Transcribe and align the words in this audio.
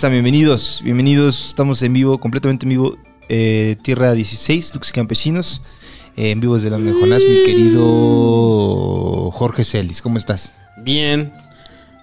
Están? 0.00 0.12
Bienvenidos, 0.12 0.80
bienvenidos. 0.82 1.48
Estamos 1.48 1.82
en 1.82 1.92
vivo, 1.92 2.18
completamente 2.18 2.64
en 2.64 2.70
vivo. 2.70 2.96
eh, 3.28 3.76
Tierra 3.82 4.14
16, 4.14 4.72
Duques 4.72 4.88
y 4.88 4.92
Campesinos. 4.94 5.60
eh, 6.16 6.30
en 6.30 6.40
vivo 6.40 6.54
desde 6.54 6.68
el 6.68 6.74
ano 6.74 6.86
de 6.86 6.98
Jonás, 6.98 7.22
mi 7.22 7.44
querido 7.44 9.30
Jorge 9.30 9.62
Celis. 9.62 10.00
¿Cómo 10.00 10.16
estás? 10.16 10.54
Bien. 10.78 11.34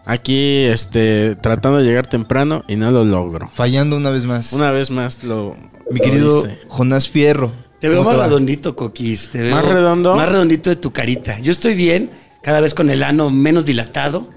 Aquí, 0.06 0.66
este, 0.66 1.36
tratando 1.38 1.80
de 1.80 1.86
llegar 1.86 2.06
temprano 2.06 2.64
y 2.68 2.76
no 2.76 2.92
lo 2.92 3.04
logro. 3.04 3.50
Fallando 3.52 3.98
una 3.98 4.12
vez 4.12 4.26
más. 4.26 4.54
Una 4.54 4.70
vez 4.70 4.92
más 4.92 5.24
lo. 5.24 5.58
Mi 5.90 5.98
lo 5.98 6.06
querido 6.06 6.40
hice. 6.46 6.60
Jonás 6.68 7.10
Fierro. 7.10 7.52
Te 7.80 7.90
veo 7.90 8.04
¿Cómo 8.04 8.16
más 8.16 8.28
redondito, 8.28 8.76
Coquis. 8.76 9.30
Te 9.30 9.42
veo 9.42 9.56
¿Más 9.56 9.66
redondo? 9.66 10.16
Más 10.16 10.30
redondito 10.30 10.70
de 10.70 10.76
tu 10.76 10.94
carita. 10.94 11.40
Yo 11.40 11.52
estoy 11.52 11.74
bien, 11.74 12.12
cada 12.44 12.62
vez 12.62 12.76
con 12.76 12.92
el 12.92 13.02
ano 13.02 13.32
menos 13.32 13.66
dilatado. 13.66 14.37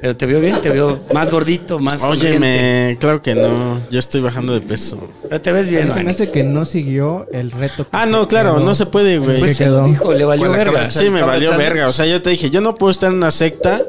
Pero 0.00 0.16
te 0.16 0.26
veo 0.26 0.40
bien, 0.40 0.60
te 0.60 0.68
veo 0.70 1.00
más 1.14 1.30
gordito, 1.30 1.78
más. 1.78 2.02
Óyeme, 2.02 2.96
claro 3.00 3.22
que 3.22 3.34
no. 3.34 3.80
Yo 3.90 3.98
estoy 3.98 4.20
bajando 4.20 4.52
de 4.52 4.60
peso. 4.60 5.08
Pero 5.22 5.40
te 5.40 5.52
ves 5.52 5.70
bien, 5.70 5.90
se 5.92 6.02
me 6.04 6.10
hace 6.10 6.30
que 6.30 6.42
no 6.42 6.64
siguió 6.64 7.26
el 7.32 7.50
reto. 7.50 7.84
que 7.84 7.90
Ah, 7.92 8.04
no, 8.04 8.28
claro, 8.28 8.56
quedó. 8.56 8.64
no 8.64 8.74
se 8.74 8.86
puede, 8.86 9.18
güey. 9.18 9.38
Pues, 9.38 9.56
Pues, 9.56 9.58
quedó? 9.58 9.88
hijo, 9.88 10.12
le 10.12 10.24
valió 10.24 10.50
verga. 10.50 10.90
Sí, 10.90 11.08
me 11.10 11.22
valió 11.22 11.50
challenge. 11.50 11.70
verga. 11.74 11.88
O 11.88 11.92
sea, 11.92 12.06
yo 12.06 12.20
te 12.20 12.30
dije, 12.30 12.50
yo 12.50 12.60
no 12.60 12.74
puedo 12.74 12.90
estar 12.90 13.10
en 13.10 13.16
una 13.18 13.30
secta 13.30 13.82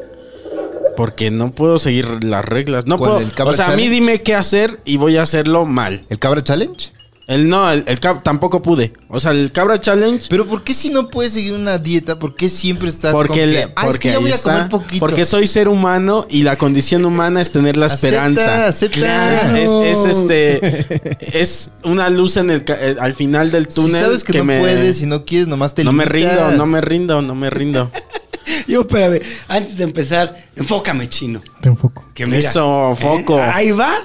porque 0.95 1.31
no 1.31 1.52
puedo 1.52 1.80
seguir 1.80 2.23
las 2.23 2.45
reglas. 2.45 2.86
No 2.86 2.97
¿Cuál, 2.97 3.25
puedo. 3.36 3.50
O 3.50 3.53
sea, 3.53 3.67
a 3.69 3.75
mí 3.75 3.90
dime 3.90 4.22
qué 4.22 4.36
hacer 4.36 4.80
y 4.86 4.95
voy 4.97 5.17
a 5.17 5.23
hacerlo 5.23 5.66
mal. 5.66 6.06
¿El 6.09 6.19
Cabra 6.19 6.42
Challenge? 6.42 6.92
El 7.28 7.50
no, 7.50 7.72
el, 7.72 7.84
el 7.88 8.00
cab- 8.00 8.22
tampoco 8.22 8.62
pude. 8.62 8.94
O 9.08 9.20
sea, 9.20 9.31
el 9.31 9.52
cabra 9.52 9.81
challenge. 9.81 10.28
Pero 10.30 10.45
¿por 10.45 10.64
qué 10.64 10.76
si 10.76 10.90
no 10.92 11.08
puedes 11.09 11.34
seguir 11.34 11.54
una 11.54 11.80
dieta? 11.80 12.20
¿Por 12.20 12.36
qué 12.36 12.50
siempre 12.50 12.88
estás 12.88 13.14
Porque, 13.14 13.40
con 13.42 13.52
le- 13.52 13.56
que, 13.66 13.73
"Ah, 13.76 13.81
es 13.81 13.86
porque 13.88 14.00
que 14.00 14.08
ya 14.09 14.16
ahí 14.18 14.22
voy 14.22 14.31
a 14.31 14.36
está. 14.36 14.54
comer 14.54 14.70
poquito? 14.70 15.00
Porque 15.00 15.26
soy 15.26 15.48
ser 15.48 15.68
humano 15.68 16.28
y 16.30 16.44
la 16.44 16.56
condición 16.56 17.03
humana 17.03 17.42
es 17.42 17.52
tener 17.52 17.78
la 17.78 17.88
Acepta, 17.88 18.08
esperanza. 18.28 18.68
acepta. 18.68 19.58
Es, 19.59 19.72
es, 19.72 20.06
este 20.06 21.40
es 21.42 21.72
una 21.84 22.12
luz 22.12 22.38
en 22.38 22.52
el 22.52 22.64
ca- 22.64 22.78
eh, 22.80 22.96
al 23.00 23.16
final 23.16 23.50
del 23.50 23.69
si 23.69 23.74
túnel 23.75 24.02
sabes 24.03 24.24
que, 24.24 24.38
no 24.38 24.44
me 24.46 24.59
puedes, 24.59 24.97
si 24.97 25.07
no 25.07 25.25
quieres, 25.25 25.47
nomás 25.47 25.74
te 25.74 25.84
no 25.84 25.94
me 25.94 26.06
rindo, 26.06 26.52
no 26.52 26.66
me 26.68 26.80
rindo, 26.81 27.24
no 27.24 27.34
me 27.34 27.50
rindo. 27.50 27.92
Yo, 28.68 28.81
espérame, 28.81 29.22
antes 29.47 29.78
de 29.78 29.84
empezar, 29.84 30.46
enfócame, 30.56 31.09
chino. 31.09 31.42
Te 31.62 31.69
enfoco. 31.69 32.06
Que 32.13 32.28
mira, 32.28 32.38
Eso, 32.38 32.96
foco. 32.96 33.40
¿eh? 33.40 33.50
Ahí 33.52 33.72
va. 33.72 33.96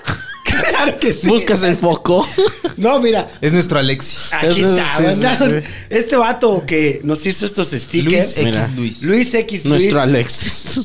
Claro 0.70 0.98
que 0.98 1.12
sí. 1.12 1.28
Buscas 1.28 1.62
el 1.62 1.76
foco. 1.76 2.26
No, 2.76 2.98
mira, 2.98 3.28
Es 3.42 3.52
nuestro 3.52 3.78
Alexis. 3.78 4.32
aquí 4.32 4.60
Eso, 4.62 4.70
está. 4.78 4.86
sí, 4.96 5.02
sí, 5.02 5.02
mandaron- 5.20 5.60
sí. 5.60 5.66
Este 5.90 6.16
vato 6.16 6.64
que 6.66 7.00
nos 7.04 7.26
hizo 7.26 7.44
estos 7.44 7.72
Luis 7.72 7.82
stickers. 7.82 8.38
X 8.38 8.44
Mira. 8.44 8.68
Luis. 8.74 9.02
Luis 9.02 9.34
X 9.34 9.64
Luis. 9.66 9.82
Nuestro 9.82 10.00
Alex. 10.00 10.32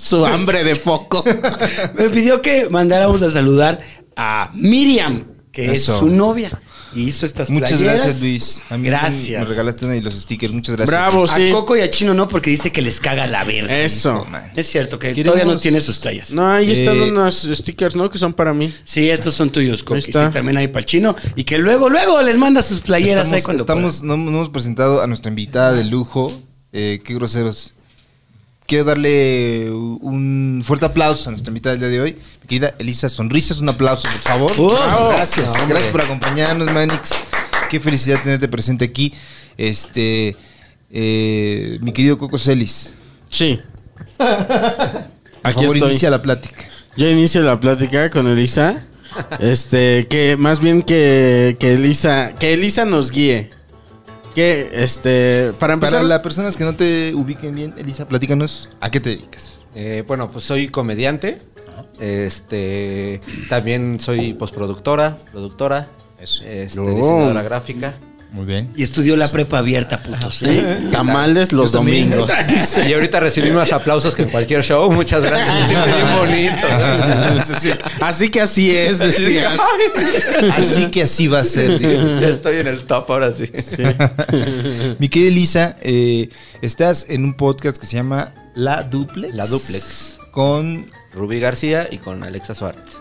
Su 0.02 0.26
hambre 0.26 0.66
de 0.66 0.76
foco. 0.76 1.24
Me 1.98 2.09
pidió 2.09 2.42
que 2.42 2.68
mandáramos 2.70 3.22
a 3.22 3.31
saludar 3.31 3.80
a 4.18 4.52
Miriam, 4.56 5.24
que 5.53 5.72
Eso. 5.72 5.94
es 5.94 6.00
su 6.00 6.08
novia. 6.09 6.59
Y 6.95 7.03
hizo 7.03 7.25
estas 7.25 7.50
Muchas 7.50 7.72
playeras. 7.73 8.01
gracias, 8.03 8.22
Luis. 8.22 8.63
A 8.69 8.78
mí 8.78 8.88
Gracias. 8.88 9.41
Me 9.41 9.45
regalaste 9.45 9.85
una 9.85 9.97
y 9.97 10.01
los 10.01 10.13
stickers. 10.16 10.53
Muchas 10.53 10.78
gracias. 10.78 10.95
Bravo, 10.95 11.25
A 11.25 11.35
sí. 11.35 11.51
Coco 11.51 11.75
y 11.75 11.81
a 11.81 11.89
Chino 11.89 12.13
no, 12.13 12.28
porque 12.29 12.50
dice 12.50 12.72
que 12.72 12.81
les 12.81 13.00
caga 13.01 13.28
la 13.28 13.44
verga. 13.44 13.78
Eso. 13.78 14.25
man. 14.31 14.50
Es 14.56 14.67
cierto 14.67 14.97
que 14.97 15.09
Queremos- 15.13 15.34
todavía 15.34 15.53
no 15.53 15.59
tiene 15.59 15.81
sus 15.81 16.00
tallas. 16.00 16.31
No, 16.31 16.47
ahí 16.47 16.72
están 16.72 16.95
Eh, 16.97 17.11
unos 17.11 17.47
stickers, 17.53 17.95
¿no? 17.95 18.09
Que 18.09 18.17
son 18.17 18.34
para 18.34 18.53
mí. 18.53 18.73
Sí, 18.85 19.09
estos 19.09 19.34
son 19.34 19.50
tuyos, 19.51 19.84
Coco. 19.84 19.95
Ahí 19.95 20.01
Sí, 20.01 20.09
está. 20.11 20.31
también 20.31 20.57
hay 20.57 20.69
para 20.69 20.79
el 20.79 20.85
Chino. 20.85 21.16
Y 21.35 21.44
que 21.44 21.57
luego, 21.57 21.89
luego 21.89 22.22
les 22.22 22.38
manda 22.38 22.61
sus 22.61 22.79
playeras 22.81 23.29
ahí 23.31 23.39
Estamos, 23.39 23.44
cuando 23.44 23.63
estamos- 23.63 24.01
no, 24.03 24.16
no 24.17 24.29
hemos 24.29 24.50
presentado 24.50 25.01
a 25.03 25.07
nuestra 25.07 25.29
invitada 25.29 25.73
de 25.73 25.84
lujo. 25.84 26.31
Eh, 26.73 27.01
qué 27.05 27.13
groseros. 27.13 27.75
Quiero 28.68 28.84
darle 28.84 29.70
un 29.70 30.64
fuerte 30.66 30.86
aplauso 30.88 31.30
a 31.30 31.31
nuestra 31.31 31.52
invitada 31.52 31.76
del 31.76 31.81
día 31.81 31.90
de 31.90 32.02
hoy. 32.02 32.18
Mi 32.42 32.48
querida 32.48 32.74
Elisa 32.80 33.09
Sonrisas, 33.09 33.59
un 33.62 33.70
aplauso, 33.70 34.08
por 34.08 34.20
favor. 34.22 34.52
Bravo. 34.56 35.09
Gracias, 35.09 35.68
gracias 35.68 35.92
por 35.92 36.02
acompañarnos, 36.02 36.72
Manix. 36.74 37.12
Qué 37.70 37.80
felicidad 37.80 38.22
tenerte 38.24 38.48
presente 38.48 38.86
aquí. 38.86 39.14
Este, 39.58 40.36
eh, 40.92 41.78
mi 41.81 41.92
querido 41.94 42.18
Coco 42.18 42.40
Celis. 42.40 42.96
Sí. 43.30 43.59
Por 44.18 44.28
Aquí 45.44 45.59
favor, 45.62 45.76
estoy. 45.76 45.90
inicia 45.92 46.09
la 46.09 46.22
plática. 46.22 46.68
Yo 46.97 47.08
inicio 47.09 47.42
la 47.44 47.59
plática 47.59 48.09
con 48.09 48.28
Elisa. 48.28 48.84
Este, 49.40 50.08
que 50.09 50.36
más 50.38 50.59
bien 50.59 50.82
que, 50.82 51.56
que 51.59 51.74
Elisa, 51.74 52.34
que 52.40 52.53
Elisa 52.53 52.86
nos 52.86 53.12
guíe. 53.12 53.50
Que, 54.35 54.69
este, 54.73 55.53
para 55.59 55.73
empezar. 55.73 56.00
Para 56.00 56.07
las 56.09 56.19
personas 56.19 56.56
que 56.57 56.63
no 56.66 56.75
te 56.75 57.13
ubiquen 57.16 57.56
bien, 57.56 57.73
Elisa, 57.78 58.06
platícanos, 58.07 58.69
¿a 58.81 58.91
qué 58.91 59.00
te 59.00 59.12
dedicas? 59.12 59.62
Eh, 59.73 60.03
bueno, 60.06 60.29
pues 60.29 60.44
soy 60.46 60.68
comediante. 60.68 61.40
Este, 62.00 63.22
también 63.50 64.00
soy 64.00 64.34
postproductora, 64.34 65.18
productora, 65.31 65.88
este, 66.19 66.68
Oh. 66.79 66.94
diseñadora 66.96 67.41
gráfica. 67.44 67.96
Muy 68.35 68.46
bien. 68.46 68.69
Y 68.75 68.84
estudió 68.84 69.16
la 69.16 69.29
prepa 69.29 69.59
abierta, 69.59 70.03
putos. 70.03 70.44
¿eh? 70.44 70.88
Tamales 70.91 71.53
los 71.53 71.72
domingos. 71.72 72.29
Y 72.85 72.94
ahorita 72.94 73.22
recibí 73.22 73.50
más 73.51 73.72
aplausos 73.73 74.13
que 74.13 74.23
en 74.23 74.29
cualquier 74.29 74.62
show. 74.62 74.91
Muchas 74.91 75.22
gracias. 75.22 75.69
Siempre 75.69 75.94
bien 75.94 76.18
bonito. 76.18 76.63
Así 78.01 78.29
que 78.29 78.41
así 78.41 78.75
es. 78.75 79.00
Así 79.00 80.88
que 80.91 81.03
así 81.03 81.28
va 81.29 81.40
a 81.40 81.44
ser. 81.46 81.79
Ya 81.79 82.28
estoy 82.28 82.57
en 82.57 82.68
el 82.68 82.84
top 82.84 83.09
ahora 83.09 83.31
sí. 83.31 83.50
Mi 85.00 85.07
querida 85.07 85.29
Elisa, 85.29 85.78
eh, 85.81 86.28
estás 86.62 87.06
en 87.07 87.23
un 87.23 87.35
podcast 87.35 87.78
que 87.78 87.85
se 87.88 87.96
llama 87.96 88.34
La 88.53 88.84
Duplex. 88.84 89.34
La 89.34 89.47
Duplex. 89.47 90.17
Con 90.31 90.88
Rubí 91.13 91.40
García 91.40 91.88
y 91.90 92.00
con 92.00 92.22
Alexa 92.23 92.53
Suárez. 92.53 93.00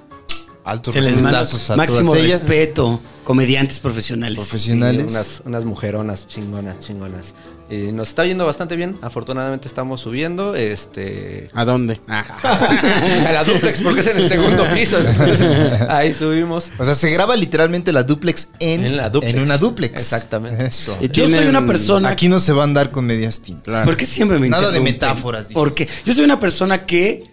Altos 0.65 0.95
Se 0.95 1.01
les 1.01 1.21
manda 1.21 1.41
respetos 1.41 1.71
a 1.71 1.77
máximo 1.77 2.13
todas 2.13 2.25
ellas. 2.25 2.39
respeto. 2.41 3.01
Comediantes 3.25 3.81
profesionales. 3.81 4.37
Profesionales. 4.39 5.07
Sí, 5.07 5.11
unas, 5.13 5.43
unas 5.47 5.65
mujeronas 5.65 6.27
chingonas, 6.27 6.79
chingonas. 6.79 7.35
Y 7.71 7.93
nos 7.93 8.09
está 8.09 8.27
yendo 8.27 8.45
bastante 8.45 8.77
bien. 8.77 8.99
Afortunadamente 9.01 9.67
estamos 9.67 10.03
subiendo. 10.03 10.55
Este. 10.55 11.49
¿A 11.55 11.65
dónde? 11.65 12.01
Ah. 12.07 12.25
a 13.27 13.33
la 13.33 13.45
duplex 13.45 13.81
porque 13.81 14.01
es 14.01 14.07
en 14.09 14.19
el 14.19 14.29
segundo 14.29 14.65
piso. 14.75 14.99
ahí 15.89 16.13
subimos. 16.13 16.71
O 16.79 16.85
sea, 16.85 16.95
se 16.95 17.11
graba 17.11 17.35
literalmente 17.37 17.93
la 17.93 18.03
duplex 18.03 18.51
en, 18.59 18.85
En 18.85 18.97
la 18.99 19.09
duplex. 19.09 19.35
en 19.35 19.43
una 19.43 19.57
duplex. 19.57 19.95
Exactamente. 19.95 20.67
Eso. 20.67 20.97
Y 21.01 21.09
Yo 21.09 21.27
soy 21.27 21.47
una 21.47 21.65
persona 21.67 22.11
Aquí 22.11 22.29
no 22.29 22.39
se 22.39 22.53
va 22.53 22.63
a 22.63 22.65
andar 22.65 22.91
con 22.91 23.07
medias 23.07 23.41
tintas. 23.41 23.87
¿Por 23.87 23.97
qué 23.97 24.05
siempre 24.05 24.39
me 24.39 24.51
Nada 24.51 24.71
de 24.71 24.81
metáforas, 24.81 25.49
dices. 25.49 25.55
Porque 25.55 25.89
yo 26.05 26.13
soy 26.13 26.25
una 26.25 26.39
persona 26.39 26.85
que 26.85 27.25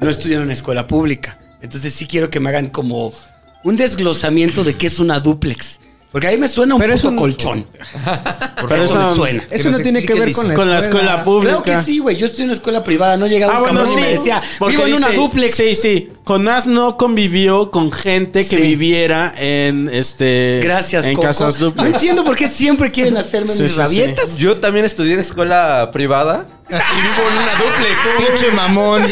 no 0.00 0.08
estudió 0.08 0.38
en 0.38 0.44
una 0.44 0.54
escuela 0.54 0.86
pública. 0.86 1.38
Entonces 1.64 1.92
sí 1.94 2.06
quiero 2.06 2.30
que 2.30 2.38
me 2.40 2.50
hagan 2.50 2.68
como 2.68 3.12
un 3.64 3.76
desglosamiento 3.76 4.62
de 4.62 4.76
qué 4.76 4.86
es 4.86 4.98
una 5.00 5.18
duplex. 5.18 5.80
Porque 6.12 6.28
ahí 6.28 6.38
me 6.38 6.46
suena 6.46 6.76
un 6.76 6.80
Pero 6.80 6.92
es 6.94 7.00
poco 7.02 7.10
un- 7.12 7.18
colchón. 7.18 7.66
Pero 8.68 8.76
eso 8.76 8.84
eso- 8.84 9.10
me 9.10 9.16
suena. 9.16 9.44
Eso 9.50 9.70
no 9.70 9.78
tiene 9.78 10.00
que 10.04 10.14
ver 10.14 10.32
con 10.32 10.48
la 10.48 10.54
Con 10.54 10.70
la 10.70 10.78
escuela 10.78 11.24
pública. 11.24 11.60
Claro 11.60 11.80
que 11.80 11.84
sí, 11.84 11.98
güey. 11.98 12.16
Yo 12.16 12.26
estoy 12.26 12.42
en 12.42 12.50
una 12.50 12.54
escuela 12.56 12.84
privada. 12.84 13.16
No 13.16 13.26
llegaba 13.26 13.54
Ah, 13.56 13.62
un 13.62 13.62
bueno, 13.74 13.84
sí. 13.86 13.94
y 13.96 14.00
me 14.00 14.08
decía, 14.10 14.40
porque 14.60 14.76
vivo 14.76 14.86
en 14.86 14.94
una 14.94 15.08
dice- 15.08 15.18
duplex. 15.20 15.56
Sí, 15.56 15.74
sí. 15.74 16.10
Jonás 16.24 16.68
no 16.68 16.96
convivió 16.96 17.72
con 17.72 17.90
gente 17.90 18.46
que 18.46 18.56
Sí. 18.56 18.62
viviera 18.62 19.34
en 19.36 19.88
este. 19.92 20.60
Gracias, 20.62 21.06
En 21.06 21.14
Coco. 21.16 21.26
casas 21.26 21.58
No 21.58 21.66
duplex. 21.66 21.94
entiendo 21.94 22.22
por 22.24 22.36
qué 22.36 22.46
siempre 22.46 22.92
quieren 22.92 23.16
hacerme 23.16 23.52
Sí, 23.52 23.62
mis 23.62 23.72
sí, 23.72 23.76
sí. 23.76 23.80
rabietas. 23.82 24.36
Yo 24.36 24.58
también 24.58 24.84
estudié 24.84 25.14
en 25.14 25.20
escuela 25.20 25.90
privada 25.92 26.46
y 26.70 27.00
vivo 27.02 27.28
en 27.30 27.36
una 27.36 27.54
duplex. 27.56 27.96
Pinche 28.18 28.50
mamón. 28.52 29.02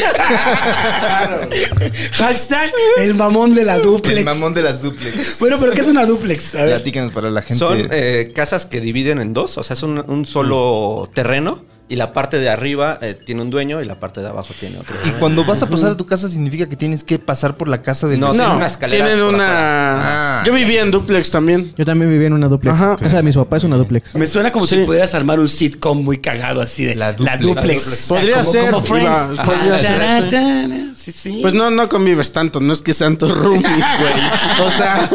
Hashtag 2.13 2.71
el 2.97 3.15
mamón 3.15 3.53
de 3.53 3.65
la 3.65 3.79
duplex. 3.79 4.17
El 4.17 4.25
mamón 4.25 4.53
de 4.53 4.63
las 4.63 4.81
duplex. 4.81 5.39
Bueno, 5.39 5.57
pero 5.59 5.71
¿qué 5.73 5.81
es 5.81 5.87
una 5.87 6.05
duplex? 6.05 6.55
A 6.55 6.63
ver. 6.63 6.75
Platícanos 6.75 7.11
para 7.11 7.29
la 7.29 7.41
gente. 7.41 7.59
Son 7.59 7.87
eh, 7.91 8.31
casas 8.33 8.65
que 8.65 8.81
dividen 8.81 9.19
en 9.19 9.33
dos, 9.33 9.57
o 9.57 9.63
sea, 9.63 9.75
es 9.75 9.83
un, 9.83 10.03
un 10.07 10.25
solo 10.25 11.09
terreno 11.13 11.63
y 11.89 11.95
la 11.97 12.13
parte 12.13 12.39
de 12.39 12.49
arriba 12.49 12.97
eh, 13.01 13.13
tiene 13.13 13.41
un 13.41 13.49
dueño 13.49 13.81
y 13.81 13.85
la 13.85 13.99
parte 13.99 14.21
de 14.21 14.27
abajo 14.29 14.53
tiene 14.59 14.77
otro. 14.79 14.95
y 15.05 15.11
cuando 15.11 15.43
vas 15.45 15.61
a 15.61 15.67
pasar 15.69 15.91
a 15.91 15.97
tu 15.97 16.05
casa, 16.05 16.29
¿significa 16.29 16.67
que 16.67 16.75
tienes 16.75 17.03
que 17.03 17.19
pasar 17.19 17.55
por 17.57 17.67
la 17.67 17.81
casa 17.81 18.07
del 18.07 18.19
No, 18.19 18.27
vecino? 18.27 18.43
tienen 18.45 18.57
unas 18.57 18.71
escaleras 18.71 19.07
tienen 19.09 19.25
una... 19.25 20.39
Ah. 20.39 20.43
Yo 20.45 20.53
vivía 20.53 20.81
en 20.81 20.91
duplex 20.91 21.29
también. 21.29 21.73
Yo 21.77 21.85
también 21.85 22.09
vivía 22.09 22.27
en 22.27 22.33
una 22.33 22.47
duplex. 22.47 22.73
Ajá. 22.75 22.95
Casa 22.95 23.17
de 23.17 23.23
mis 23.23 23.35
papás 23.35 23.57
es 23.57 23.63
una 23.65 23.77
duplex. 23.77 24.15
Me 24.15 24.25
suena 24.25 24.51
como 24.51 24.65
Sí. 24.65 24.79
si 24.79 24.85
pudieras 24.85 25.13
armar 25.13 25.39
un 25.39 25.47
sitcom 25.47 26.03
muy 26.03 26.19
cagado 26.19 26.61
así 26.61 26.83
de 26.85 26.95
La 26.95 27.11
la 27.17 27.37
duplex. 27.37 27.41
duplex. 27.41 28.05
Podría 28.09 28.39
Como- 28.39 28.51
ser, 28.51 28.71
como 28.71 28.85
Friends. 28.85 29.33
iba- 29.33 29.43
podría 29.45 29.79
ser, 29.79 30.95
sí. 30.95 31.39
Pues 31.41 31.53
no, 31.53 31.69
no 31.69 31.89
convives 31.89 32.31
tanto, 32.31 32.59
no 32.59 32.73
es 32.73 32.81
que 32.81 32.93
sean 32.93 33.17
tus 33.17 33.31
roomies, 33.37 33.85
güey. 33.99 34.65
O 34.65 34.69
sea... 34.69 35.09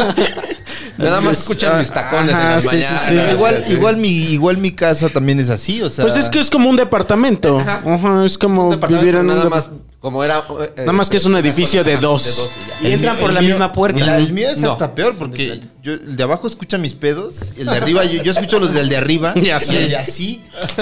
Nada 0.98 1.20
más 1.20 1.40
escuchan 1.40 1.78
mis 1.78 1.90
tacones 1.90 2.34
Ajá, 2.34 2.42
en 2.44 2.50
las 2.50 2.62
sí, 2.64 2.68
sí, 2.70 2.74
mañanas. 2.76 3.02
sí. 3.08 3.14
Igual, 3.34 3.62
Sí. 3.66 3.72
igual, 3.72 3.96
mi, 3.96 4.08
igual 4.08 4.58
mi 4.58 4.72
casa 4.72 5.08
también 5.08 5.38
es 5.40 5.48
así, 5.50 5.80
o 5.82 5.88
sea. 5.90 6.04
Pues 6.04 6.16
es 6.16 6.28
que 6.28 6.40
es 6.40 6.50
como 6.50 6.68
un 6.68 6.76
departamento. 6.76 7.58
Ajá. 7.60 7.82
Ajá, 7.86 8.24
es 8.24 8.36
como 8.36 8.68
Un 8.68 8.80
vivir 8.80 9.14
en 9.14 9.20
un 9.22 9.26
nada 9.28 9.44
dep- 9.46 9.50
más 9.50 9.70
como 10.00 10.22
era 10.22 10.44
eh, 10.60 10.72
Nada 10.78 10.92
más 10.92 11.10
que 11.10 11.16
es 11.16 11.24
un 11.24 11.36
edificio 11.36 11.82
de 11.82 11.96
dos. 11.96 12.50
y 12.80 12.84
ya. 12.84 12.88
Y 12.88 12.92
entran 12.92 13.16
por 13.16 13.32
la 13.32 13.40
mío- 13.40 13.50
misma 13.50 13.72
puerta. 13.72 14.16
El, 14.16 14.26
el 14.26 14.32
mío 14.32 14.48
es 14.48 14.58
No, 14.58 14.70
hasta 14.72 14.94
peor 14.94 15.14
porque 15.18 15.60
yo, 15.82 15.94
el 15.94 16.16
de 16.16 16.22
abajo 16.22 16.46
escucha 16.46 16.78
mis 16.78 16.94
pedos, 16.94 17.52
el 17.58 17.66
de 17.66 17.76
arriba, 17.76 18.04
yo, 18.04 18.22
yo 18.22 18.30
escucho 18.30 18.60
los 18.60 18.72
del 18.72 18.88
de 18.88 18.96
arriba. 18.96 19.34
Y 19.36 19.48
el 19.48 19.88
de 19.90 19.96
así. 19.96 20.40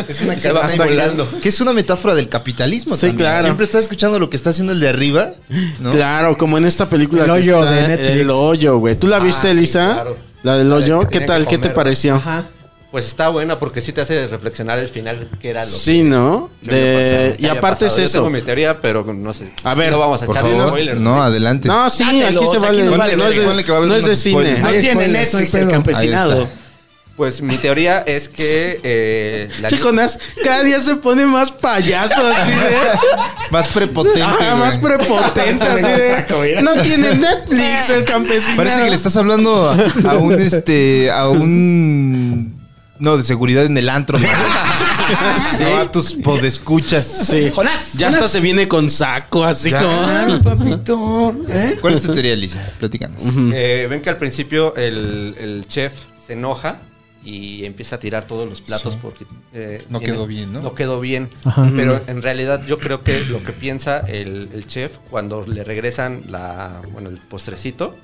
Es 0.08 0.20
una 0.20 0.38
Se 0.38 0.52
va 0.52 0.68
volando. 0.76 1.26
Que 1.40 1.48
es 1.48 1.60
una 1.62 1.72
metáfora 1.72 2.14
del 2.14 2.28
capitalismo. 2.28 2.94
Sí, 2.94 3.00
también. 3.08 3.16
claro. 3.16 3.42
Siempre 3.44 3.64
estás 3.64 3.82
escuchando 3.82 4.18
lo 4.18 4.28
que 4.28 4.36
está 4.36 4.50
haciendo 4.50 4.72
el 4.74 4.80
de 4.80 4.88
arriba. 4.88 5.30
¿no? 5.80 5.90
Claro, 5.92 6.36
como 6.36 6.58
en 6.58 6.66
esta 6.66 6.88
película 6.88 7.22
El 7.22 7.26
que 7.28 7.32
hoyo 7.38 7.60
está, 7.60 7.70
de 7.72 7.88
Netflix. 7.88 8.10
El 8.20 8.30
hoyo, 8.30 8.78
güey. 8.78 8.96
¿Tú 8.96 9.06
la 9.08 9.19
viste, 9.19 9.48
Ah, 9.48 9.52
sí, 9.52 9.56
Elisa? 9.58 9.92
claro. 9.94 10.16
La 10.42 10.56
del 10.58 10.69
La 10.69 10.76
de 10.76 10.82
hoyo. 10.92 11.08
que 11.08 11.20
¿Qué 11.20 11.24
tal? 11.26 11.44
que 11.44 11.56
¿Qué 11.56 11.58
te 11.58 11.70
pareció? 11.70 12.16
Ajá. 12.16 12.44
Pues 12.92 13.04
está 13.04 13.28
buena 13.28 13.58
porque 13.58 13.80
sí 13.80 13.92
te 13.92 14.00
hace 14.00 14.26
reflexionar 14.28 14.78
el 14.78 14.88
final 14.88 15.28
que 15.40 15.50
era 15.50 15.64
lo 15.64 15.70
Sí, 15.70 16.02
¿no? 16.02 16.50
que 16.64 16.74
De... 16.74 16.94
pasado, 16.96 17.36
que 17.36 17.42
Y 17.42 17.46
aparte 17.46 17.84
pasado. 17.86 18.02
es 18.02 18.12
Yo 18.12 18.12
tengo 18.20 18.26
eso. 18.28 18.30
mi 18.30 18.42
teoría, 18.42 18.80
pero 18.80 19.04
no 19.04 19.32
sé. 19.34 19.52
A 19.64 19.74
ver, 19.74 19.90
no 19.92 19.98
vamos 19.98 20.22
a 20.22 20.26
favor. 20.26 20.68
spoilers. 20.68 21.00
No, 21.00 21.22
adelante. 21.22 21.68
No, 21.68 21.90
sí, 21.90 22.04
Dátelos, 22.04 22.42
aquí 22.42 22.46
se 22.60 22.66
aquí 22.66 22.66
vale. 22.66 22.84
no 22.84 23.04
es 23.04 23.10
que 23.10 23.16
va 23.16 23.24
a 23.26 23.28
de, 23.30 23.72
haber 23.76 23.88
no 23.88 23.96
es 23.96 24.04
de 24.06 24.16
cine. 24.16 24.58
No 24.60 24.70
tiene 24.70 25.08
Netflix 25.08 25.54
el 25.54 25.68
campesinado. 25.68 26.48
Pues 27.16 27.40
mi 27.40 27.56
teoría 27.56 28.00
es 28.00 28.28
que 28.28 28.78
eh, 28.82 29.48
la 29.62 29.68
Chiconas, 29.68 30.18
cada 30.44 30.62
día 30.62 30.78
se 30.80 30.96
pone 30.96 31.24
más 31.24 31.50
payaso, 31.50 32.14
así 32.26 32.50
de... 32.52 32.76
Más 33.50 33.68
prepotente. 33.68 34.20
Ajá, 34.20 34.36
güey. 34.50 34.58
más 34.58 34.76
prepotente, 34.76 35.64
así 35.64 35.82
de... 35.82 36.24
mira. 36.42 36.60
No 36.60 36.82
tiene 36.82 37.14
Netflix 37.14 37.88
el 37.88 38.04
campesino. 38.04 38.56
Parece 38.56 38.82
que 38.84 38.90
le 38.90 38.96
estás 38.96 39.16
hablando 39.16 39.66
a, 39.66 39.76
a 40.10 40.14
un 40.18 40.38
este. 40.38 41.10
a 41.10 41.30
un. 41.30 42.54
No, 42.98 43.16
de 43.16 43.22
seguridad 43.22 43.64
en 43.64 43.76
el 43.78 43.88
antro. 43.88 44.19
¿no? 44.19 44.26
No, 45.60 45.76
a 45.76 45.93
tus 45.93 46.14
podescuchas. 46.14 47.06
Sí. 47.06 47.52
Jonás, 47.54 47.93
Ya 47.94 48.08
hasta 48.08 48.26
se 48.26 48.40
viene 48.40 48.66
con 48.66 48.90
saco, 48.90 49.44
así 49.44 49.70
Ya. 49.70 49.78
como... 49.78 49.93
Ay, 50.04 50.40
papito. 50.40 51.37
¿Eh? 51.48 51.78
¿Cuál 51.81 51.94
es 51.94 52.02
tu 52.02 52.12
teoría, 52.12 52.34
Lisa? 52.34 52.60
Platícanos. 52.81 53.22
Eh, 53.54 53.87
ven 53.88 54.02
que 54.02 54.10
al 54.10 54.19
principio 54.19 54.75
el, 54.75 55.37
el 55.38 55.64
chef 55.69 55.93
se 56.26 56.32
enoja 56.32 56.78
y 57.25 57.64
empieza 57.64 57.96
a 57.96 57.98
tirar 58.00 58.25
todos 58.25 58.48
los 58.48 58.60
platos 58.60 58.96
porque 58.96 59.26
eh, 59.52 59.84
No 59.90 60.00
quedó 60.00 60.26
bien, 60.26 60.52
¿no? 60.52 60.60
No 60.60 60.75
quedó 60.75 61.00
bien. 61.00 61.28
Ajá. 61.44 61.70
Pero 61.76 62.00
en 62.08 62.20
realidad 62.22 62.62
yo 62.66 62.78
creo 62.81 63.02
que 63.04 63.20
lo 63.20 63.43
que 63.44 63.52
piensa 63.52 64.00
el, 64.00 64.48
el 64.52 64.66
chef 64.66 64.98
cuando 65.10 65.44
le 65.46 65.62
regresan 65.62 66.22
la, 66.28 66.82
bueno, 66.93 67.10
el 67.10 67.19
postrecito, 67.19 67.94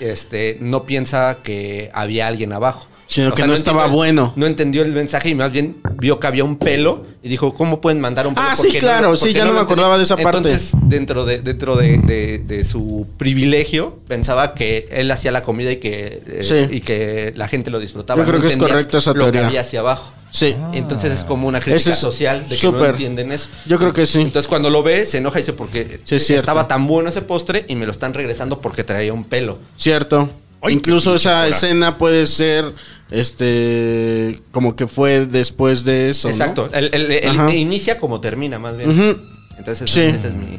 este, 0.00 0.56
no 0.60 0.84
piensa 0.84 1.38
que 1.42 1.90
había 1.92 2.26
alguien 2.26 2.52
abajo. 2.54 2.88
Sino 3.12 3.32
que 3.34 3.46
no 3.46 3.52
estaba 3.54 3.86
bueno. 3.88 4.32
No 4.36 4.46
entendió 4.46 4.82
el 4.82 4.92
mensaje 4.92 5.28
y 5.28 5.34
más 5.34 5.52
bien 5.52 5.76
vio 5.98 6.18
que 6.18 6.26
había 6.26 6.44
un 6.44 6.56
pelo 6.56 7.04
y 7.22 7.28
dijo, 7.28 7.52
¿cómo 7.52 7.80
pueden 7.80 8.00
mandar 8.00 8.26
un 8.26 8.34
pelo? 8.34 8.46
Ah, 8.50 8.54
¿Por 8.56 8.66
sí, 8.70 8.78
claro, 8.78 9.14
sí, 9.16 9.32
ya 9.34 9.44
no 9.44 9.52
lo 9.52 9.58
me 9.58 9.60
acordaba 9.64 9.96
de 9.98 10.04
esa 10.04 10.16
parte. 10.16 10.38
Entonces, 10.38 10.72
dentro 10.84 11.24
de, 11.26 11.40
dentro 11.40 11.76
de, 11.76 11.98
de- 11.98 12.38
de 12.38 12.64
su 12.64 13.06
privilegio, 13.18 13.98
pensaba 14.08 14.54
que 14.54 14.88
él 14.90 15.10
hacía 15.10 15.30
la 15.30 15.42
comida 15.42 15.70
y 15.72 15.76
que, 15.76 16.22
eh, 16.26 16.40
Sí. 16.42 16.74
y 16.74 16.80
que 16.80 17.32
la 17.36 17.48
gente 17.48 17.70
lo 17.70 17.78
disfrutaba. 17.80 18.20
Yo 18.20 18.26
creo 18.26 18.40
No 18.40 18.46
que 18.46 18.52
es 18.52 18.56
correcta 18.58 18.98
esa 18.98 19.12
Lo 19.12 19.20
teoría. 19.24 19.40
que 19.42 19.46
había 19.48 19.60
hacia 19.60 19.80
abajo. 19.80 20.12
Sí. 20.30 20.56
Entonces 20.72 21.12
es 21.12 21.24
como 21.24 21.46
una 21.46 21.60
crítica 21.60 21.76
Ese 21.76 21.92
es 21.92 21.98
social 21.98 22.42
de 22.44 22.48
que 22.48 22.56
súper. 22.56 22.80
no 22.80 22.86
entienden 22.88 23.32
eso. 23.32 23.48
Yo 23.66 23.78
creo 23.78 23.92
que 23.92 24.06
sí. 24.06 24.22
Entonces 24.22 24.48
cuando 24.48 24.70
lo 24.70 24.82
ve, 24.82 25.04
se 25.04 25.18
enoja 25.18 25.38
y 25.38 25.42
dice, 25.42 25.52
porque 25.52 26.00
Sí, 26.04 26.16
es 26.16 26.30
estaba 26.30 26.66
tan 26.68 26.86
bueno 26.86 27.10
ese 27.10 27.20
postre 27.20 27.66
y 27.68 27.74
me 27.74 27.84
lo 27.84 27.92
están 27.92 28.14
regresando 28.14 28.58
porque 28.58 28.82
traía 28.84 29.12
un 29.12 29.24
pelo. 29.24 29.58
Cierto. 29.76 30.30
Ay, 30.64 30.74
Incluso 30.74 31.14
esa 31.16 31.46
escena 31.48 31.98
puede 31.98 32.24
ser, 32.24 32.64
este, 33.12 34.40
como 34.50 34.76
que 34.76 34.86
fue 34.86 35.26
después 35.26 35.84
de 35.84 36.10
eso, 36.10 36.28
¿no? 36.28 36.34
Exacto. 36.34 36.68
El, 36.72 36.90
el- 36.94 37.10
el- 37.12 37.30
Ajá. 37.30 37.52
inicia 37.54 37.98
como 37.98 38.20
termina, 38.20 38.58
más 38.58 38.76
bien. 38.76 39.18
Entonces 39.58 39.90
Sí. 39.90 40.00
esa 40.00 40.28
es 40.28 40.34
mi, 40.34 40.58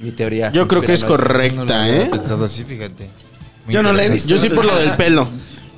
mi 0.00 0.10
teoría. 0.12 0.52
Yo 0.52 0.68
creo 0.68 0.82
que 0.82 0.92
es. 0.94 1.02
No 1.02 1.08
correcta, 1.08 1.82
había 1.84 2.02
¿eh? 2.04 2.10
así, 2.44 2.64
fíjate. 2.64 3.08
Muy 3.64 3.74
Yo 3.74 3.82
no 3.82 3.92
la 3.92 4.04
he 4.04 4.10
visto. 4.10 4.28
Yo 4.28 4.38
sí 4.38 4.48
por 4.48 4.64
lo 4.64 4.76
del 4.76 4.92
pelo. 4.92 5.28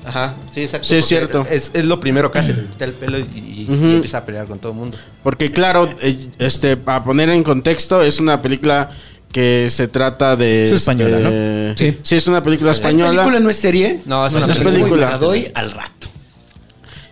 Ajá, 0.04 0.34
sí, 0.50 0.62
exacto. 0.62 0.86
Sí, 0.88 0.96
es 0.96 1.04
cierto. 1.06 1.46
Es, 1.50 1.70
es 1.74 1.84
lo 1.84 2.00
primero 2.00 2.30
que 2.32 2.38
hace, 2.38 2.54
le 2.54 2.62
quita 2.62 2.84
el 2.86 2.94
pelo 2.94 3.18
y, 3.18 3.22
y- 3.34 3.66
y 3.68 3.72
Ujú. 3.74 3.84
empieza 3.84 4.18
a 4.18 4.24
pelear 4.24 4.46
con 4.46 4.58
todo 4.58 4.72
el 4.72 4.78
mundo. 4.78 4.96
Porque 5.22 5.50
claro, 5.50 5.88
eh, 6.00 6.16
este, 6.38 6.76
para 6.78 7.04
poner 7.04 7.28
en 7.28 7.42
contexto, 7.42 8.02
es 8.02 8.18
una 8.18 8.40
película 8.40 8.88
que 9.30 9.68
se 9.70 9.86
trata 9.88 10.34
de... 10.36 10.64
Es 10.64 10.72
española, 10.72 11.18
este, 11.20 11.74
Sí. 11.92 11.98
Sí, 12.02 12.16
es 12.16 12.26
una 12.26 12.42
película 12.42 12.72
¿Es 12.72 12.78
española. 12.78 13.10
película, 13.10 13.38
no 13.40 13.50
es 13.50 13.56
serie? 13.56 14.00
No, 14.06 14.26
es 14.26 14.34
una 14.34 14.50
es 14.50 14.58
película. 14.58 15.10
La 15.10 15.18
doy 15.18 15.52
al 15.54 15.70
rato. 15.70 16.00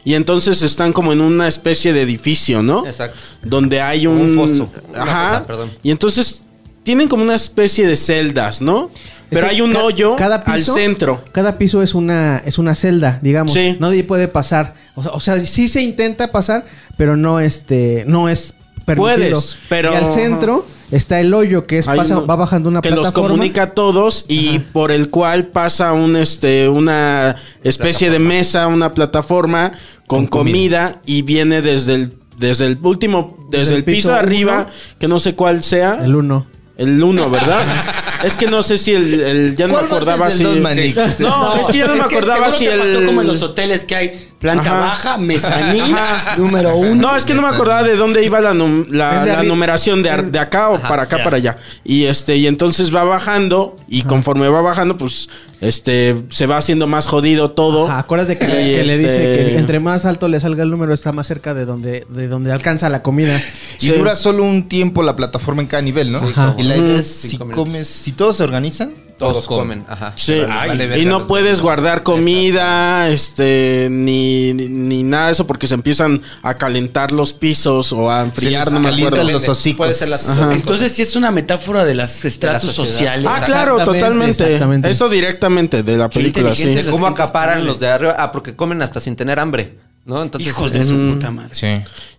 Y 0.04 0.14
entonces 0.14 0.62
están 0.62 0.92
como 0.92 1.12
en 1.12 1.20
una 1.20 1.48
especie 1.48 1.92
de 1.92 2.02
edificio, 2.02 2.62
¿no? 2.62 2.86
Exacto. 2.86 3.18
Donde 3.42 3.80
hay 3.80 4.06
un... 4.06 4.18
un 4.18 4.34
foso, 4.36 4.70
Ajá. 4.94 5.28
cosa, 5.28 5.46
perdón. 5.46 5.70
Y 5.82 5.90
entonces 5.90 6.44
tienen 6.82 7.08
como 7.08 7.22
una 7.22 7.34
especie 7.34 7.86
de 7.86 7.96
celdas, 7.96 8.62
¿no? 8.62 8.90
Pero 9.28 9.42
Es 9.42 9.48
que 9.50 9.56
hay 9.56 9.60
un 9.60 9.72
ca- 9.72 9.82
hoyo 9.82 10.16
cada 10.16 10.36
al 10.36 10.56
piso- 10.56 10.72
centro. 10.74 11.22
Cada 11.32 11.58
piso 11.58 11.82
es 11.82 11.94
una, 11.94 12.42
es 12.46 12.56
una 12.56 12.74
celda, 12.74 13.18
digamos. 13.22 13.52
Sí. 13.52 13.76
Nadie 13.78 14.02
puede 14.04 14.26
pasar. 14.28 14.74
O 14.94 15.02
sea, 15.02 15.12
o 15.12 15.20
sea, 15.20 15.38
sí 15.44 15.68
se 15.68 15.82
intenta 15.82 16.32
pasar, 16.32 16.64
pero 16.96 17.14
no 17.16 17.38
este, 17.40 18.04
no 18.06 18.30
es 18.30 18.54
permitido. 18.86 19.16
Puedes, 19.16 19.58
pero- 19.68 19.92
Y 19.92 19.96
al 19.96 20.10
centro 20.14 20.64
está 20.90 21.20
el 21.20 21.32
hoyo 21.34 21.64
que 21.64 21.78
es 21.78 21.88
Hay 21.88 21.98
pasa, 21.98 22.18
uno 22.18 22.26
va 22.26 22.36
bajando 22.36 22.68
una 22.68 22.80
que 22.80 22.90
los 22.90 23.00
plataforma. 23.00 23.28
comunica 23.28 23.62
a 23.64 23.70
todos 23.70 24.24
y 24.28 24.56
Ajá. 24.56 24.64
por 24.72 24.90
el 24.92 25.10
cual 25.10 25.46
pasa 25.48 25.92
un 25.92 26.16
este 26.16 26.68
una 26.68 27.36
especie 27.62 28.10
de 28.10 28.18
mesa, 28.18 28.66
una 28.66 28.94
plataforma 28.94 29.72
con, 30.06 30.26
comida. 30.26 31.00
y 31.04 31.22
viene 31.22 31.60
desde 31.62 31.94
el 31.94 32.12
desde 32.38 32.66
el 32.66 32.78
último 32.82 33.36
desde, 33.50 33.58
Desde 33.60 33.72
el 33.74 33.78
el 33.78 33.84
piso, 33.84 33.96
piso 33.96 34.12
de 34.12 34.18
arriba, 34.18 34.54
uno. 34.66 34.70
que 35.00 35.08
no 35.08 35.18
sé 35.18 35.34
cuál 35.34 35.62
sea. 35.64 35.98
El 36.04 36.14
uno. 36.16 36.46
El 36.76 37.02
1, 37.02 37.28
¿verdad? 37.28 37.66
es 38.24 38.36
que 38.36 38.46
no 38.46 38.62
sé 38.62 38.78
si 38.78 38.92
el, 38.94 39.20
el- 39.20 39.56
ya 39.56 39.66
no 39.66 39.72
me 39.74 39.80
¿Cuál 39.80 39.90
va 39.90 39.96
acordaba 39.96 40.30
si? 40.30 40.44
No, 40.44 40.52
es 40.54 41.66
que 41.68 41.78
ya 41.78 41.86
no 41.88 41.94
me 41.94 42.00
Es 42.02 42.06
que 42.06 42.14
acordaba 42.16 42.50
si 42.52 42.66
el 42.66 42.78
pasó 42.78 43.04
como 43.04 43.20
en 43.22 43.26
los 43.26 43.42
hoteles 43.42 43.84
que 43.84 43.96
hay 43.96 44.28
planta 44.38 44.70
Ajá. 44.70 44.80
baja, 44.80 45.18
mezanín, 45.18 45.94
número 46.36 46.76
uno. 46.76 46.94
No, 46.94 47.16
es 47.16 47.24
que 47.24 47.34
no 47.34 47.42
me 47.42 47.48
acordaba 47.48 47.82
de 47.82 47.96
dónde 47.96 48.24
iba 48.24 48.40
la, 48.40 48.54
num- 48.54 48.86
la, 48.88 49.24
de 49.24 49.44
numeración 49.44 50.02
de, 50.02 50.10
de 50.30 50.38
acá 50.38 50.68
o 50.70 50.80
para 50.80 51.02
acá 51.04 51.22
para 51.24 51.36
allá. 51.38 51.56
Y 51.84 52.04
este, 52.04 52.36
y 52.36 52.46
entonces 52.46 52.94
va 52.94 53.04
bajando, 53.04 53.76
y 53.88 54.02
conforme 54.02 54.48
va 54.48 54.60
bajando, 54.60 54.96
pues, 54.96 55.28
este, 55.60 56.14
se 56.30 56.46
va 56.46 56.56
haciendo 56.56 56.86
más 56.86 57.06
jodido 57.06 57.50
todo. 57.50 57.86
Ajá, 57.88 57.98
acuérdate 57.98 58.38
que, 58.38 58.44
Y 58.44 58.48
que 58.76 58.84
le 58.84 58.94
este- 58.94 58.98
dice 58.98 59.18
que 59.18 59.58
entre 59.58 59.80
más 59.80 60.04
alto 60.04 60.28
le 60.28 60.38
salga 60.38 60.62
el 60.62 60.70
número 60.70 60.94
está 60.94 61.10
más 61.12 61.26
cerca 61.26 61.52
de 61.54 61.64
donde, 61.64 62.06
de 62.08 62.28
donde 62.28 62.52
alcanza 62.52 62.88
la 62.88 63.02
comida. 63.02 63.36
Y 63.80 63.86
Sí. 63.86 63.90
dura 63.92 64.14
solo 64.14 64.44
un 64.44 64.68
tiempo 64.68 65.02
la 65.02 65.16
plataforma 65.16 65.62
en 65.62 65.68
cada 65.68 65.82
nivel, 65.82 66.12
¿no? 66.12 66.18
Ajá. 66.18 66.54
Y 66.58 66.62
la 66.62 66.76
idea 66.76 67.00
es 67.00 67.08
si 67.08 67.38
comes, 67.38 67.88
si 67.88 68.12
todos 68.12 68.36
se 68.36 68.44
organizan, 68.44 68.92
Todos 69.18 69.46
comen. 69.46 69.84
Ajá. 69.88 70.12
Sí, 70.16 70.40
vale 70.40 70.98
y 71.00 71.04
no 71.04 71.26
puedes 71.26 71.60
guardar 71.60 72.02
comida, 72.02 73.08
este, 73.10 73.88
ni, 73.90 74.52
ni, 74.54 74.68
ni 74.68 75.02
nada 75.02 75.26
de 75.26 75.32
eso 75.32 75.46
porque 75.46 75.66
se 75.66 75.74
empiezan 75.74 76.22
a 76.42 76.54
calentar 76.54 77.12
los 77.12 77.32
pisos 77.32 77.92
o 77.92 78.10
a 78.10 78.22
enfriar, 78.22 78.70
no 78.72 78.80
me 78.80 78.88
acuerdo. 78.90 79.28
los 79.30 79.48
hocicos. 79.48 79.78
Puede 79.78 79.94
ser 79.94 80.08
las. 80.08 80.38
Entonces 80.52 80.92
sí 80.92 81.02
es 81.02 81.16
una 81.16 81.30
metáfora 81.30 81.84
de 81.84 81.94
las 81.94 82.24
estratos 82.24 82.72
sociales. 82.72 83.26
Ah, 83.28 83.42
claro, 83.44 83.84
totalmente. 83.84 84.44
exactamente. 84.44 84.88
Eso 84.90 85.08
directamente 85.08 85.82
de 85.82 85.96
la 85.96 86.08
película, 86.08 86.54
sí. 86.54 86.74
De 86.74 86.84
cómo 86.86 87.06
acaparan 87.06 87.66
los 87.66 87.80
de 87.80 87.88
arriba. 87.88 88.16
Ah, 88.18 88.32
porque 88.32 88.54
comen 88.54 88.80
hasta 88.82 89.00
sin 89.00 89.16
tener 89.16 89.38
hambre. 89.40 89.74
¿No? 90.04 90.22
Entonces. 90.22 90.48
Hijos 90.50 90.72
de 90.72 90.86
su 90.86 90.94
puta 91.12 91.30
madre. 91.30 91.54
Sí. 91.54 91.66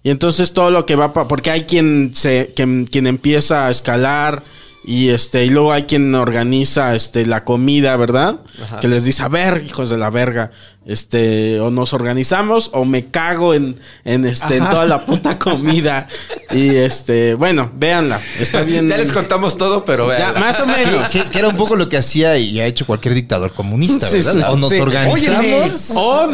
Y 0.03 0.11
entonces 0.11 0.53
todo 0.53 0.69
lo 0.69 0.85
que 0.85 0.95
va 0.95 1.11
pa- 1.11 1.27
porque 1.27 1.49
hay 1.49 1.63
quien 1.63 2.11
se 2.13 2.53
quien, 2.55 2.85
quien 2.85 3.07
empieza 3.07 3.65
a 3.65 3.71
escalar 3.71 4.43
Y 4.83 5.09
este, 5.09 5.43
y 5.45 5.49
luego 5.49 5.73
hay 5.73 5.83
quien 5.83 6.15
organiza 6.15 6.95
este 6.95 7.25
la 7.25 7.43
comida, 7.43 7.95
¿verdad? 7.97 8.39
Ajá. 8.63 8.79
Que 8.79 8.87
les 8.87 9.03
dice, 9.03 9.21
a 9.23 9.27
ver, 9.27 9.63
hijos 9.67 9.89
de 9.89 9.97
la 9.97 10.09
verga, 10.09 10.51
este, 10.85 11.59
o 11.59 11.69
nos 11.69 11.93
organizamos, 11.93 12.69
o 12.73 12.85
me 12.85 13.05
cago 13.07 13.53
en, 13.53 13.75
en 14.05 14.25
este, 14.25 14.55
en 14.57 14.67
toda 14.69 14.85
la 14.85 15.05
puta 15.05 15.37
comida. 15.37 16.07
y 16.49 16.69
este, 16.77 17.33
bueno, 17.35 17.69
véanla. 17.75 18.21
Está 18.39 18.61
bien. 18.61 18.87
Ya 18.87 18.97
les 18.97 19.11
contamos 19.11 19.57
todo, 19.57 19.83
pero 19.85 20.07
Ya, 20.17 20.31
vean. 20.31 20.39
más 20.39 20.59
o 20.61 20.65
menos. 20.65 21.09
Que, 21.11 21.25
que 21.27 21.37
era 21.39 21.49
un 21.49 21.57
poco 21.57 21.75
lo 21.75 21.89
que 21.89 21.97
hacía 21.97 22.37
y 22.37 22.59
ha 22.61 22.65
hecho 22.65 22.85
cualquier 22.87 23.13
dictador 23.13 23.51
comunista, 23.53 24.09
¿verdad? 24.09 24.33
sí. 24.33 24.39
o 24.47 24.55
nos 24.55 24.69
Sí. 24.69 24.79
organizamos 24.79 25.91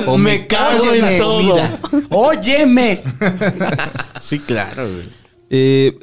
O 0.08 0.18
me 0.18 0.46
cago 0.48 0.94
en 0.94 1.18
todo. 1.20 1.38
comida. 1.40 1.78
Óyeme. 2.12 3.04
Sí, 4.22 4.40
claro, 4.40 4.88
güey. 4.88 5.25
Eh, 5.58 5.98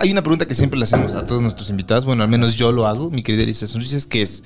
hay 0.00 0.10
una 0.10 0.22
pregunta 0.22 0.46
que 0.46 0.54
siempre 0.54 0.78
le 0.78 0.84
hacemos 0.84 1.14
a 1.14 1.26
todos 1.26 1.42
nuestros 1.42 1.68
invitados. 1.68 2.06
Bueno, 2.06 2.22
al 2.22 2.28
menos 2.30 2.54
yo 2.54 2.72
lo 2.72 2.86
hago, 2.86 3.10
mi 3.10 3.22
querida 3.22 3.42
Elisa 3.42 3.66
Sonrisas, 3.66 4.06
que 4.06 4.22
es: 4.22 4.42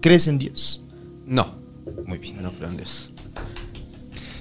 ¿crees 0.00 0.28
en 0.28 0.38
Dios? 0.38 0.82
No, 1.26 1.54
Muy 2.06 2.18
bien. 2.18 2.42
no 2.42 2.50
creo 2.52 2.68
en 2.68 2.76
Dios. 2.76 3.10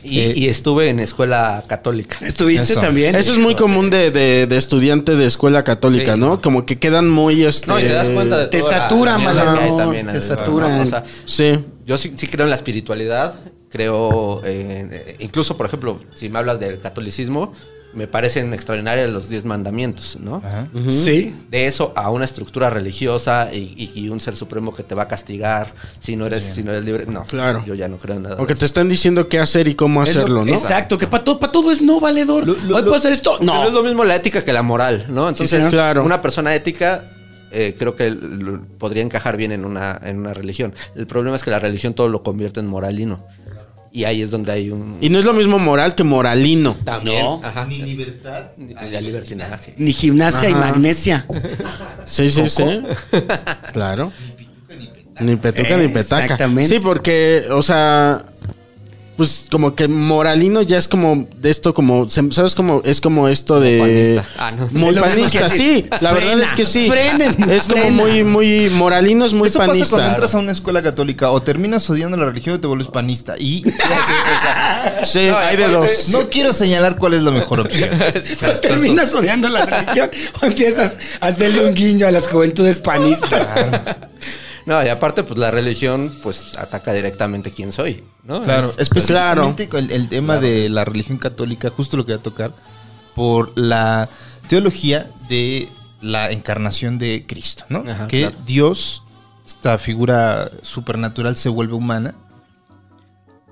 Y, 0.03 0.19
Eh, 0.19 0.33
y 0.37 0.47
estuve 0.47 0.89
en 0.89 0.99
escuela 0.99 1.63
católica. 1.67 2.17
¿Estuviste 2.21 2.73
Eso. 2.73 2.81
también? 2.81 3.15
Eso 3.15 3.31
es 3.31 3.37
muy 3.39 3.55
común 3.55 3.89
de, 3.89 4.11
de, 4.11 4.45
de 4.47 4.57
estudiante 4.57 5.15
de 5.15 5.25
escuela 5.25 5.63
católica, 5.63 6.13
Sí. 6.13 6.19
¿no? 6.19 6.41
Como 6.41 6.65
que 6.65 6.77
quedan 6.79 7.09
muy 7.09 7.43
este. 7.43 7.67
No, 7.67 7.79
y 7.79 7.83
te 7.83 7.89
das 7.93 8.09
cuenta 8.09 8.37
de 8.37 8.47
Te 8.47 8.61
saturan, 8.61 9.19
te 9.21 10.03
¿no? 10.03 10.21
saturan. 10.21 10.81
O 10.81 10.85
sea, 10.85 11.03
Sí. 11.25 11.59
yo 11.85 11.97
sí, 11.97 12.13
sí 12.15 12.27
creo 12.27 12.45
en 12.45 12.49
la 12.51 12.55
espiritualidad. 12.55 13.35
Creo, 13.69 14.41
en- 14.45 14.91
eh, 14.93 15.15
incluso, 15.19 15.57
por 15.57 15.65
ejemplo, 15.65 15.99
si 16.15 16.29
me 16.29 16.39
hablas 16.39 16.57
del 16.61 16.77
catolicismo, 16.77 17.53
me 17.93 18.05
parecen 18.05 18.53
extraordinarios 18.53 19.09
los 19.11 19.29
diez 19.29 19.43
mandamientos, 19.45 20.17
¿no? 20.21 20.37
Ajá. 20.45 20.67
Sí. 20.91 21.33
De 21.49 21.65
eso 21.65 21.93
a 21.95 22.11
una 22.11 22.25
estructura 22.25 22.69
religiosa 22.69 23.49
y, 23.51 23.73
y- 23.75 23.91
y 23.99 24.09
un 24.09 24.19
ser 24.19 24.35
supremo 24.35 24.75
que 24.75 24.83
te 24.83 24.93
va 24.93 25.03
a 25.03 25.07
castigar 25.07 25.67
si 25.99 26.15
no 26.15 26.27
eres, 26.27 26.43
si 26.43 26.63
no 26.63 26.71
eres 26.71 26.83
libre. 26.83 27.05
No, 27.07 27.23
Claro. 27.25 27.63
Yo 27.65 27.73
ya 27.73 27.87
no 27.87 27.97
creo 27.97 28.17
en 28.17 28.23
nada. 28.23 28.35
O 28.39 28.45
que 28.45 28.53
te 28.55 28.65
están 28.65 28.87
diciendo 28.89 29.27
qué 29.27 29.39
hacer 29.39 29.67
y 29.67 29.73
cómo 29.75 30.03
Es 30.03 30.13
lo- 30.15 30.21
hacerlo, 30.21 30.45
¿no? 30.45 30.51
Exacto, 30.53 30.97
que 30.97 31.07
para 31.07 31.23
todo, 31.23 31.39
pa' 31.39 31.51
todo 31.51 31.71
es 31.71 31.81
no 31.81 31.99
valedor. 31.99 32.45
Lo- 32.45 32.53
lo- 32.53 32.75
Hoy 32.75 32.81
lo- 32.81 32.83
puedo 32.83 32.95
hacer 32.95 33.11
esto. 33.13 33.37
Pero 33.39 33.51
No. 33.53 33.63
es 33.67 33.73
lo 33.73 33.81
mismo 33.83 34.03
la 34.03 34.15
ética 34.15 34.43
que 34.43 34.53
la 34.53 34.61
moral, 34.61 35.05
¿no? 35.09 35.27
Entonces. 35.29 35.67
Claro. 35.69 36.03
una 36.03 36.21
persona 36.21 36.53
ética 36.53 37.05
eh, 37.49 37.75
creo 37.79 37.95
que 37.95 38.11
podría 38.77 39.01
encajar 39.03 39.37
bien 39.37 39.53
en 39.53 39.63
una, 39.63 39.97
en 40.03 40.17
una 40.19 40.33
religión. 40.33 40.73
El 40.95 41.07
problema 41.07 41.37
es 41.37 41.43
que 41.43 41.49
la 41.49 41.59
religión 41.59 41.93
todo 41.93 42.09
lo 42.09 42.21
convierte 42.21 42.59
en 42.59 42.67
moralino. 42.67 43.23
Y 43.97 44.05
ahí 44.05 44.21
es 44.21 44.29
donde 44.29 44.51
hay 44.51 44.69
un... 44.69 44.97
Y 45.01 45.09
no 45.09 45.17
es 45.17 45.25
lo 45.25 45.33
mismo 45.33 45.57
moral 45.57 45.95
que 45.95 46.03
moralino. 46.03 46.77
también, 46.83 47.23
No. 47.25 47.41
ajá. 47.43 47.65
Ni 47.65 47.81
libertad. 47.81 48.51
Ni- 48.55 48.75
ni 48.75 48.91
la 48.91 49.01
libertinaje. 49.01 49.73
Ni 49.75 49.91
gimnasia 49.91 50.49
y 50.49 50.53
magnesia. 50.53 51.25
Sí, 52.05 52.29
sí, 52.29 52.47
sí. 52.47 52.83
Claro. 53.73 54.11
Ni 55.19 55.35
petuca 55.35 55.77
ni 55.77 55.87
petaca. 55.87 56.23
Exactamente. 56.25 56.69
Sí, 56.75 56.79
porque, 56.79 57.45
o 57.49 57.63
sea, 57.63 58.23
pues 59.17 59.47
como 59.51 59.73
que 59.73 59.87
moralino 59.87 60.61
ya 60.61 60.77
es 60.77 60.87
como 60.87 61.27
de 61.37 61.49
esto 61.49 61.73
como, 61.73 62.07
¿sabes 62.07 62.53
cómo? 62.53 62.81
Es 62.85 63.01
como 63.01 63.27
esto 63.27 63.59
de... 63.59 63.79
panista. 63.79 64.25
Ah, 64.37 64.51
no. 64.51 64.69
Muy 64.71 64.93
panista, 64.93 65.49
sí. 65.49 65.87
La 66.01 66.11
verdad 66.13 66.39
es 66.41 66.53
que 66.53 66.63
sí. 66.65 66.87
frenen, 66.87 67.35
es 67.49 67.63
como 67.63 67.81
frena. 67.81 67.95
muy, 68.03 68.23
muy, 68.23 68.69
moralino 68.69 69.25
es 69.25 69.33
muy 69.33 69.49
Eso 69.49 69.57
pasa 69.57 69.71
panista. 69.71 69.89
cuando 69.95 70.09
entras 70.11 70.35
a 70.35 70.37
una 70.37 70.51
escuela 70.51 70.83
católica 70.83 71.31
o 71.31 71.41
terminas 71.41 71.89
odiando 71.89 72.15
la 72.15 72.25
religión 72.25 72.55
o 72.55 72.59
te 72.59 72.67
vuelves 72.67 72.87
panista. 72.89 73.35
Y 73.39 73.63
Sí, 75.03 75.27
No, 75.29 75.37
hay 75.37 75.57
de 75.57 75.67
dos. 75.67 76.09
no 76.09 76.29
quiero 76.29 76.53
señalar 76.53 76.97
cuál 76.97 77.15
es 77.15 77.23
la 77.23 77.31
mejor 77.31 77.61
opción. 77.61 77.89
Terminas 78.61 79.13
odiando 79.15 79.49
la 79.49 79.65
religión 79.65 80.09
o 80.41 80.45
empiezas 80.45 80.97
a 81.21 81.27
hacerle 81.27 81.65
un 81.67 81.73
guiño 81.73 82.05
a 82.05 82.11
las 82.11 82.27
juventudes 82.27 82.79
panistas. 82.81 83.47
No, 84.67 84.83
y 84.85 84.89
aparte, 84.89 85.23
pues 85.23 85.39
la 85.39 85.49
religión, 85.49 86.13
pues 86.21 86.55
ataca 86.57 86.91
directamente 86.93 87.51
quién 87.51 87.71
soy, 87.71 88.03
¿no? 88.23 88.43
Claro, 88.43 88.69
Es- 88.69 88.77
específicamente 88.79 89.67
con 89.69 89.79
el, 89.85 89.91
el 89.91 90.09
tema 90.09 90.37
de 90.37 90.67
la 90.69 90.83
religión 90.85 91.17
católica, 91.17 91.69
justo 91.71 91.97
lo 91.97 92.05
que 92.05 92.11
voy 92.11 92.19
a 92.19 92.23
tocar, 92.23 92.51
por 93.15 93.57
la 93.57 94.07
teología 94.49 95.09
de 95.29 95.69
la 96.01 96.31
encarnación 96.31 96.97
de 96.99 97.25
Cristo, 97.27 97.63
¿no? 97.69 97.79
Ajá, 97.89 98.07
que 98.07 98.21
claro. 98.23 98.35
Dios, 98.45 99.03
esta 99.47 99.77
figura 99.77 100.51
supernatural, 100.61 101.37
se 101.37 101.49
vuelve 101.49 101.73
humana. 101.73 102.13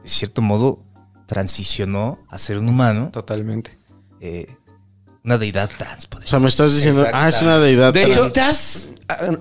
De 0.04 0.10
cierto 0.10 0.42
modo, 0.42 0.84
transicionó 1.26 2.20
a 2.30 2.38
ser 2.38 2.60
un 2.60 2.68
humano, 2.70 3.10
Totalmente. 3.12 3.78
eh, 4.20 4.56
una 5.26 5.38
deidad 5.38 5.70
trans, 5.78 6.08
O 6.12 6.28
sea, 6.28 6.40
me 6.40 6.48
estás 6.48 6.74
diciendo, 6.74 7.06
ah, 7.12 7.28
es 7.28 7.42
una 7.42 7.58
deidad. 7.60 7.92
De 7.92 8.02
trans. 8.02 8.16
hecho, 8.16 8.26
estás. 8.28 8.90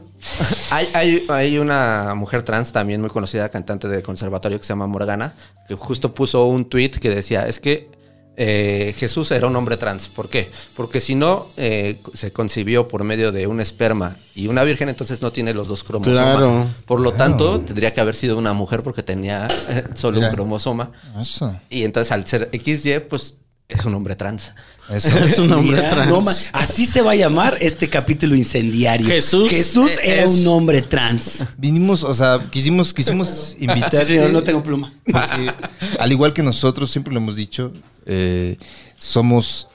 Hay, 0.71 0.89
hay, 0.95 1.25
hay 1.29 1.59
una 1.59 2.15
mujer 2.17 2.43
trans 2.43 2.73
también 2.73 3.01
muy 3.03 3.11
conocida, 3.11 3.51
cantante 3.51 3.89
de 3.89 4.03
conservatorio 4.03 4.59
que 4.59 4.65
se 4.65 4.71
llama 4.71 4.87
Morgana, 4.87 5.35
que 5.69 5.75
justo 5.75 6.15
puso 6.15 6.47
un 6.47 6.67
tweet 6.67 6.93
que 6.93 7.11
decía: 7.11 7.47
Es 7.47 7.61
que 7.61 7.91
eh, 8.37 8.95
Jesús 8.97 9.31
era 9.31 9.47
un 9.47 9.55
hombre 9.55 9.77
trans. 9.77 10.09
¿Por 10.09 10.29
qué? 10.29 10.51
Porque 10.75 11.01
si 11.01 11.15
no 11.15 11.49
eh, 11.57 12.01
se 12.15 12.33
concibió 12.33 12.89
por 12.89 13.05
medio 13.05 13.33
de 13.33 13.47
un 13.47 13.61
esperma 13.61 14.17
y 14.35 14.49
una 14.49 14.65
virgen, 14.65 14.89
entonces 14.89 15.23
no 15.23 15.31
tiene 15.31 15.55
los 15.55 15.69
dos 15.69 15.85
cromosomas. 15.85 16.37
Claro. 16.39 16.67
Por 16.87 17.01
lo 17.01 17.13
tanto, 17.13 17.61
tendría 17.61 17.93
que 17.93 18.01
haber 18.01 18.17
sido 18.17 18.37
una 18.39 18.55
mujer 18.55 18.83
porque 18.83 19.03
tenía 19.03 19.47
eh, 19.69 19.85
solo 19.95 20.17
Mira. 20.17 20.31
un 20.31 20.35
cromosoma. 20.35 20.91
Eso. 21.21 21.59
Y 21.71 21.85
entonces 21.85 22.11
al 22.13 22.27
ser 22.27 22.51
XY, 22.53 23.01
pues 23.09 23.37
es 23.69 23.85
un 23.85 23.95
hombre 23.95 24.17
trans. 24.17 24.53
Eso. 24.91 25.17
Es 25.19 25.39
un 25.39 25.53
hombre 25.53 25.77
Mira, 25.77 25.89
trans. 25.89 26.11
no 26.11 26.25
así 26.53 26.85
se 26.87 27.01
va 27.01 27.13
a 27.13 27.15
llamar 27.15 27.57
este 27.61 27.89
capítulo 27.89 28.35
incendiario. 28.37 29.07
Jesús 29.07 29.51
Jesús 29.51 29.91
es- 29.93 29.99
era 30.03 30.29
un 30.29 30.47
hombre 30.47 30.83
trans. 30.83 31.45
Vinimos, 31.57 32.03
o 32.05 32.13
sea, 32.13 32.45
quisimos, 32.51 32.93
quisimos. 32.93 33.57
Sí, 33.59 34.05
señor, 34.05 34.31
no 34.31 34.43
tengo 34.43 34.63
pluma. 34.63 34.93
Porque, 35.05 35.53
al 35.99 36.13
igual 36.13 36.33
que 36.33 36.43
nosotros, 36.43 36.91
siempre 36.91 37.13
lo 37.15 37.21
hemos 37.21 37.37
dicho, 37.37 37.73
eh, 38.07 38.59
somos 38.99 39.69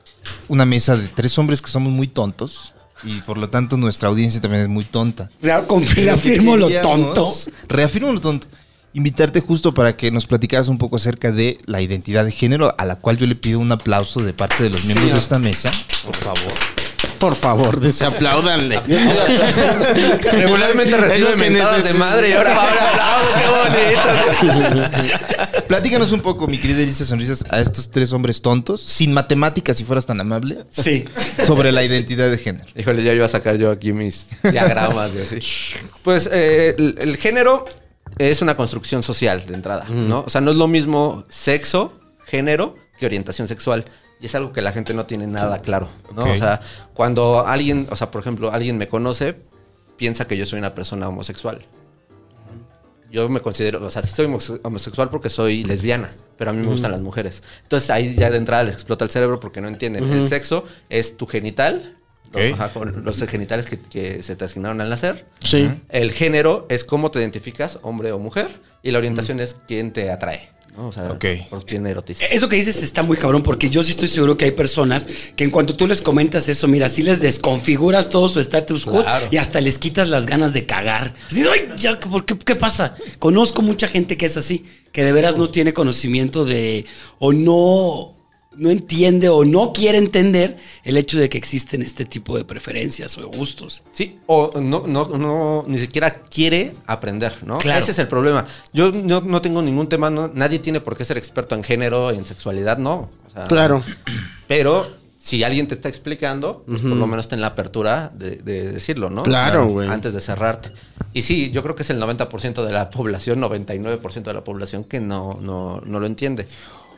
una 0.47 0.65
mesa 0.65 0.95
de 0.95 1.07
tres 1.07 1.37
hombres 1.39 1.61
que 1.61 1.71
somos 1.71 1.91
muy 1.91 2.07
tontos 2.07 2.73
y 3.03 3.21
por 3.21 3.37
lo 3.37 3.49
tanto 3.49 3.77
nuestra 3.77 4.09
audiencia 4.09 4.41
también 4.41 4.61
es 4.63 4.67
muy 4.69 4.83
tonta. 4.83 5.29
Reafirmo 5.41 6.57
lo 6.57 6.69
tonto. 6.81 7.33
Reafirmo 7.67 8.11
lo 8.11 8.21
tonto. 8.21 8.47
Invitarte 8.93 9.39
justo 9.39 9.73
para 9.73 9.95
que 9.95 10.09
nos 10.09 10.25
platicaras 10.25 10.67
un 10.67 10.77
poco 10.79 10.95
acerca 10.95 11.31
de 11.31 11.59
la 11.65 11.79
identidad 11.81 12.25
de 12.25 12.31
género, 12.31 12.73
a 12.77 12.85
la 12.85 12.95
cual 12.95 13.17
yo 13.17 13.27
le 13.27 13.35
pido 13.35 13.59
un 13.59 13.71
aplauso 13.71 14.21
de 14.21 14.33
parte 14.33 14.63
de 14.63 14.71
los 14.71 14.83
miembros 14.85 15.13
de 15.13 15.19
esta 15.19 15.37
mesa. 15.37 15.71
Por 16.03 16.15
favor. 16.15 16.51
Por 17.19 17.35
favor, 17.35 17.79
desapláudanle. 17.79 18.79
Regularmente 20.31 20.97
recibe 20.97 21.35
mentadas 21.35 21.83
de 21.83 21.93
madre 21.93 22.29
y 22.29 22.31
ahora 22.31 22.53
va 22.55 22.63
a 22.63 24.39
qué 24.39 24.47
bonito. 24.47 25.67
Platícanos 25.67 26.11
un 26.11 26.21
poco, 26.21 26.47
mi 26.47 26.57
querida 26.57 26.81
Elisa 26.81 27.05
Sonrisas, 27.05 27.45
a 27.51 27.59
estos 27.59 27.91
tres 27.91 28.11
hombres 28.13 28.41
tontos, 28.41 28.81
sin 28.81 29.13
matemáticas, 29.13 29.77
si 29.77 29.83
fueras 29.83 30.05
tan 30.05 30.19
amable, 30.19 30.63
Sí. 30.69 31.05
sobre 31.43 31.71
la 31.71 31.83
identidad 31.83 32.29
de 32.31 32.37
género. 32.37 32.65
Híjole, 32.75 33.03
ya 33.03 33.13
iba 33.13 33.25
a 33.25 33.29
sacar 33.29 33.57
yo 33.57 33.69
aquí 33.69 33.93
mis 33.93 34.29
diagramas 34.51 35.11
y 35.15 35.19
así. 35.19 35.77
Pues 36.03 36.27
eh, 36.31 36.75
el, 36.77 36.95
el 36.99 37.17
género 37.17 37.65
es 38.17 38.41
una 38.41 38.55
construcción 38.57 39.03
social 39.03 39.45
de 39.45 39.53
entrada, 39.53 39.85
¿no? 39.89 40.21
O 40.25 40.29
sea, 40.29 40.41
no 40.41 40.51
es 40.51 40.57
lo 40.57 40.67
mismo 40.67 41.23
sexo, 41.29 41.93
género, 42.25 42.75
que 42.97 43.05
orientación 43.05 43.47
sexual. 43.47 43.85
Y 44.21 44.25
es 44.25 44.35
algo 44.35 44.51
que 44.51 44.61
la 44.61 44.73
gente 44.73 44.93
no 44.93 45.05
tiene 45.05 45.27
nada 45.27 45.59
claro, 45.59 45.87
¿no? 46.13 46.23
O 46.23 46.37
sea, 46.37 46.59
cuando 46.93 47.47
alguien, 47.47 47.87
o 47.89 47.95
sea, 47.95 48.11
por 48.11 48.19
ejemplo, 48.21 48.51
alguien 48.51 48.77
me 48.77 48.87
conoce, 48.89 49.37
piensa 49.95 50.27
que 50.27 50.35
yo 50.35 50.45
soy 50.45 50.59
una 50.59 50.75
persona 50.75 51.07
homosexual. 51.07 51.61
Yo 53.11 53.27
me 53.27 53.39
considero, 53.39 53.83
o 53.83 53.89
sea, 53.89 54.03
sí 54.03 54.11
soy 54.13 54.27
homose- 54.27 54.59
homosexual 54.63 55.09
porque 55.09 55.29
soy 55.29 55.63
lesbiana, 55.63 56.13
pero 56.37 56.51
a 56.51 56.53
mí 56.53 56.61
me 56.61 56.67
gustan 56.67 56.91
las 56.91 57.01
mujeres. 57.01 57.41
Entonces 57.63 57.89
ahí 57.89 58.13
ya 58.13 58.29
de 58.29 58.37
entrada 58.37 58.63
les 58.63 58.75
explota 58.75 59.03
el 59.05 59.09
cerebro 59.09 59.39
porque 59.39 59.61
no 59.61 59.67
entienden. 59.67 60.03
El 60.11 60.27
sexo 60.27 60.63
es 60.89 61.17
tu 61.17 61.25
genital, 61.25 61.97
Ajá, 62.53 62.69
con 62.69 63.03
los 63.03 63.21
genitales 63.23 63.65
que, 63.65 63.79
que 63.79 64.21
se 64.23 64.35
te 64.35 64.45
asignaron 64.45 64.79
al 64.81 64.89
nacer. 64.89 65.25
Sí. 65.41 65.69
El 65.89 66.11
género 66.11 66.65
es 66.69 66.83
cómo 66.83 67.09
te 67.11 67.19
identificas, 67.19 67.79
hombre 67.81 68.11
o 68.11 68.19
mujer, 68.19 68.49
y 68.83 68.91
la 68.91 68.97
orientación 68.99 69.39
es 69.39 69.57
quién 69.67 69.91
te 69.93 70.11
atrae, 70.11 70.49
¿no? 70.77 70.89
O 70.89 70.91
sea, 70.91 71.11
Ok. 71.11 71.25
por 71.49 71.65
quién 71.65 71.85
erotiza. 71.87 72.25
Eso 72.27 72.47
que 72.47 72.55
dices 72.55 72.83
está 72.83 73.01
muy 73.01 73.17
cabrón 73.17 73.41
porque 73.43 73.69
yo 73.69 73.81
sí 73.83 73.91
estoy 73.91 74.07
seguro 74.07 74.37
que 74.37 74.45
hay 74.45 74.51
personas 74.51 75.07
que 75.35 75.43
en 75.43 75.49
cuanto 75.49 75.75
tú 75.75 75.87
les 75.87 76.01
comentas 76.01 76.47
eso, 76.49 76.67
mira, 76.67 76.87
sí 76.87 77.01
les 77.01 77.19
desconfiguras 77.19 78.09
todo 78.09 78.29
su 78.29 78.39
status 78.39 78.85
quo 78.85 79.01
Claro. 79.01 79.25
y 79.31 79.37
hasta 79.37 79.59
les 79.59 79.77
quitas 79.79 80.07
las 80.09 80.25
ganas 80.27 80.53
de 80.53 80.65
cagar. 80.65 81.13
Así, 81.27 81.43
"Ay, 81.51 81.69
ya, 81.77 81.99
¿por 81.99 82.25
qué, 82.25 82.37
qué 82.37 82.55
pasa? 82.55 82.95
Conozco 83.17 83.61
mucha 83.63 83.87
gente 83.87 84.15
que 84.17 84.27
es 84.27 84.37
así, 84.37 84.65
que 84.91 85.03
de 85.03 85.11
veras 85.11 85.35
no 85.35 85.49
tiene 85.49 85.73
conocimiento 85.73 86.45
de 86.45 86.85
o 87.17 87.33
no 87.33 88.15
no 88.57 88.69
entiende 88.69 89.29
o 89.29 89.45
no 89.45 89.71
quiere 89.73 89.97
entender 89.97 90.57
el 90.83 90.97
hecho 90.97 91.17
de 91.19 91.29
que 91.29 91.37
existen 91.37 91.81
este 91.81 92.03
tipo 92.05 92.35
de 92.35 92.43
preferencias 92.45 93.17
o 93.17 93.27
gustos. 93.29 93.83
Sí, 93.93 94.17
o 94.25 94.51
no, 94.59 94.85
no, 94.87 95.07
no, 95.17 95.63
ni 95.67 95.77
siquiera 95.77 96.11
quiere 96.23 96.73
aprender, 96.87 97.35
¿no? 97.45 97.59
Claro. 97.59 97.79
Ese 97.81 97.91
es 97.91 97.99
el 97.99 98.07
problema. 98.07 98.45
Yo 98.73 98.91
no, 98.91 99.21
no 99.21 99.41
tengo 99.41 99.61
ningún 99.61 99.87
tema, 99.87 100.09
no- 100.09 100.31
nadie 100.33 100.59
tiene 100.59 100.81
por 100.81 100.97
qué 100.97 101.05
ser 101.05 101.17
experto 101.17 101.55
en 101.55 101.63
género, 101.63 102.11
en 102.11 102.25
sexualidad, 102.25 102.77
no. 102.77 103.09
O 103.27 103.31
sea, 103.31 103.45
Claro. 103.47 103.83
Pero 104.47 104.87
si 105.17 105.43
alguien 105.43 105.67
te 105.67 105.75
está 105.75 105.89
explicando, 105.89 106.63
pues 106.65 106.81
por 106.81 106.91
lo 106.91 107.05
menos 107.05 107.27
ten 107.27 107.41
la 107.41 107.47
apertura 107.47 108.11
de, 108.15 108.31
de 108.37 108.71
decirlo, 108.71 109.09
¿no? 109.09 109.23
Claro, 109.23 109.67
güey. 109.67 109.87
Antes 109.89 110.13
de 110.13 110.21
cerrarte. 110.21 110.71
Y 111.13 111.21
sí, 111.23 111.51
yo 111.51 111.61
creo 111.61 111.75
que 111.75 111.83
es 111.83 111.89
el 111.89 111.99
90% 112.01 112.65
de 112.65 112.71
la 112.71 112.89
población, 112.89 113.41
99% 113.41 114.23
de 114.23 114.33
la 114.33 114.43
población 114.43 114.83
que 114.85 114.99
no, 114.99 115.37
no, 115.41 115.81
no 115.85 115.99
lo 115.99 116.05
entiende. 116.05 116.47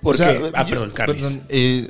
Porque, 0.02 0.24
O 0.24 0.26
sea, 0.26 0.52
ah, 0.54 0.66
yo- 0.66 0.92
perdón, 0.94 1.44
eh, 1.50 1.88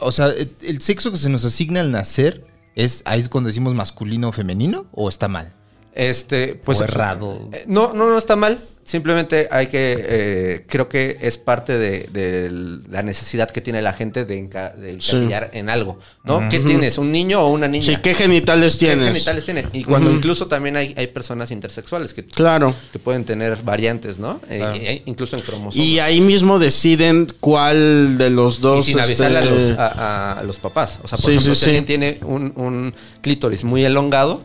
o 0.00 0.10
sea, 0.12 0.28
el 0.62 0.80
sexo 0.80 1.10
que 1.10 1.16
se 1.18 1.28
nos 1.28 1.44
asigna 1.44 1.80
al 1.80 1.90
nacer 1.90 2.46
es 2.74 3.02
ahí 3.04 3.20
es 3.20 3.28
cuando 3.28 3.48
decimos 3.48 3.74
masculino 3.74 4.28
o 4.30 4.32
femenino 4.32 4.86
o 4.92 5.08
está 5.08 5.28
mal. 5.28 5.52
Este, 5.94 6.54
pues. 6.54 6.80
O 6.80 6.84
errado. 6.84 7.48
Eh, 7.52 7.64
No, 7.68 7.92
no, 7.92 8.08
no 8.08 8.18
está 8.18 8.36
mal. 8.36 8.58
Simplemente 8.82 9.48
hay 9.50 9.68
que. 9.68 9.96
eh, 9.98 10.64
creo 10.68 10.90
que 10.90 11.16
es 11.22 11.38
parte 11.38 11.78
de, 11.78 12.00
de 12.12 12.50
la 12.90 13.02
necesidad 13.02 13.48
que 13.50 13.62
tiene 13.62 13.80
la 13.80 13.94
gente 13.94 14.26
de, 14.26 14.36
enca- 14.38 14.74
de 14.74 15.00
Sí. 15.00 15.16
encasillar 15.16 15.50
en 15.54 15.70
algo. 15.70 15.98
¿No? 16.22 16.46
¿Qué 16.50 16.58
tienes? 16.60 16.98
¿Un 16.98 17.10
niño 17.10 17.40
o 17.40 17.48
una 17.50 17.66
niña? 17.66 17.82
Sí, 17.86 17.96
¿qué 18.02 18.12
genitales 18.12 18.74
¿Qué 18.76 18.88
tienes? 18.88 19.06
genitales 19.06 19.44
tiene? 19.46 19.64
Y 19.72 19.84
cuando 19.84 20.10
incluso 20.10 20.48
también 20.48 20.76
hay, 20.76 20.92
hay 20.98 21.06
personas 21.06 21.50
intersexuales 21.50 22.12
que, 22.12 22.26
Claro. 22.26 22.74
que 22.92 22.98
pueden 22.98 23.24
tener 23.24 23.56
variantes, 23.62 24.18
¿no? 24.18 24.40
Eh, 24.50 25.00
y- 25.06 25.10
incluso 25.10 25.36
en 25.36 25.42
cromosomas. 25.42 25.76
Y 25.76 26.00
ahí 26.00 26.20
mismo 26.20 26.58
deciden 26.58 27.26
cuál 27.40 28.18
de 28.18 28.28
los 28.28 28.58
Y 28.58 28.62
dos. 28.62 28.84
sin 28.84 28.98
este, 28.98 29.24
avisarle 29.24 29.38
a, 29.38 29.44
los, 29.46 29.70
a- 29.78 29.86
a- 29.86 30.38
a 30.40 30.42
los 30.42 30.58
papás. 30.58 31.00
O 31.02 31.08
sea, 31.08 31.16
por 31.16 31.24
Sí, 31.24 31.32
ejemplo, 31.36 31.54
sí, 31.54 31.60
si 31.60 31.66
alguien 31.66 31.86
tiene 31.86 32.18
un, 32.22 32.52
un 32.56 32.94
clítoris 33.22 33.64
muy 33.64 33.82
elongado, 33.82 34.44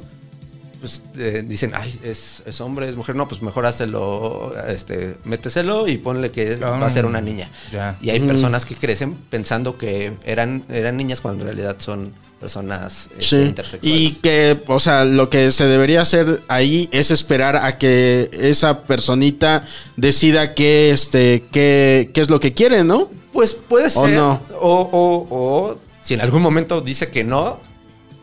pues 0.80 1.04
eh, 1.18 1.44
dicen, 1.46 1.72
ay, 1.76 1.98
es, 2.04 2.42
es 2.46 2.62
hombre, 2.62 2.88
es 2.90 2.96
mujer. 2.96 3.16
No, 3.16 3.28
pues 3.28 3.42
mejor 3.42 3.66
hácelo, 3.66 4.54
este, 4.68 5.16
méteselo 5.26 5.88
y 5.88 5.98
ponle 5.98 6.32
que 6.32 6.56
va 6.58 6.86
a 6.86 6.90
ser 6.90 7.06
una 7.06 7.22
niña. 7.22 7.50
Ya. 7.72 7.98
Y 8.02 8.10
hay 8.10 8.20
Mm. 8.20 8.28
personas 8.28 8.66
que 8.66 8.76
crecen 8.76 9.14
pensando 9.30 9.78
que 9.78 10.14
eran, 10.24 10.64
eran 10.70 10.98
niñas 10.98 11.22
cuando 11.22 11.42
en 11.44 11.48
realidad 11.56 11.76
son 11.80 12.14
personas 12.40 13.10
este, 13.18 13.22
Sí. 13.22 13.36
intersexuales. 13.50 14.00
Y 14.02 14.12
que, 14.22 14.62
o 14.68 14.80
sea, 14.80 15.04
lo 15.04 15.30
que 15.30 15.52
se 15.52 15.66
debería 15.66 16.02
hacer 16.02 16.42
ahí 16.48 16.88
es 16.94 17.12
esperar 17.12 17.58
a 17.58 17.78
que 17.78 18.30
esa 18.32 18.84
personita 18.84 19.66
decida 19.98 20.54
qué, 20.56 20.92
este, 20.92 21.44
qué, 21.52 22.10
qué 22.14 22.22
es 22.22 22.30
lo 22.30 22.40
que 22.40 22.54
quiere, 22.54 22.84
¿no? 22.86 23.10
Pues 23.34 23.54
puede 23.54 23.88
¿O 23.88 23.90
ser. 23.90 24.12
no? 24.16 24.42
O, 24.60 24.80
o- 24.92 25.28
o 25.30 25.80
si 26.02 26.14
en 26.14 26.22
algún 26.22 26.42
momento 26.42 26.80
dice 26.82 27.10
que 27.10 27.24
no, 27.26 27.60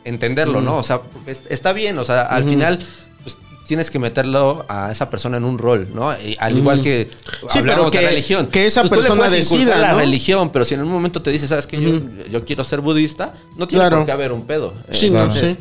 entenderlo, 0.07 0.61
¿no? 0.61 0.79
O 0.79 0.83
sea, 0.83 1.01
es- 1.27 1.43
está 1.49 1.73
bien, 1.73 1.99
o 1.99 2.05
sea, 2.05 2.23
al 2.23 2.43
Ujú. 2.43 2.51
final 2.53 2.79
pues, 3.23 3.39
tienes 3.67 3.91
que 3.91 3.99
meterlo 3.99 4.65
a 4.69 4.91
esa 4.93 5.11
persona 5.11 5.37
en 5.37 5.45
un 5.45 5.59
rol, 5.59 5.89
¿no? 5.93 6.13
Y 6.19 6.37
al 6.39 6.57
igual 6.57 6.81
que 6.83 7.11
Sí, 7.49 7.59
hablamos 7.59 7.87
pero 7.87 7.91
de 7.91 7.99
que- 8.01 8.09
religión. 8.09 8.47
que 8.47 8.67
esa 8.67 8.83
Pues 8.83 8.93
persona 8.93 9.29
decida, 9.29 9.77
la 9.79 9.93
¿no? 9.93 9.99
religión, 9.99 10.51
pero 10.53 10.65
si 10.65 10.75
en 10.75 10.83
un 10.83 10.89
momento 10.89 11.21
te 11.21 11.31
dice, 11.31 11.49
¿sabes 11.49 11.67
qué? 11.67 11.81
Yo, 11.81 12.01
yo 12.31 12.45
quiero 12.45 12.63
ser 12.65 12.81
budista, 12.81 13.35
no 13.57 13.67
tiene 13.67 13.83
Claro. 13.83 13.97
por 13.99 14.07
qué 14.07 14.13
haber 14.13 14.33
un 14.33 14.47
pedo. 14.47 14.73
Sí, 14.93 15.11
no, 15.11 15.23
Entonces, 15.25 15.53
sí. 15.53 15.59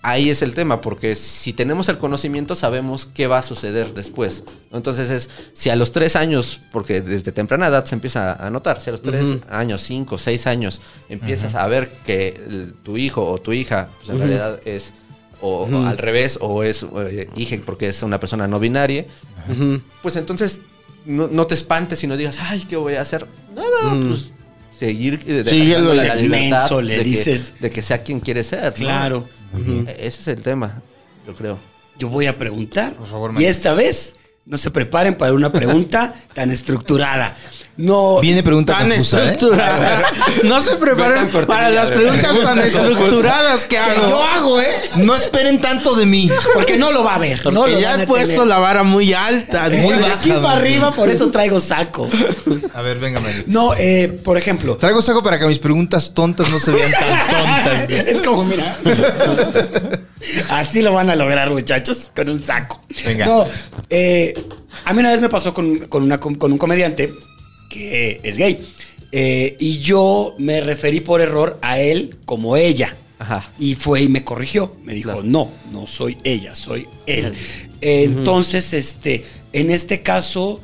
Ahí 0.00 0.30
es 0.30 0.42
el 0.42 0.54
tema, 0.54 0.80
porque 0.80 1.16
si 1.16 1.52
tenemos 1.52 1.88
el 1.88 1.98
conocimiento 1.98 2.54
sabemos 2.54 3.06
qué 3.12 3.26
va 3.26 3.38
a 3.38 3.42
suceder 3.42 3.94
después. 3.94 4.44
Entonces 4.72 5.10
es, 5.10 5.28
si 5.54 5.70
a 5.70 5.76
los 5.76 5.90
tres 5.90 6.14
años, 6.14 6.60
porque 6.72 7.00
desde 7.00 7.32
temprana 7.32 7.66
edad 7.66 7.84
se 7.84 7.96
empieza 7.96 8.32
a 8.34 8.48
notar, 8.50 8.80
si 8.80 8.90
a 8.90 8.92
los 8.92 9.02
tres 9.02 9.26
años, 9.50 9.82
cinco, 9.82 10.16
seis 10.16 10.46
años, 10.46 10.80
empiezas 11.08 11.56
a 11.56 11.66
ver 11.66 11.90
que 12.06 12.28
el- 12.46 12.74
tu 12.84 12.96
hijo 12.96 13.28
o 13.28 13.38
tu 13.38 13.52
hija, 13.52 13.88
pues 13.98 14.10
en 14.10 14.18
realidad 14.18 14.60
es, 14.64 14.92
o, 15.40 15.66
al 15.84 15.98
revés, 15.98 16.38
o 16.40 16.62
es 16.62 16.84
eh, 16.96 17.28
hija 17.36 17.56
porque 17.66 17.88
es 17.88 18.00
una 18.04 18.20
persona 18.20 18.46
no 18.46 18.60
binaria, 18.60 19.04
pues 20.02 20.14
entonces 20.16 20.60
no, 21.06 21.26
no 21.26 21.46
te 21.48 21.54
espantes 21.54 22.02
y 22.04 22.06
no 22.06 22.16
digas, 22.16 22.38
ay, 22.40 22.66
¿qué 22.68 22.76
voy 22.76 22.94
a 22.94 23.00
hacer? 23.00 23.26
Nada, 23.54 24.00
pues 24.06 24.30
seguir 24.78 25.14
eh, 25.26 25.44
Síguelo, 25.48 25.90
dejándole 25.92 26.06
la 26.06 26.12
el 26.14 26.22
libertad 26.22 26.60
menso, 26.60 26.82
le 26.82 26.92
de 26.92 26.98
que- 27.02 27.08
dices. 27.08 27.54
de 27.60 27.70
que 27.70 27.82
sea 27.82 28.02
quien 28.04 28.20
quiere 28.20 28.44
ser. 28.44 28.78
¿no? 28.80 29.28
Ese 29.54 30.06
es 30.06 30.28
el 30.28 30.42
tema, 30.42 30.82
yo 31.26 31.34
creo. 31.34 31.58
Yo 31.98 32.08
voy 32.08 32.26
a 32.26 32.38
preguntar. 32.38 32.94
Por 32.94 33.08
favor, 33.08 33.34
y 33.40 33.44
esta 33.44 33.74
vez 33.74 34.14
no 34.44 34.56
se 34.56 34.70
preparen 34.70 35.16
para 35.16 35.32
una 35.32 35.52
pregunta 35.52 36.14
tan 36.34 36.50
estructurada. 36.50 37.36
No. 37.78 38.18
Viene 38.20 38.42
pregunta 38.42 38.72
Tan 38.76 38.88
confusa, 38.90 39.22
¿eh? 39.24 39.30
estructurada. 39.30 40.02
No 40.42 40.60
se 40.60 40.74
preparen 40.76 41.28
para 41.46 41.70
las 41.70 41.90
preguntas 41.90 42.36
tan 42.40 42.58
estructuradas 42.58 43.62
que 43.62 43.68
Que 43.68 43.78
hago. 43.78 44.08
yo 44.08 44.22
hago, 44.22 44.60
¿eh? 44.60 44.66
No 44.96 45.14
esperen 45.14 45.60
tanto 45.60 45.94
de 45.94 46.04
mí. 46.04 46.28
Porque 46.54 46.76
no 46.76 46.90
lo 46.90 47.04
va 47.04 47.14
a 47.14 47.18
ver. 47.18 47.44
no 47.52 47.68
lo 47.68 47.78
ya 47.78 48.02
he 48.02 48.04
puesto 48.06 48.32
tener. 48.32 48.48
la 48.48 48.58
vara 48.58 48.82
muy 48.82 49.12
alta. 49.12 49.68
Muy 49.70 49.94
dice. 49.94 50.06
aquí 50.12 50.30
baja, 50.30 50.42
para 50.42 50.58
arriba, 50.60 50.90
por 50.90 51.08
eso 51.08 51.30
traigo 51.30 51.60
saco. 51.60 52.10
A 52.74 52.82
ver, 52.82 52.98
venga, 52.98 53.20
Mario. 53.20 53.44
No, 53.46 53.72
eh, 53.78 54.08
por 54.24 54.36
ejemplo. 54.36 54.76
Traigo 54.76 55.00
saco 55.00 55.22
para 55.22 55.38
que 55.38 55.46
mis 55.46 55.60
preguntas 55.60 56.12
tontas 56.12 56.50
no 56.50 56.58
se 56.58 56.72
vean 56.72 56.90
tan 56.90 57.28
tontas. 57.30 57.88
Es 58.08 58.22
como, 58.26 58.42
mira. 58.44 58.76
Así 60.50 60.82
lo 60.82 60.92
van 60.94 61.10
a 61.10 61.16
lograr, 61.16 61.50
muchachos, 61.50 62.10
con 62.14 62.28
un 62.28 62.42
saco. 62.42 62.82
Venga. 63.04 63.24
No, 63.26 63.46
eh, 63.88 64.34
a 64.84 64.92
mí 64.92 65.00
una 65.00 65.12
vez 65.12 65.20
me 65.20 65.28
pasó 65.28 65.54
con, 65.54 65.78
con 65.86 66.02
una, 66.02 66.18
com- 66.18 66.34
con 66.34 66.50
un 66.52 66.58
comediante 66.58 67.14
que 67.68 68.20
es 68.22 68.36
gay. 68.36 68.60
Eh, 69.10 69.56
y 69.58 69.78
yo 69.78 70.34
me 70.38 70.60
referí 70.60 71.00
por 71.00 71.20
error 71.20 71.58
a 71.62 71.80
él 71.80 72.16
como 72.24 72.56
ella. 72.56 72.94
Ajá. 73.18 73.50
Y 73.58 73.74
fue 73.74 74.02
y 74.02 74.08
me 74.08 74.22
corrigió. 74.24 74.76
Me 74.84 74.94
dijo, 74.94 75.10
Claro. 75.10 75.24
no, 75.24 75.50
no 75.72 75.86
soy 75.86 76.18
ella, 76.24 76.54
soy 76.54 76.86
él. 77.06 77.34
Eh, 77.80 78.04
Entonces, 78.04 78.72
este, 78.74 79.24
en 79.52 79.70
este 79.70 80.02
caso, 80.02 80.60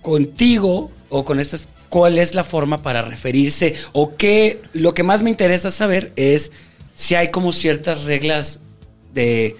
contigo 0.00 0.90
o 1.08 1.24
con 1.24 1.40
estas, 1.40 1.68
¿cuál 1.88 2.18
es 2.18 2.34
la 2.34 2.44
forma 2.44 2.82
para 2.82 3.02
referirse? 3.02 3.74
O 3.92 4.16
qué, 4.16 4.62
lo 4.72 4.94
que 4.94 5.02
más 5.02 5.22
me 5.22 5.30
interesa 5.30 5.70
saber 5.70 6.12
es 6.16 6.52
si 6.94 7.14
hay 7.14 7.30
como 7.30 7.52
ciertas 7.52 8.04
reglas 8.04 8.60
de 9.12 9.56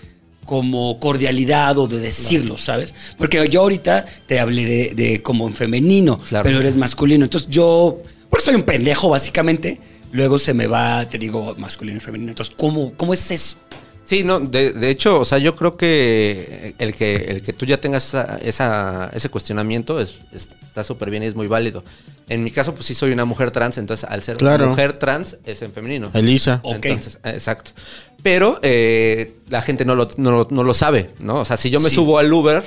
como 0.47 0.99
cordialidad 1.01 1.77
o 1.79 1.87
de 1.89 1.99
decirlo, 1.99 2.57
¿sabes? 2.57 2.95
Porque 3.19 3.47
yo 3.51 3.61
ahorita 3.63 4.07
te 4.27 4.41
hablé 4.41 4.65
de, 4.65 4.95
de 4.95 5.23
como 5.23 5.47
en 5.49 5.55
femenino, 5.55 6.19
Claro. 6.19 6.45
pero 6.45 6.61
eres 6.61 6.77
masculino. 6.77 7.25
Entonces 7.25 7.49
yo, 7.51 7.99
porque 8.31 8.45
soy 8.45 8.55
un 8.55 8.63
pendejo 8.63 9.09
básicamente, 9.11 9.81
luego 10.13 10.39
se 10.39 10.55
me 10.55 10.67
va, 10.67 11.07
te 11.09 11.19
digo, 11.19 11.55
masculino 11.59 11.99
y 11.99 12.01
femenino. 12.01 12.31
Entonces, 12.31 12.55
¿cómo, 12.57 12.93
cómo 12.97 13.13
es 13.13 13.31
eso? 13.31 13.57
Sí, 14.07 14.23
no, 14.25 14.41
de, 14.41 14.73
de 14.73 14.89
hecho, 14.91 15.21
o 15.21 15.25
sea, 15.25 15.39
yo 15.39 15.55
creo 15.57 15.77
que 15.77 16.75
el 16.79 16.95
que, 16.95 17.17
el 17.17 17.43
que 17.43 17.53
tú 17.53 17.67
ya 17.67 17.81
tengas 17.81 18.07
esa, 18.09 18.39
esa- 18.39 19.11
ese 19.13 19.29
cuestionamiento 19.29 20.01
es, 20.01 20.21
está 20.33 20.85
súper 20.85 21.11
bien 21.11 21.23
y 21.25 21.27
es 21.27 21.35
muy 21.35 21.49
válido. 21.49 21.83
En 22.29 22.43
mi 22.45 22.51
caso, 22.51 22.73
pues 22.75 22.87
sí 22.87 22.95
soy 22.95 23.11
una 23.13 23.25
mujer 23.25 23.51
trans, 23.51 23.79
entonces 23.79 24.09
al 24.09 24.23
ser 24.23 24.37
Claro. 24.37 24.69
mujer 24.69 24.99
trans 24.99 25.37
es 25.45 25.61
en 25.63 25.73
femenino. 25.73 26.11
Elisa. 26.15 26.61
Ok. 26.63 26.85
Entonces, 26.87 27.19
eh, 27.25 27.31
exacto. 27.31 27.73
Pero 28.23 28.59
eh, 28.63 29.35
la 29.49 29.61
gente 29.63 29.85
no 29.85 29.95
lo, 29.95 30.09
no, 30.17 30.47
no 30.51 30.63
lo 30.65 30.75
sabe, 30.75 31.11
¿no? 31.19 31.41
O 31.41 31.45
sea, 31.45 31.57
si 31.57 31.71
yo 31.71 31.81
me 31.81 31.89
Sí. 31.89 31.97
subo 31.97 32.19
al 32.19 32.33
Uber, 32.33 32.63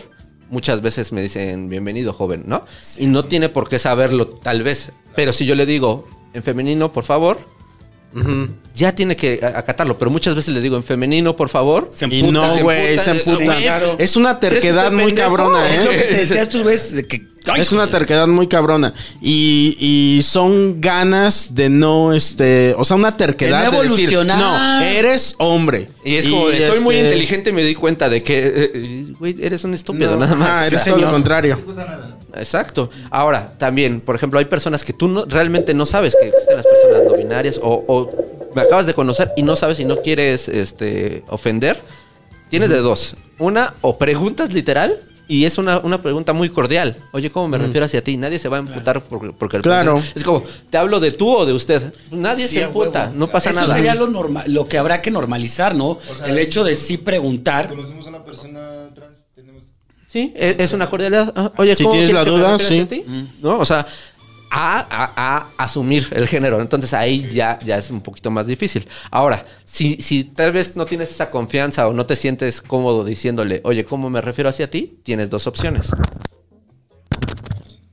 muchas 0.49 0.82
veces 0.82 1.12
me 1.12 1.21
dicen 1.21 1.69
bienvenido, 1.69 2.12
joven, 2.13 2.43
¿no? 2.47 2.65
Y 2.97 3.06
no 3.08 3.25
tiene 3.25 3.49
por 3.49 3.67
qué 3.69 3.80
saberlo, 3.80 4.28
tal 4.28 4.63
vez. 4.63 4.91
Pero 5.15 5.32
si 5.34 5.45
yo 5.45 5.56
le 5.56 5.65
digo 5.65 6.08
en 6.34 6.43
femenino, 6.43 6.91
por 6.93 7.04
favor, 7.04 7.38
Ya 8.75 8.93
tiene 8.95 9.15
que 9.15 9.39
acatarlo. 9.43 9.97
Pero 9.97 10.09
muchas 10.11 10.35
veces 10.35 10.53
le 10.53 10.61
digo 10.61 10.77
en 10.77 10.83
femenino, 10.83 11.35
por 11.35 11.49
favor. 11.49 11.89
Se 11.91 12.07
Y 12.07 12.19
emputa, 12.19 12.31
no, 12.31 12.55
se 12.55 12.63
güey, 12.63 12.97
se 12.97 13.11
emputa, 13.11 13.31
emputa. 13.31 13.55
sí, 13.57 13.63
claro. 13.63 13.95
Es 13.99 14.15
una 14.15 14.39
¿Crees 14.39 14.53
que 14.55 14.59
terquedad 14.61 14.91
muy 14.91 15.13
cabrona, 15.13 15.69
Es 15.73 15.83
lo 15.83 15.91
que 15.91 15.97
¿eh? 15.97 16.03
te 16.03 16.13
decía 16.15 16.41
estos 16.43 16.63
güeyes 16.63 16.91
de 16.93 17.05
que. 17.05 17.27
ay, 17.47 17.61
Es 17.61 17.71
una 17.71 17.87
terquedad 17.87 18.27
muy 18.27 18.47
cabrona. 18.47 18.93
Y, 19.21 19.75
y 19.79 20.23
son 20.23 20.79
ganas 20.79 21.55
de 21.55 21.69
no, 21.69 22.13
este, 22.13 22.73
o 22.77 22.85
sea, 22.85 22.95
una 22.95 23.17
terquedad 23.17 23.65
De 23.65 23.71
no 23.71 23.83
de, 23.83 23.89
decir, 23.89 24.13
evolucionar. 24.13 24.39
no, 24.39 24.81
eres 24.81 25.35
hombre. 25.39 25.89
Y 26.05 26.15
es 26.15 26.27
como, 26.27 26.43
soy 26.49 26.79
muy 26.79 26.95
este, 26.95 27.07
inteligente 27.07 27.49
y 27.49 27.53
me 27.53 27.63
di 27.63 27.75
cuenta 27.75 28.07
de 28.09 28.23
que, 28.23 28.39
eh, 28.39 28.71
eh, 28.73 29.05
güey, 29.19 29.35
eres 29.41 29.63
un 29.63 29.73
estúpido, 29.73 30.11
no, 30.11 30.17
nada 30.21 30.35
más. 30.35 30.47
ajá, 30.49 30.67
eres 30.67 30.81
O 30.81 30.83
sea, 30.83 30.93
todo 30.93 31.01
lo 31.01 31.11
no. 31.11 32.18
Exacto. 32.35 32.89
Ahora, 33.09 33.53
también, 33.57 34.01
por 34.01 34.15
ejemplo, 34.15 34.39
hay 34.39 34.45
personas 34.45 34.83
que 34.83 34.93
tú 34.93 35.07
no, 35.07 35.25
realmente 35.25 35.73
no 35.73 35.85
sabes 35.85 36.15
que 36.19 36.27
existen 36.29 36.57
las 36.57 36.65
personas 36.67 37.03
no 37.03 37.13
binarias 37.17 37.59
o, 37.61 37.83
o 37.87 38.11
me 38.55 38.61
acabas 38.61 38.85
de 38.85 38.93
conocer 38.93 39.31
y 39.35 39.43
no 39.43 39.55
sabes 39.55 39.79
y 39.79 39.85
no 39.85 39.97
quieres 40.01 40.47
este, 40.49 41.23
ofender. 41.27 41.81
Tienes 42.49 42.69
de 42.69 42.77
dos. 42.79 43.15
Una, 43.37 43.73
o 43.81 43.97
preguntas 43.97 44.53
literal 44.53 44.99
y 45.27 45.45
es 45.45 45.59
una, 45.59 45.77
una 45.79 46.01
pregunta 46.01 46.33
muy 46.33 46.49
cordial. 46.49 46.95
Oye, 47.13 47.29
¿cómo 47.29 47.47
me 47.47 47.59
refiero 47.59 47.85
hacia 47.85 48.03
ti? 48.03 48.17
Nadie 48.17 48.39
se 48.39 48.49
va 48.49 48.57
a 48.57 48.61
emputar 48.61 49.03
por- 49.03 49.35
porque 49.35 49.57
el 49.57 49.63
Claro. 49.63 50.01
Es 50.15 50.23
como, 50.23 50.43
¿te 50.71 50.77
hablo 50.79 50.99
de 50.99 51.11
tú 51.11 51.29
o 51.31 51.45
de 51.45 51.53
usted? 51.53 51.93
Nadie 52.09 52.47
Sí, 52.47 52.55
se 52.55 52.61
emputa, 52.63 53.11
no 53.13 53.27
pasa 53.27 53.51
Eso 53.51 53.61
nada. 53.61 53.75
sería 53.75 53.93
lo 53.93 54.07
normal, 54.07 54.45
lo 54.51 54.67
que 54.67 54.79
habrá 54.79 55.01
que 55.03 55.11
normalizar, 55.11 55.75
¿no? 55.75 55.99
sea, 56.17 56.25
el 56.25 56.39
hecho 56.39 56.63
de 56.63 56.73
sí 56.73 56.97
preguntar. 56.97 57.69
Conocemos 57.69 58.07
a 58.07 58.09
una 58.09 58.23
persona 58.25 58.89
trans, 58.95 59.19
tenemos... 59.35 59.61
Sí, 60.11 60.33
es, 60.35 60.55
es 60.59 60.73
una 60.73 60.89
cordialidad. 60.89 61.31
Ah, 61.35 61.51
Oye, 61.57 61.75
Si 61.77 61.83
¿cómo 61.83 61.93
tienes 61.93 62.11
la 62.11 62.23
duda, 62.25 62.57
sí. 62.57 62.63
hacia 62.65 62.87
ti? 62.87 63.05
¿No? 63.41 63.59
O 63.59 63.65
sea, 63.65 63.85
a, 64.51 64.79
a- 64.79 65.13
a 65.15 65.63
asumir 65.63 66.07
el 66.11 66.27
género. 66.27 66.59
Entonces 66.59 66.93
ahí 66.95 67.27
ya, 67.31 67.59
ya 67.63 67.77
es 67.77 67.91
un 67.91 68.01
poquito 68.01 68.31
más 68.31 68.47
difícil. 68.47 68.87
Ahora, 69.11 69.45
si, 69.65 69.97
si 70.01 70.23
tal 70.23 70.51
vez 70.51 70.75
no 70.75 70.85
tienes 70.87 71.11
esa 71.11 71.29
confianza 71.29 71.87
o 71.87 71.93
no 71.93 72.07
te 72.07 72.15
sientes 72.15 72.59
cómodo 72.63 73.03
diciéndole, 73.05 73.61
oye, 73.63 73.85
¿cómo 73.85 74.09
me 74.09 74.19
refiero 74.21 74.49
hacia 74.49 74.67
ti? 74.69 74.97
Tienes 75.03 75.29
dos 75.29 75.45
opciones. 75.45 75.91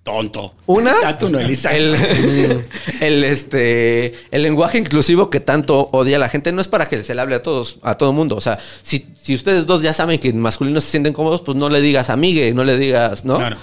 Tonto. 0.07 0.55
Una, 0.67 1.19
tú 1.19 1.29
no, 1.29 1.41
Elisa. 1.41 1.77
el, 1.77 1.97
el, 3.01 3.25
este, 3.25 4.15
el 4.31 4.43
lenguaje 4.45 4.79
inclusivo 4.79 5.31
que 5.31 5.41
tanto 5.41 5.89
odia 5.91 6.17
la 6.17 6.29
gente 6.29 6.53
no 6.53 6.61
es 6.61 6.69
para 6.69 6.87
que 6.87 7.03
se 7.03 7.13
le 7.13 7.21
hable 7.21 7.35
a 7.35 7.43
todos, 7.43 7.81
a 7.83 7.97
todo 7.97 8.13
mundo. 8.13 8.37
O 8.37 8.41
sea, 8.41 8.57
si, 8.83 9.09
si 9.17 9.35
ustedes 9.35 9.67
dos 9.67 9.83
ya 9.83 9.93
saben 9.93 10.21
que 10.21 10.29
en 10.29 10.39
masculino 10.39 10.81
se 10.81 10.93
sienten 10.93 11.13
cómodos, 11.13 11.43
pues 11.43 11.59
no 11.59 11.69
le 11.69 11.81
digas 11.81 12.09
amigue, 12.09 12.55
no 12.55 12.63
le 12.63 12.79
digas, 12.79 13.25
¿no? 13.25 13.39
Claro. 13.39 13.57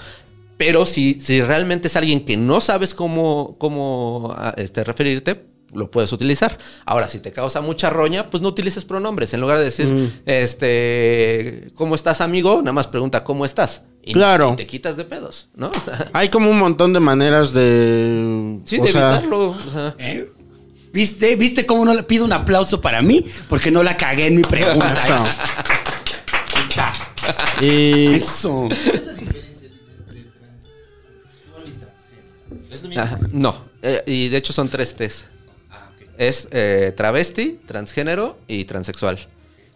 Pero 0.58 0.84
si, 0.84 1.18
si 1.18 1.40
realmente 1.40 1.88
es 1.88 1.96
alguien 1.96 2.26
que 2.26 2.36
no 2.36 2.60
sabes 2.60 2.92
cómo, 2.92 3.56
cómo 3.56 4.34
ah, 4.36 4.52
este, 4.58 4.84
referirte, 4.84 5.46
lo 5.74 5.90
puedes 5.90 6.12
utilizar. 6.12 6.56
Ahora, 6.86 7.08
si 7.08 7.18
te 7.18 7.32
causa 7.32 7.60
mucha 7.60 7.90
roña, 7.90 8.30
pues 8.30 8.42
no 8.42 8.48
utilices 8.48 8.84
pronombres. 8.84 9.34
En 9.34 9.40
lugar 9.40 9.58
de 9.58 9.64
decir, 9.64 10.22
este, 10.26 11.70
¿cómo 11.74 11.94
estás, 11.94 12.20
amigo? 12.20 12.58
Nada 12.58 12.72
más 12.72 12.86
pregunta, 12.86 13.24
¿cómo 13.24 13.44
estás? 13.44 13.82
Y, 14.02 14.12
Claro. 14.12 14.50
y 14.52 14.56
te 14.56 14.66
quitas 14.66 14.96
de 14.96 15.04
pedos, 15.04 15.48
¿no? 15.56 15.70
Hay 16.12 16.28
como 16.28 16.50
un 16.50 16.58
montón 16.58 16.92
de 16.92 17.00
maneras 17.00 17.52
de. 17.52 18.58
sí, 18.64 18.78
o 18.78 18.84
de 18.84 18.92
sea, 18.92 19.12
evitarlo. 19.14 19.50
o 19.50 19.58
sea. 19.72 19.94
¿Eh? 19.98 20.30
¿Viste? 20.92 21.34
¿Viste 21.36 21.66
cómo 21.66 21.84
no 21.84 21.92
le 21.92 22.02
pido 22.04 22.24
un 22.24 22.32
aplauso 22.32 22.80
para 22.80 23.02
mí? 23.02 23.24
Porque 23.48 23.70
no 23.70 23.82
la 23.82 23.96
cagué 23.96 24.26
en 24.26 24.36
mi 24.36 24.42
pregunta. 24.42 24.92
Eso. 25.04 25.24
Ahí 26.54 26.62
está. 26.68 26.92
Y 27.60 28.14
Eso. 28.14 28.68
Ajá, 32.96 33.18
no, 33.32 33.64
eh, 33.82 34.02
y 34.06 34.28
de 34.28 34.36
hecho 34.36 34.52
son 34.52 34.68
tres 34.68 34.94
T's. 34.94 35.24
Es 36.18 36.48
eh, 36.52 36.92
travesti, 36.96 37.60
transgénero 37.66 38.38
y 38.46 38.64
transexual. 38.64 39.18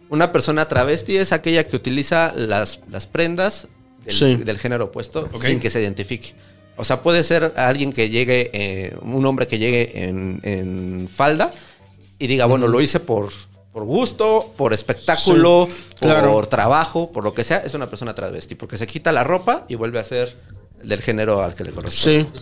Una 0.09 0.31
persona 0.31 0.67
travesti 0.67 1.17
es 1.17 1.31
aquella 1.31 1.67
que 1.67 1.75
utiliza 1.75 2.31
las, 2.35 2.79
las 2.89 3.07
prendas 3.07 3.67
del, 4.05 4.13
Sí. 4.13 4.35
del 4.37 4.57
género 4.57 4.85
opuesto 4.85 5.29
sin 5.41 5.59
que 5.59 5.69
se 5.69 5.81
identifique. 5.81 6.33
O 6.77 6.83
sea, 6.83 7.01
puede 7.01 7.23
ser 7.23 7.53
alguien 7.57 7.91
que 7.91 8.09
llegue, 8.09 8.49
eh, 8.53 8.97
un 9.01 9.25
hombre 9.25 9.45
que 9.47 9.59
llegue 9.59 10.05
en, 10.05 10.39
en 10.43 11.09
falda 11.13 11.51
y 12.17 12.27
diga, 12.27 12.45
bueno, 12.45 12.67
lo 12.67 12.79
hice 12.81 12.99
por, 13.01 13.29
por 13.73 13.83
gusto, 13.83 14.53
por 14.57 14.71
espectáculo, 14.73 15.67
Sí, 15.69 15.95
claro. 16.05 16.31
por 16.31 16.47
trabajo, 16.47 17.11
por 17.11 17.23
lo 17.25 17.33
que 17.33 17.43
sea. 17.43 17.57
Es 17.57 17.73
una 17.73 17.89
persona 17.89 18.15
travesti 18.15 18.55
porque 18.55 18.77
se 18.77 18.87
quita 18.87 19.11
la 19.11 19.25
ropa 19.25 19.65
y 19.67 19.75
vuelve 19.75 19.99
a 19.99 20.03
ser 20.05 20.35
del 20.81 21.01
género 21.01 21.43
al 21.43 21.53
que 21.53 21.65
le 21.65 21.71
corresponde. 21.71 22.25
sí, 22.25 22.41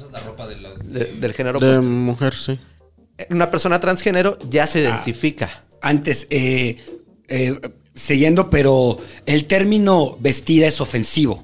De- 0.84 1.06
del 1.20 1.34
género 1.34 1.60
de 1.60 1.72
opuesto. 1.72 1.90
mujer, 1.90 2.34
sí. 2.36 2.60
Una 3.30 3.50
persona 3.52 3.80
transgénero 3.80 4.38
ya 4.50 4.68
se 4.68 4.82
identifica. 4.82 5.64
Antes, 5.82 6.28
eh, 6.30 6.78
eh, 7.28 7.60
siguiendo, 7.96 8.50
pero 8.50 9.00
el 9.26 9.46
término 9.46 10.18
vestida 10.20 10.68
es 10.68 10.82
ofensivo. 10.82 11.44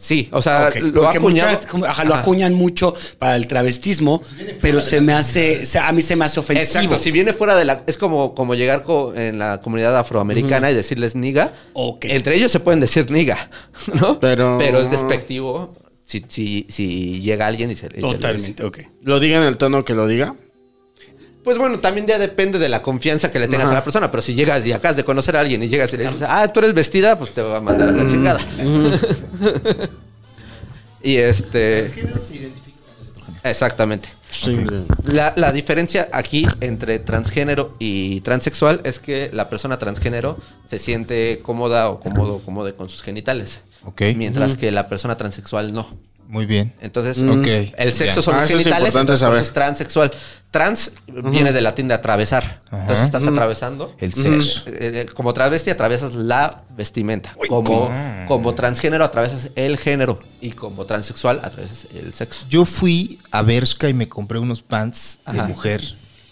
Sí, 0.00 0.28
o 0.30 0.40
sea, 0.40 0.70
lo 0.80 1.08
acuñado. 1.08 1.50
muchas- 1.50 1.66
ajá, 1.90 2.04
lo 2.04 2.14
Ajá. 2.14 2.22
acuñan 2.22 2.54
mucho 2.54 2.94
para 3.18 3.34
el 3.34 3.48
travestismo, 3.48 4.22
pero 4.60 4.78
se 4.80 5.00
me 5.00 5.12
hace, 5.12 5.62
o 5.62 5.66
sea, 5.66 5.88
a 5.88 5.92
mí 5.92 6.02
se 6.02 6.14
me 6.14 6.24
hace 6.24 6.38
ofensivo. 6.38 6.62
Exacto, 6.82 6.98
si 7.02 7.10
viene 7.10 7.32
fuera 7.32 7.56
de 7.56 7.64
la... 7.64 7.82
Es 7.88 7.98
como, 7.98 8.32
como 8.32 8.54
llegar 8.54 8.84
co- 8.84 9.12
en 9.16 9.40
la 9.40 9.60
comunidad 9.60 9.96
afroamericana 9.98 10.70
y 10.70 10.74
decirles 10.74 11.16
niga. 11.16 11.52
Ok. 11.72 12.04
Entre 12.04 12.36
ellos 12.36 12.52
se 12.52 12.60
pueden 12.60 12.78
decir 12.78 13.10
niga, 13.10 13.50
¿no? 14.00 14.20
Pero- 14.20 14.60
es 14.80 14.88
despectivo 14.88 15.74
si, 16.04 16.24
si, 16.28 16.66
si 16.68 17.20
llega 17.20 17.48
alguien 17.48 17.72
y 17.72 17.74
se... 17.74 17.88
Totalmente, 17.88 18.64
ok. 18.64 18.78
Lo 19.02 19.18
diga 19.18 19.38
en 19.38 19.42
el 19.44 19.56
tono 19.56 19.84
que 19.84 19.94
lo 19.94 20.06
diga. 20.06 20.36
Pues 21.44 21.56
bueno, 21.56 21.78
también 21.80 22.06
ya 22.06 22.18
depende 22.18 22.58
de 22.58 22.68
la 22.68 22.82
confianza 22.82 23.30
que 23.30 23.38
le 23.38 23.48
tengas 23.48 23.66
Ajá. 23.66 23.72
a 23.72 23.78
la 23.78 23.84
persona. 23.84 24.10
Pero 24.10 24.22
si 24.22 24.34
llegas 24.34 24.64
y 24.66 24.72
acabas 24.72 24.96
de 24.96 25.04
conocer 25.04 25.36
a 25.36 25.40
alguien 25.40 25.62
y 25.62 25.68
llegas 25.68 25.92
y 25.94 25.96
le 25.96 26.04
dices, 26.08 26.26
ah, 26.28 26.52
tú 26.52 26.60
eres 26.60 26.74
vestida, 26.74 27.16
pues 27.16 27.32
te 27.32 27.42
va 27.42 27.58
a 27.58 27.60
mandar 27.60 27.88
a 27.88 27.92
la 27.92 28.06
chingada. 28.06 28.40
y 31.02 31.16
este. 31.16 31.90
Exactamente. 33.44 34.08
Sí. 34.30 34.58
La, 35.04 35.32
la 35.36 35.52
diferencia 35.52 36.08
aquí 36.12 36.46
entre 36.60 36.98
transgénero 36.98 37.74
y 37.78 38.20
transexual 38.20 38.80
es 38.84 38.98
que 38.98 39.30
la 39.32 39.48
persona 39.48 39.78
transgénero 39.78 40.36
se 40.66 40.78
siente 40.78 41.40
cómoda 41.42 41.88
o 41.88 41.98
cómodo 42.00 42.40
cómoda 42.40 42.72
con 42.72 42.88
sus 42.88 43.02
genitales. 43.02 43.62
Ok. 43.84 44.02
Mientras 44.16 44.56
que 44.56 44.70
la 44.70 44.88
persona 44.88 45.16
transexual 45.16 45.72
no. 45.72 45.88
Muy 46.28 46.44
bien. 46.44 46.74
Entonces, 46.82 47.22
Ok, 47.22 47.72
el 47.78 47.90
sexo 47.90 48.20
son 48.20 48.34
Ah, 48.34 48.42
los 48.42 48.50
es 48.50 48.58
genitales, 48.58 48.88
entonces 48.94 49.20
por 49.20 49.28
saber. 49.30 49.42
es 49.42 49.50
transexual. 49.52 50.10
Trans 50.50 50.92
viene 51.06 51.52
del 51.54 51.64
latín 51.64 51.88
de 51.88 51.94
atravesar. 51.94 52.60
Entonces 52.70 53.04
estás 53.06 53.26
atravesando. 53.26 53.94
El 53.98 54.12
sexo. 54.12 54.62
Eh, 54.66 55.06
eh, 55.06 55.06
Como 55.14 55.32
travesti 55.32 55.70
atraviesas 55.70 56.14
la 56.16 56.64
vestimenta. 56.76 57.34
Como, 57.48 57.90
como 58.28 58.54
transgénero 58.54 59.04
atraviesas 59.04 59.50
el 59.56 59.78
género. 59.78 60.20
Y 60.42 60.50
como 60.50 60.84
transexual 60.84 61.40
atraviesas 61.42 61.86
el 61.94 62.12
sexo. 62.12 62.44
Yo 62.50 62.66
fui 62.66 63.18
a 63.30 63.40
Bershka 63.42 63.88
y 63.88 63.94
me 63.94 64.08
compré 64.08 64.38
unos 64.38 64.60
pants 64.62 65.20
de 65.32 65.38
Ajá. 65.38 65.48
mujer. 65.48 65.82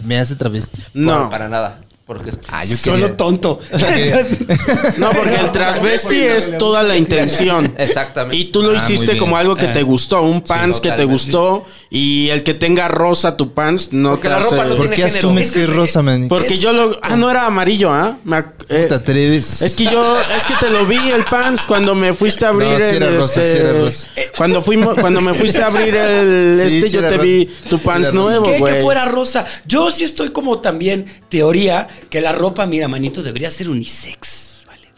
Me 0.05 0.19
hace 0.19 0.37
travesti. 0.37 0.83
No. 0.93 1.21
Por- 1.23 1.31
para 1.31 1.49
nada. 1.49 1.81
Porque 2.07 2.31
es- 2.31 2.39
Ah, 2.49 2.65
yo 2.65 2.77
Solo 2.77 2.99
quería- 2.99 3.17
tonto. 3.17 3.59
No, 4.97 5.11
porque 5.11 5.35
el 5.35 5.51
transvesti 5.51 6.17
es 6.23 6.57
toda 6.57 6.83
la 6.85 6.97
intención. 6.97 7.75
Exactamente. 7.79 8.37
Y 8.37 8.45
tú 8.47 8.63
lo 8.63 8.71
Ah, 8.71 8.77
hiciste 8.77 9.17
como 9.17 9.37
algo 9.37 9.57
que 9.57 9.67
te 9.67 9.83
gustó, 9.83 10.23
un 10.23 10.41
pants 10.43 10.79
que 10.81 10.93
te 10.93 11.05
gustó 11.05 11.65
y 11.91 12.29
el 12.31 12.43
que 12.45 12.55
tenga 12.55 12.87
rosa 12.89 13.37
tu 13.37 13.53
pants 13.55 13.89
no 13.93 14.11
Porque 14.11 14.23
te 14.23 14.29
la 14.29 14.37
hace- 14.39 14.51
ropa 14.51 14.65
no 14.65 14.77
¿Por 14.77 14.79
tiene 14.89 14.97
qué 14.97 15.03
género. 15.03 15.19
asumes 15.19 15.47
Es 15.47 15.53
que 15.53 15.63
es 15.65 15.71
rosa, 15.71 16.03
man? 16.03 16.27
Porque 16.29 16.59
yo 16.59 16.73
lo 16.73 16.97
ah 17.03 17.17
no 17.17 17.29
era 17.31 17.47
amarillo, 17.47 17.93
¿ah? 17.93 18.17
Eh, 18.25 18.43
¿Cómo 18.69 18.87
te 18.89 18.95
atreves? 18.95 19.63
es 19.63 19.75
que 19.75 19.85
yo 19.85 20.17
es 20.37 20.45
que 20.45 20.55
te 20.61 20.71
lo 20.71 20.87
vi 20.87 20.97
el 21.11 21.25
pants 21.25 21.63
cuando 21.63 21.95
me 21.97 22.13
fuiste 22.13 22.45
a 22.45 22.49
abrir 22.51 22.69
No, 22.71 22.79
sí 22.79 22.85
el, 22.85 22.97
era 23.03 23.11
rosa, 23.11 23.43
este, 23.43 23.53
sí 23.53 23.59
era 23.59 23.73
rosa. 23.73 24.09
eh, 24.17 24.31
cuando 24.37 24.63
fuimos 24.63 24.95
cuando 25.01 25.21
me 25.21 25.35
fuiste 25.35 25.63
a 25.63 25.67
abrir 25.67 25.95
el 25.97 26.61
Sí, 26.71 26.77
este 26.77 26.89
sí 26.89 26.95
yo 26.95 27.01
te 27.03 27.11
rosa. 27.11 27.23
vi 27.23 27.51
tu 27.69 27.79
pants 27.81 28.13
nuevo, 28.13 28.47
güey. 28.59 28.75
Que 28.75 28.81
fuera 28.83 29.05
rosa. 29.07 29.45
Yo 29.67 29.91
sí 29.91 30.05
estoy 30.05 30.31
como 30.31 30.61
también 30.61 31.07
teoría 31.29 31.89
que 32.11 32.21
la 32.21 32.33
ropa, 32.33 32.67
mira, 32.67 32.89
manito, 32.89 33.23
debería 33.23 33.51
ser 33.51 33.69
unisex. 33.71 34.65
Vale. 34.67 34.89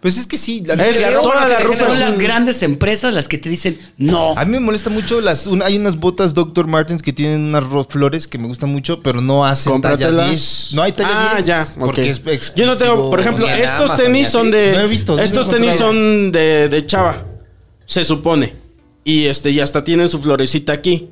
Pues 0.00 0.18
es 0.18 0.26
que 0.26 0.36
sí. 0.36 0.62
La, 0.64 0.74
Es 0.86 1.00
la 1.00 1.08
toda 1.08 1.22
ropa 1.22 1.48
la 1.48 1.56
género. 1.58 1.86
Son 1.90 2.00
las 2.00 2.18
grandes 2.18 2.62
empresas 2.62 3.12
las 3.14 3.28
que 3.28 3.38
te 3.38 3.48
dicen 3.48 3.78
no. 3.96 4.34
A 4.36 4.44
mí 4.44 4.52
me 4.52 4.60
molesta 4.60 4.90
mucho 4.90 5.20
las 5.20 5.46
un- 5.46 5.62
hay 5.62 5.76
unas 5.76 5.96
botas 5.98 6.34
Dr. 6.34 6.66
Martens 6.66 7.02
que 7.02 7.12
tienen 7.12 7.40
unas 7.42 7.64
flores 7.88 8.28
que 8.28 8.38
me 8.38 8.46
gustan 8.46 8.70
mucho, 8.70 9.02
pero 9.02 9.20
no 9.20 9.44
hacen 9.46 9.80
talla 9.80 9.94
Cómpratelas. 9.96 10.28
10. 10.30 10.72
No 10.74 10.82
hay 10.82 10.92
talla 10.92 11.30
ah, 11.32 11.34
10. 11.36 11.46
ya, 11.46 11.66
Porque 11.78 12.02
ok. 12.02 12.08
es 12.08 12.16
exclusivo. 12.18 12.54
Yo 12.56 12.66
no 12.66 12.76
tengo, 12.76 13.10
por 13.10 13.20
ejemplo, 13.20 13.48
estos 13.48 13.96
tenis 13.96 14.28
son 14.28 14.50
de 14.50 14.72
No 14.72 14.80
he 14.80 14.86
visto, 14.88 15.18
estos 15.18 15.48
tenis 15.48 15.74
son 15.76 16.30
de, 16.32 16.68
de 16.68 16.86
chava. 16.86 17.24
Se 17.86 18.04
supone. 18.04 18.54
Y 19.04 19.26
este 19.26 19.50
y 19.50 19.60
hasta 19.60 19.84
tienen 19.84 20.10
su 20.10 20.20
florecita 20.20 20.72
aquí. 20.72 21.10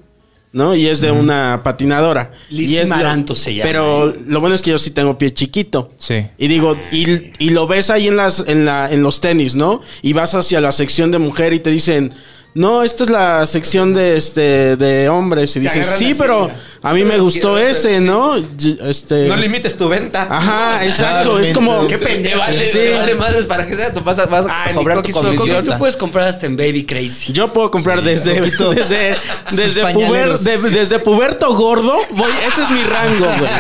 ¿No? 0.54 0.74
Y 0.74 0.86
es 0.86 1.00
de 1.02 1.10
una 1.10 1.60
patinadora. 1.64 2.30
Liz 2.48 2.70
y 2.70 2.76
es 2.78 2.88
lo- 2.88 2.94
Maranto 2.94 3.34
se 3.34 3.52
llama, 3.54 3.68
Pero 3.68 4.14
lo 4.26 4.38
bueno 4.40 4.54
es 4.54 4.62
que 4.62 4.70
yo 4.70 4.78
sí 4.78 4.92
tengo 4.92 5.18
pie 5.18 5.34
chiquito. 5.34 5.90
Sí. 5.98 6.26
Y 6.38 6.46
digo, 6.48 6.78
y, 6.92 7.04
y 7.38 7.50
lo 7.50 7.66
ves 7.66 7.90
ahí 7.90 8.06
en 8.06 8.16
las, 8.16 8.44
en 8.46 8.64
la, 8.64 8.88
en 8.90 9.02
los 9.02 9.20
tenis, 9.20 9.56
¿no? 9.56 9.80
Y 10.00 10.12
vas 10.12 10.34
hacia 10.36 10.60
la 10.60 10.70
sección 10.70 11.10
de 11.10 11.18
mujer 11.18 11.52
y 11.54 11.58
te 11.58 11.70
dicen, 11.70 12.12
no, 12.54 12.82
esta 12.84 13.04
es 13.04 13.10
la 13.10 13.46
sección 13.46 13.92
de 13.94 14.16
este 14.16 14.76
de 14.76 15.08
hombres. 15.08 15.56
Y 15.56 15.60
dices, 15.60 15.86
sí, 15.96 16.14
pero 16.16 16.50
a 16.82 16.92
mí 16.92 17.04
me 17.04 17.18
gustó 17.18 17.58
ese, 17.58 18.00
¿no? 18.00 18.36
Este. 18.36 19.26
No 19.26 19.36
limites 19.36 19.76
tu 19.76 19.88
venta. 19.88 20.26
Ajá, 20.30 20.84
exacto. 20.84 21.38
Es 21.38 21.52
como. 21.52 21.86
qué 21.88 21.98
Te 21.98 22.34
vale, 22.36 22.64
Sí. 22.64 22.78
vale 22.96 23.14
madres 23.16 23.44
para 23.46 23.66
que 23.66 23.74
sea. 23.76 23.92
Tú 23.92 24.02
vas 24.02 24.18
a, 24.18 24.26
vas 24.26 24.46
a 24.48 24.72
cobrar 24.72 25.02
tu 25.02 25.10
comisión. 25.10 25.64
tú 25.64 25.72
puedes 25.78 25.96
comprar 25.96 26.28
hasta 26.28 26.46
en 26.46 26.56
Baby 26.56 26.86
Crazy. 26.86 27.32
Yo 27.32 27.52
puedo 27.52 27.70
comprar 27.70 28.02
desde, 28.02 28.40
desde, 28.74 29.16
desde, 29.50 29.82
puber- 29.82 29.92
pañaleros. 29.94 30.44
de- 30.44 30.58
desde 30.70 30.98
puberto 31.00 31.52
gordo. 31.54 31.96
Voy, 32.10 32.30
ese 32.46 32.62
es 32.62 32.70
mi 32.70 32.82
rango, 32.84 33.26
güey. 33.38 33.50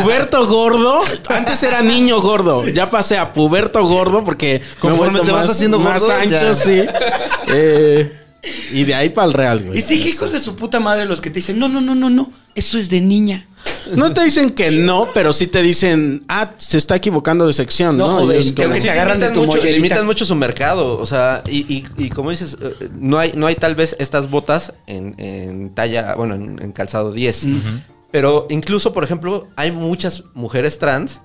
Puberto 0.00 0.46
gordo. 0.46 1.00
Antes 1.28 1.62
era 1.62 1.82
niño 1.82 2.20
gordo. 2.20 2.66
Ya 2.68 2.88
pasé 2.90 3.18
a 3.18 3.32
puberto 3.32 3.82
gordo 3.84 4.24
porque. 4.24 4.62
Conforme 4.80 5.20
te 5.20 5.32
vas 5.32 5.48
haciendo 5.50 5.78
más 5.78 6.00
gordo, 6.02 6.14
ancho, 6.16 6.30
ya. 6.30 6.54
sí. 6.54 6.82
Eh, 7.48 8.05
y 8.72 8.84
de 8.84 8.94
ahí 8.94 9.08
para 9.10 9.26
el 9.28 9.32
real, 9.32 9.62
güey. 9.64 9.78
Y 9.78 9.82
sí, 9.82 10.02
que 10.02 10.08
hijos 10.10 10.32
de 10.32 10.40
su 10.40 10.56
puta 10.56 10.80
madre 10.80 11.04
los 11.06 11.20
que 11.20 11.30
te 11.30 11.36
dicen, 11.36 11.58
no, 11.58 11.68
no, 11.68 11.80
no, 11.80 11.94
no, 11.94 12.10
no, 12.10 12.30
eso 12.54 12.78
es 12.78 12.88
de 12.88 13.00
niña. 13.00 13.46
No 13.94 14.12
te 14.12 14.22
dicen 14.24 14.50
que 14.50 14.70
no, 14.70 15.08
pero 15.14 15.32
sí 15.32 15.46
te 15.48 15.60
dicen, 15.62 16.24
ah, 16.28 16.54
se 16.56 16.78
está 16.78 16.96
equivocando 16.96 17.46
de 17.46 17.52
sección, 17.52 17.96
No, 17.96 18.32
Y 18.32 18.36
es 18.36 18.52
como- 18.52 18.72
que 18.74 18.80
te 18.80 18.90
agarran 18.90 19.18
de 19.20 19.28
tu 19.30 19.40
mucho, 19.40 19.56
mollerita. 19.56 19.76
limitan 19.76 20.06
mucho 20.06 20.24
su 20.24 20.34
mercado. 20.34 20.98
O 20.98 21.06
sea, 21.06 21.42
y, 21.48 21.58
y- 21.72 21.86
y 21.98 22.08
como 22.10 22.30
dices, 22.30 22.56
eh, 22.60 22.88
no 22.98 23.18
hay, 23.18 23.32
no 23.34 23.46
hay 23.46 23.54
tal 23.56 23.74
vez 23.74 23.96
estas 23.98 24.30
botas 24.30 24.72
en, 24.86 25.14
en 25.18 25.70
talla, 25.74 26.14
bueno, 26.14 26.34
en, 26.36 26.60
en 26.62 26.72
calzado 26.72 27.12
10. 27.12 27.46
Pero 28.12 28.46
incluso, 28.50 28.92
por 28.92 29.04
ejemplo, 29.04 29.48
hay 29.56 29.72
muchas 29.72 30.22
mujeres 30.34 30.78
trans 30.78 31.20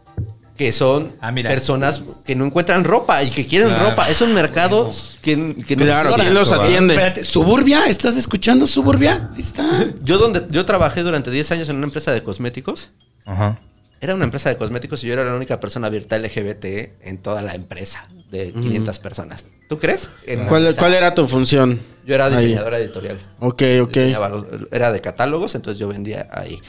que 0.58 0.72
son 0.72 1.16
Ah, 1.22 1.34
personas 1.34 2.04
que 2.26 2.36
no 2.36 2.46
encuentran 2.46 2.84
ropa 2.84 3.24
y 3.24 3.32
que 3.32 3.46
quieren 3.46 3.70
Claro. 3.70 3.90
ropa. 3.92 4.10
Es 4.10 4.22
un 4.22 4.34
mercado 4.34 4.92
que, 5.22 5.56
que 5.68 5.76
no 5.76 5.86
Claro. 5.86 6.12
¿quién 6.16 6.34
los 6.34 6.52
atiende? 6.52 6.94
Espérate, 6.94 7.24
¿Suburbia? 7.24 7.86
¿Estás 7.88 8.16
escuchando 8.18 8.68
Suburbia? 8.68 9.30
Ahí 9.34 9.40
está. 9.40 9.86
Yo 10.04 10.18
donde 10.18 10.46
yo 10.52 10.66
trabajé 10.66 11.02
durante 11.04 11.32
10 11.32 11.52
años 11.52 11.70
en 11.70 11.78
una 11.78 11.86
empresa 11.88 12.12
de 12.12 12.22
cosméticos. 12.22 12.90
Ajá. 13.26 13.60
Era 14.02 14.16
una 14.16 14.24
empresa 14.26 14.50
de 14.50 14.58
cosméticos 14.58 15.04
y 15.04 15.08
yo 15.08 15.14
era 15.14 15.24
la 15.24 15.36
única 15.36 15.60
persona 15.60 15.86
abierta 15.86 16.18
LGBT 16.18 16.66
en 17.02 17.20
toda 17.22 17.42
la 17.44 17.54
empresa. 17.54 18.08
de 18.32 18.52
500 18.54 18.98
personas. 19.00 19.46
¿Tú 19.68 19.78
crees? 19.78 20.10
¿Cuál, 20.48 20.74
cuál 20.78 20.94
era 20.94 21.14
tu 21.14 21.28
función? 21.28 21.82
Yo 22.06 22.16
era 22.16 22.28
ahí? 22.28 22.36
diseñadora 22.38 22.78
editorial. 22.80 23.20
Ok, 23.40 23.62
ok. 23.82 23.98
Los- 24.32 24.46
era 24.72 24.92
de 24.94 25.02
catálogos, 25.02 25.54
entonces 25.54 25.78
yo 25.80 25.88
vendía 25.90 26.28
ahí. 26.32 26.60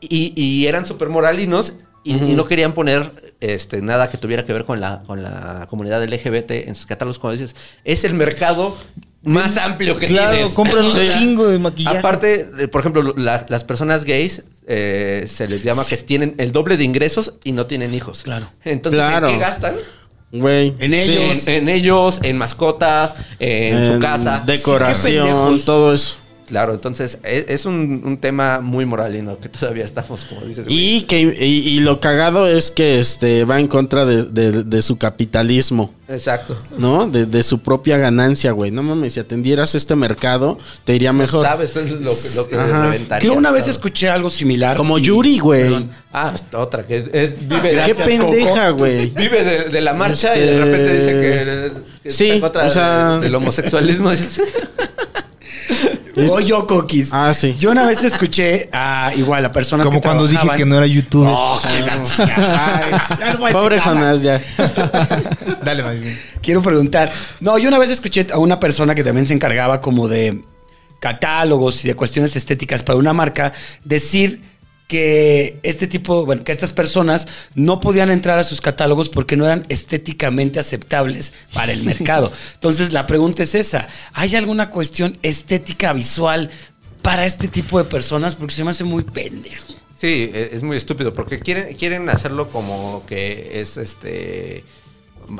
Y, 0.00 0.32
y 0.36 0.66
eran 0.66 0.84
súper 0.84 1.08
moralinos 1.10 1.74
y, 2.02 2.16
y 2.16 2.34
no 2.34 2.44
querían 2.46 2.72
poner 2.74 3.23
este, 3.52 3.82
nada 3.82 4.08
que 4.08 4.16
tuviera 4.18 4.44
que 4.44 4.52
ver 4.52 4.64
con 4.64 4.80
la, 4.80 5.02
con 5.06 5.22
la 5.22 5.66
comunidad 5.68 6.02
LGBT 6.04 6.50
en 6.68 6.74
sus 6.74 6.86
catálogos. 6.86 7.18
Cuando 7.18 7.40
dices, 7.40 7.56
es 7.84 8.04
el 8.04 8.14
mercado 8.14 8.76
más 9.22 9.56
amplio 9.56 9.96
que 9.96 10.06
Claro, 10.06 10.32
tienes. 10.36 10.52
compran 10.54 10.84
un 10.84 10.92
chingo 11.18 11.48
de 11.48 11.58
maquillaje. 11.58 11.98
Aparte, 11.98 12.50
eh, 12.58 12.68
por 12.68 12.80
ejemplo, 12.80 13.14
la- 13.16 13.46
las 13.48 13.64
personas 13.64 14.04
gays 14.04 14.42
eh, 14.66 15.24
se 15.26 15.48
les 15.48 15.62
llama 15.62 15.84
que 15.86 15.96
tienen 15.96 16.34
el 16.38 16.52
doble 16.52 16.76
de 16.76 16.84
ingresos 16.84 17.34
y 17.44 17.52
no 17.52 17.66
tienen 17.66 17.94
hijos. 17.94 18.22
Claro. 18.22 18.48
Entonces, 18.64 19.02
Claro. 19.02 19.28
¿en 19.28 19.34
qué 19.34 19.40
gastan? 19.40 19.76
Güey. 20.32 20.74
En 20.80 20.90
Sí, 20.92 21.12
ellos. 21.12 21.46
En, 21.48 21.54
en 21.62 21.68
ellos, 21.68 22.18
en 22.22 22.36
mascotas, 22.36 23.14
en, 23.38 23.94
su 23.94 24.00
casa. 24.00 24.42
Decoración, 24.44 25.60
todo 25.64 25.94
eso. 25.94 26.16
Claro, 26.46 26.74
entonces 26.74 27.18
e- 27.24 27.46
es, 27.48 27.64
un, 27.64 28.02
un 28.04 28.18
tema 28.18 28.60
muy 28.60 28.84
moralino 28.84 29.38
que 29.40 29.48
todavía 29.48 29.84
estamos, 29.84 30.24
como 30.24 30.42
dices. 30.42 30.66
Y 30.68 31.02
que 31.02 31.20
y, 31.20 31.44
y 31.68 31.80
lo 31.80 32.00
cagado 32.00 32.46
es 32.48 32.70
que 32.70 32.98
este 32.98 33.44
va 33.44 33.58
en 33.60 33.66
contra 33.68 34.04
de, 34.04 34.24
de- 34.24 34.62
de 34.62 34.82
su 34.82 34.98
capitalismo, 34.98 35.94
Exacto. 36.06 36.56
¿no? 36.76 37.06
De, 37.06 37.24
de 37.24 37.42
su 37.42 37.60
propia 37.60 37.96
ganancia, 37.96 38.52
güey. 38.52 38.70
No 38.70 38.82
mames, 38.82 39.14
si 39.14 39.20
atendieras 39.20 39.74
este 39.74 39.96
mercado, 39.96 40.58
te 40.84 40.94
iría 40.94 41.12
mejor. 41.14 41.46
¿Sabes 41.46 41.74
lo, 41.76 41.84
que- 41.84 42.36
lo 42.36 42.48
que 42.48 42.56
Ajá. 42.56 42.82
reventaría? 42.90 43.26
Yo 43.26 43.34
una 43.34 43.50
vez 43.50 43.64
Claro. 43.64 43.76
escuché 43.78 44.08
algo 44.10 44.28
similar. 44.28 44.76
Como 44.76 44.98
y- 44.98 45.02
Yuri, 45.02 45.38
güey. 45.38 45.62
Perdón. 45.62 45.90
Ah, 46.12 46.34
otra 46.52 46.86
que 46.86 46.98
es- 47.12 47.38
vive, 47.48 47.62
Qué 47.70 47.72
Gracias, 47.74 47.96
pendeja, 48.06 48.70
güey. 48.70 49.10
vive 49.16 49.42
de, 49.44 49.64
de 49.70 49.80
la 49.80 49.94
marcha 49.94 50.36
y 50.36 50.40
de 50.40 50.44
Este- 50.52 50.64
repente 50.64 50.94
dice 50.94 51.10
que, 51.10 51.72
que 52.02 52.10
Sí, 52.10 52.24
está 52.24 52.34
en 52.34 52.40
contra 52.42 52.66
o 52.66 52.70
sea- 52.70 53.14
de- 53.16 53.20
del 53.24 53.34
homosexualismo. 53.34 54.10
O 56.16 56.40
yo, 56.40 56.66
Coquis. 56.66 57.10
Ah, 57.12 57.32
sí. 57.34 57.56
Yo 57.58 57.70
una 57.70 57.86
vez 57.86 58.04
escuché 58.04 58.68
a 58.72 59.12
igual 59.16 59.44
a 59.44 59.52
personas 59.52 59.86
Como 59.86 60.00
que 60.00 60.06
cuando 60.06 60.26
dije 60.26 60.48
que 60.56 60.64
no 60.64 60.76
era 60.76 60.86
youtuber. 60.86 61.32
Oh, 61.36 61.60
que 61.60 61.80
la 61.80 62.02
chica. 62.02 62.78
Ay, 63.08 63.18
ya 63.18 63.32
no 63.32 63.38
voy 63.38 63.50
a 63.50 63.52
Pobre 63.52 63.76
decir 63.76 63.92
nada. 63.92 64.16
Jonás, 64.16 64.22
ya. 64.22 64.40
Dale, 65.64 65.82
más. 65.82 65.96
Quiero 66.40 66.62
preguntar. 66.62 67.12
No, 67.40 67.58
yo 67.58 67.68
una 67.68 67.78
vez 67.78 67.90
escuché 67.90 68.26
a 68.32 68.38
una 68.38 68.60
persona 68.60 68.94
que 68.94 69.02
también 69.02 69.26
se 69.26 69.34
encargaba 69.34 69.80
como 69.80 70.08
de 70.08 70.42
catálogos 71.00 71.84
y 71.84 71.88
de 71.88 71.94
cuestiones 71.94 72.34
estéticas 72.36 72.82
para 72.82 72.98
una 72.98 73.12
marca 73.12 73.52
decir 73.84 74.40
que 74.94 75.58
este 75.64 75.88
tipo, 75.88 76.24
bueno, 76.24 76.44
que 76.44 76.52
estas 76.52 76.72
personas 76.72 77.26
no 77.56 77.80
podían 77.80 78.12
entrar 78.12 78.38
a 78.38 78.44
sus 78.44 78.60
catálogos 78.60 79.08
porque 79.08 79.36
no 79.36 79.44
eran 79.44 79.66
estéticamente 79.68 80.60
aceptables 80.60 81.32
para 81.52 81.72
el 81.72 81.82
mercado. 81.92 82.30
Entonces, 82.54 82.92
la 82.92 83.04
pregunta 83.04 83.42
es 83.42 83.56
esa, 83.56 83.88
¿hay 84.12 84.36
alguna 84.36 84.70
cuestión 84.70 85.18
estética 85.22 85.92
visual 85.92 86.48
para 87.02 87.24
este 87.26 87.48
tipo 87.48 87.78
de 87.78 87.84
personas? 87.86 88.36
Porque 88.36 88.54
se 88.54 88.62
me 88.62 88.70
hace 88.70 88.84
muy 88.84 89.02
pendejo. 89.02 89.74
Sí, 89.96 90.30
e- 90.32 90.50
es 90.52 90.62
muy 90.62 90.76
estúpido 90.76 91.12
porque 91.12 91.40
quieren, 91.40 91.74
quieren 91.74 92.08
hacerlo 92.08 92.48
como 92.50 93.04
que 93.04 93.60
es 93.60 93.76
este. 93.76 94.64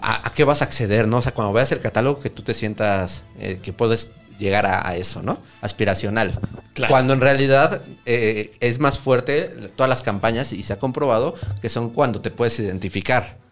A, 0.03 0.27
a 0.27 0.33
qué 0.33 0.43
vas 0.43 0.63
a 0.63 0.65
acceder, 0.65 1.07
no? 1.07 1.19
O 1.19 1.23
sea, 1.23 1.33
cuando 1.33 1.53
veas 1.53 1.71
el 1.71 1.79
catálogo, 1.79 2.19
que 2.19 2.31
tú 2.31 2.43
te 2.43 2.55
sientas 2.55 3.23
eh, 3.39 3.61
que 3.63 3.73
puedes 3.73 4.11
llegar 4.39 4.67
a, 4.67 4.87
a 4.89 4.97
eso, 4.97 5.23
¿no? 5.23 5.39
Aspiracional. 5.61 6.39
Claro. 6.75 6.91
Cuando 6.91 7.13
en 7.13 7.21
realidad 7.21 7.83
eh, 8.05 8.51
es 8.61 8.79
más 8.81 8.99
fuerte 8.99 9.45
todas 9.77 9.89
las 9.89 10.03
campañas 10.03 10.53
y 10.53 10.63
se 10.63 10.73
ha 10.73 10.79
comprobado 10.79 11.35
que 11.61 11.69
son 11.69 11.91
cuando 11.91 12.21
te 12.21 12.31
puedes 12.31 12.59
identificar. 12.59 13.44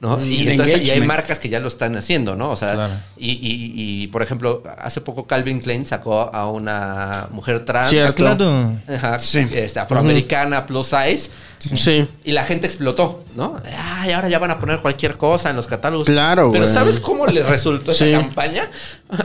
¿No? 0.00 0.18
Sí, 0.20 0.42
y 0.42 0.48
entonces 0.50 0.82
y 0.86 0.90
hay 0.90 1.00
marcas 1.00 1.38
que 1.38 1.48
ya 1.48 1.60
lo 1.60 1.68
están 1.68 1.96
haciendo, 1.96 2.36
¿no? 2.36 2.50
O 2.50 2.56
sea, 2.56 2.72
Claro. 2.74 2.92
y, 3.16 3.30
y- 3.32 3.72
y, 4.02 4.06
por 4.08 4.22
ejemplo, 4.22 4.62
hace 4.78 5.00
poco 5.00 5.26
Calvin 5.26 5.60
Klein 5.60 5.86
sacó 5.86 6.34
a 6.34 6.50
una 6.50 7.28
mujer 7.30 7.64
trans. 7.64 7.90
Cierto. 7.90 8.16
Claro. 8.16 8.76
Ajá, 8.88 9.18
Sí. 9.18 9.46
este, 9.52 9.80
afroamericana 9.80 10.66
plus 10.66 10.86
size. 10.88 11.30
Sí. 11.58 12.06
Y 12.24 12.32
la 12.32 12.44
gente 12.44 12.66
explotó, 12.66 13.24
¿no? 13.34 13.58
Ay, 13.78 14.12
ahora 14.12 14.28
ya 14.28 14.38
van 14.38 14.50
a 14.50 14.58
poner 14.60 14.80
cualquier 14.80 15.16
cosa 15.16 15.48
en 15.48 15.56
los 15.56 15.66
catálogos. 15.66 16.06
Claro, 16.06 16.50
Pero 16.52 16.64
güey. 16.64 16.74
¿sabes 16.74 16.98
cómo 16.98 17.26
le 17.26 17.42
resultó 17.42 17.92
Sí. 17.94 18.10
esa 18.10 18.20
campaña? 18.20 18.70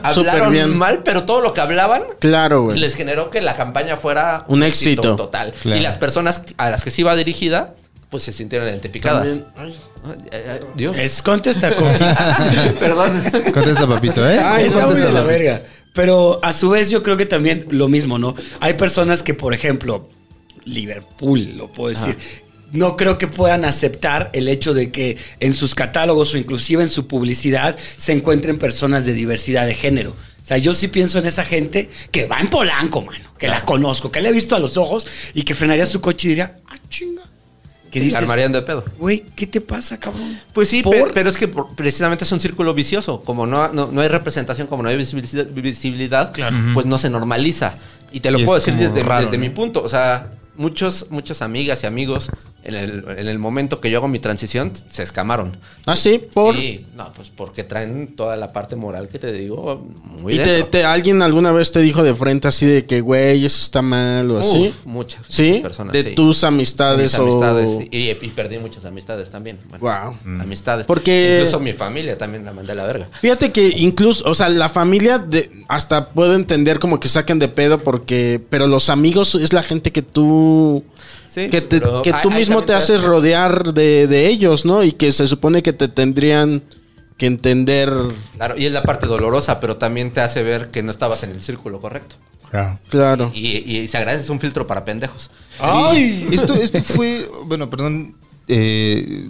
Hablaron 0.03 0.53
bien. 0.53 0.77
mal, 0.77 1.03
pero 1.03 1.25
todo 1.25 1.41
lo 1.41 1.53
que 1.53 1.59
hablaban 1.61 2.03
Claro, 2.19 2.61
güey. 2.63 2.79
les 2.79 2.95
generó 2.95 3.29
que 3.29 3.41
la 3.41 3.57
campaña 3.57 3.97
fuera 3.97 4.45
Un 4.47 4.63
éxito. 4.63 5.15
total. 5.17 5.53
Claro. 5.61 5.77
Y 5.79 5.83
las 5.83 5.95
personas 5.97 6.43
a 6.57 6.69
las 6.69 6.81
que 6.83 6.91
se 6.91 7.01
iba 7.01 7.13
dirigida, 7.15 7.73
pues 8.09 8.23
se 8.23 8.33
sintieron 8.33 8.67
identificadas. 8.67 9.41
Ay, 9.55 9.75
ay, 10.31 10.59
Dios. 10.75 10.97
Es 10.97 11.21
contesta. 11.21 11.69
Perdón. 12.79 13.23
Contesta, 13.53 13.87
papito, 13.87 14.27
¿eh? 14.27 14.39
Ay, 14.39 14.65
está 14.65 14.77
muy 14.77 14.85
Contesta, 14.85 15.07
de 15.07 15.13
la 15.13 15.23
verga. 15.23 15.63
Pero 15.93 16.39
a 16.43 16.53
su 16.53 16.69
vez 16.69 16.89
yo 16.89 17.03
creo 17.03 17.17
que 17.17 17.25
también 17.25 17.67
lo 17.69 17.87
mismo, 17.87 18.17
¿no? 18.17 18.35
Hay 18.59 18.73
personas 18.73 19.21
que, 19.21 19.33
por 19.33 19.53
ejemplo, 19.53 20.09
Liverpool, 20.65 21.57
lo 21.57 21.71
puedo 21.71 21.89
decir, 21.89 22.17
no 22.71 22.95
creo 22.95 23.17
que 23.17 23.27
puedan 23.27 23.65
aceptar 23.65 24.29
el 24.33 24.47
hecho 24.47 24.73
de 24.73 24.91
que 24.91 25.17
en 25.39 25.53
sus 25.53 25.75
catálogos 25.75 26.33
o 26.33 26.37
inclusive 26.37 26.81
en 26.81 26.89
su 26.89 27.07
publicidad 27.07 27.75
se 27.97 28.13
encuentren 28.13 28.57
personas 28.57 29.05
de 29.05 29.13
diversidad 29.13 29.65
de 29.65 29.75
género. 29.75 30.11
O 30.11 30.45
sea, 30.49 30.57
yo 30.57 30.73
sí 30.73 30.87
pienso 30.87 31.19
en 31.19 31.27
esa 31.27 31.43
gente 31.43 31.89
que 32.11 32.25
va 32.25 32.39
en 32.39 32.49
Polanco, 32.49 33.01
mano, 33.01 33.33
que 33.37 33.47
la 33.47 33.65
conozco, 33.65 34.11
que 34.11 34.21
la 34.21 34.29
he 34.29 34.33
visto 34.33 34.55
a 34.55 34.59
los 34.59 34.77
ojos 34.77 35.05
y 35.33 35.43
que 35.43 35.53
frenaría 35.53 35.85
su 35.85 36.01
coche 36.01 36.27
y 36.27 36.29
diría, 36.29 36.57
ah, 36.67 36.77
chinga. 36.89 37.23
Se 37.97 38.05
dices, 38.05 38.21
armarían 38.21 38.51
de 38.51 38.61
pedo. 38.61 38.83
güey, 38.99 39.23
¿qué 39.35 39.47
te 39.47 39.61
pasa, 39.61 39.97
cabrón? 39.99 40.39
Pues 40.53 40.69
sí, 40.69 40.83
pero 41.13 41.29
es 41.29 41.37
que 41.37 41.47
por- 41.47 41.75
precisamente 41.75 42.23
es 42.23 42.31
un 42.31 42.39
círculo 42.39 42.73
vicioso. 42.73 43.21
Como 43.21 43.47
no, 43.47 43.67
no, 43.73 43.89
no 43.91 44.01
hay 44.01 44.07
representación, 44.07 44.67
como 44.67 44.83
no 44.83 44.89
hay 44.89 44.97
visibilidad, 44.97 45.47
visibilidad, 45.47 46.33
pues 46.73 46.85
no 46.85 46.97
se 46.97 47.09
normaliza. 47.09 47.75
Y 48.11 48.19
te 48.19 48.31
lo 48.31 48.39
Y 48.39 48.45
puedo 48.45 48.57
es 48.57 48.65
decir 48.65 48.79
como 48.79 48.93
desde, 48.93 49.07
raro, 49.07 49.25
desde 49.25 49.37
¿no? 49.37 49.41
mi 49.43 49.49
punto. 49.49 49.81
O 49.83 49.89
sea, 49.89 50.31
muchos, 50.57 51.07
muchas 51.09 51.41
amigas 51.41 51.83
y 51.83 51.87
amigos 51.87 52.29
en 52.63 52.75
el, 52.75 53.05
en 53.17 53.27
el 53.27 53.39
momento 53.39 53.79
que 53.79 53.89
yo 53.89 53.99
hago 53.99 54.07
mi 54.07 54.19
transición 54.19 54.73
se 54.89 55.03
escamaron. 55.03 55.57
Ah, 55.85 55.95
sí, 55.95 56.19
por. 56.33 56.55
Sí, 56.55 56.85
no, 56.95 57.11
pues 57.13 57.29
porque 57.35 57.63
traen 57.63 58.15
toda 58.15 58.35
la 58.35 58.51
parte 58.53 58.75
moral 58.75 59.07
que 59.07 59.17
te 59.17 59.31
digo 59.31 59.87
muy 60.03 60.33
¿Y 60.33 60.37
te, 60.37 60.49
dentro. 60.51 60.69
te- 60.69 60.83
alguien 60.83 61.21
alguna 61.21 61.51
vez 61.51 61.71
te 61.71 61.79
dijo 61.79 62.03
de 62.03 62.13
frente 62.13 62.47
así 62.47 62.65
de 62.65 62.85
que, 62.85 63.01
güey, 63.01 63.45
eso 63.45 63.59
está 63.61 63.81
mal 63.81 64.29
o 64.31 64.39
así? 64.39 64.67
Uf, 64.69 64.85
muchas 64.85 65.21
¿Sí? 65.27 65.59
personas. 65.61 65.93
de 65.93 66.03
sí. 66.03 66.15
tus 66.15 66.41
De 66.41 66.47
amistades, 66.47 67.11
mis 67.13 67.15
amistades. 67.19 67.69
o... 67.69 67.81
Y, 67.89 68.09
y 68.09 68.29
perdí 68.35 68.57
muchas 68.59 68.83
amistades 68.85 69.29
también. 69.29 69.59
Bueno, 69.79 70.17
Wow. 70.25 70.41
Amistades. 70.41 70.85
Porque- 70.85 71.37
Incluso 71.39 71.59
mi 71.59 71.73
familia 71.73 72.17
también 72.17 72.45
la 72.45 72.51
mandé 72.53 72.73
a 72.73 72.75
la 72.75 72.83
verga. 72.85 73.07
Fíjate 73.21 73.51
que 73.51 73.67
incluso, 73.77 74.29
o 74.29 74.35
sea, 74.35 74.49
la 74.49 74.69
familia 74.69 75.17
de, 75.17 75.49
hasta 75.67 76.09
puedo 76.09 76.35
entender 76.35 76.79
como 76.79 76.99
que 76.99 77.07
saquen 77.09 77.39
de 77.39 77.47
pedo 77.47 77.79
porque, 77.79 78.41
pero 78.49 78.67
los 78.67 78.89
amigos 78.89 79.35
es 79.35 79.53
la 79.53 79.63
gente 79.63 79.91
que 79.91 80.01
tú, 80.01 80.83
Sí, 81.29 81.47
que, 81.49 81.61
te- 81.61 81.79
pero 81.79 82.01
que 82.01 82.11
ahí- 82.11 82.21
tú 82.23 82.31
mismo 82.31 82.63
te 82.65 82.73
haces 82.73 82.97
hace- 82.97 83.07
rodear 83.07 83.73
de, 83.73 84.07
de 84.07 84.25
ellos, 84.27 84.65
¿no? 84.65 84.83
Y 84.83 84.91
que 84.93 85.11
se 85.11 85.27
supone 85.27 85.61
que 85.63 85.71
te 85.73 85.87
tendrían 85.87 86.63
que 87.17 87.25
entender, 87.27 87.91
Claro, 88.35 88.57
y 88.57 88.65
es 88.65 88.71
la 88.71 88.81
parte 88.83 89.05
dolorosa, 89.05 89.59
pero 89.59 89.77
también 89.77 90.11
te 90.11 90.21
hace 90.21 90.41
ver 90.41 90.71
que 90.71 90.81
no 90.83 90.89
estabas 90.91 91.21
en 91.23 91.29
el 91.31 91.41
círculo 91.41 91.79
correcto. 91.79 92.15
Claro. 92.49 92.79
claro. 92.89 93.31
Y, 93.33 93.57
y 93.57 93.87
se 93.87 93.97
agradece, 93.97 94.23
es 94.23 94.29
un 94.31 94.39
filtro 94.39 94.65
para 94.65 94.83
pendejos. 94.83 95.29
¡Ay! 95.59 96.27
Esto, 96.31 96.55
esto 96.55 96.81
fue, 96.81 97.29
bueno, 97.45 97.69
perdón, 97.69 98.15
eh, 98.47 99.29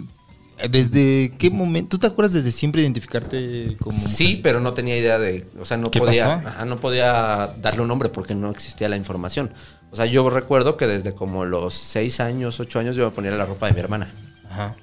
¿desde 0.68 1.32
qué 1.38 1.50
momento? 1.50 1.90
¿Tú 1.90 1.98
te 1.98 2.06
acuerdas 2.06 2.32
desde 2.32 2.50
siempre 2.50 2.82
identificarte 2.82 3.76
como 3.80 3.96
mujer? 3.96 4.10
Sí, 4.10 4.40
pero 4.42 4.60
no 4.60 4.74
tenía 4.74 4.96
idea 4.96 5.18
de, 5.18 5.46
o 5.60 5.64
sea, 5.64 5.76
no 5.76 5.90
¿Qué 5.90 5.98
podía, 5.98 6.26
pasó? 6.26 6.48
ajá, 6.48 6.64
no 6.64 6.80
podía 6.80 7.54
darle 7.60 7.82
un 7.82 7.88
nombre 7.88 8.08
porque 8.08 8.34
no 8.34 8.50
existía 8.50 8.88
la 8.88 8.96
información. 8.96 9.50
O 9.90 9.96
sea, 9.96 10.06
yo 10.06 10.28
recuerdo 10.30 10.76
que 10.76 10.86
desde 10.86 11.14
como 11.14 11.44
los 11.44 11.74
seis 11.74 12.20
años, 12.20 12.60
ocho 12.60 12.78
años, 12.78 12.96
yo 12.96 13.06
me 13.06 13.10
ponía 13.10 13.30
la 13.32 13.44
ropa 13.44 13.66
de 13.66 13.72
mi 13.72 13.80
hermana. 13.80 14.08
Ajá. 14.48 14.76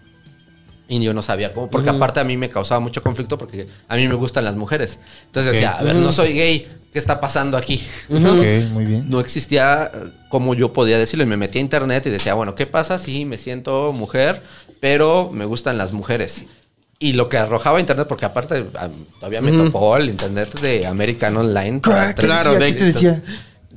Y 0.89 1.03
yo 1.03 1.13
no 1.13 1.21
sabía 1.21 1.53
cómo, 1.53 1.69
porque 1.69 1.89
aparte 1.89 2.21
a 2.21 2.23
mí 2.23 2.37
me 2.37 2.47
causaba 2.47 2.79
mucho 2.79 3.03
conflicto 3.03 3.37
porque 3.37 3.67
a 3.89 3.95
mí 3.97 4.07
me 4.07 4.15
gustan 4.15 4.45
las 4.45 4.55
mujeres. 4.55 4.99
Entonces 5.25 5.51
decía, 5.51 5.71
a 5.73 5.83
ver, 5.83 5.95
no 5.95 6.13
soy 6.13 6.31
gay, 6.31 6.67
¿qué 6.91 6.99
está 6.99 7.19
pasando 7.19 7.57
aquí? 7.57 7.83
Ok, 8.09 8.69
muy 8.71 8.85
bien. 8.85 9.05
no 9.09 9.19
existía 9.19 9.91
eh, 9.93 10.09
como 10.29 10.53
yo 10.55 10.73
podía 10.73 10.97
decirlo. 10.97 11.23
Y 11.23 11.27
me 11.27 11.37
metí 11.37 11.57
a 11.57 11.61
internet 11.61 12.05
y 12.07 12.09
decía, 12.09 12.33
bueno, 12.33 12.55
¿qué 12.55 12.65
pasa 12.65 12.97
si 12.97 13.25
me 13.25 13.37
siento 13.37 13.91
mujer, 13.93 14.41
pero 14.79 15.29
me 15.31 15.45
gustan 15.45 15.77
las 15.77 15.91
mujeres? 15.93 16.45
Y 16.99 17.13
lo 17.13 17.29
que 17.29 17.37
arrojaba 17.37 17.79
internet, 17.79 18.07
porque 18.09 18.25
aparte 18.25 18.65
todavía 19.19 19.39
me 19.41 19.51
tocó 19.51 19.97
el 19.97 20.09
internet 20.09 20.59
de 20.61 20.87
American 20.87 21.37
Online. 21.37 21.79
para 21.79 22.07
¿Qué 22.15 22.21
te 22.23 22.27
tres- 22.27 22.43
decía? 22.43 22.59
¿Qué 22.59 22.73
te 22.73 22.85
decía? 22.85 23.23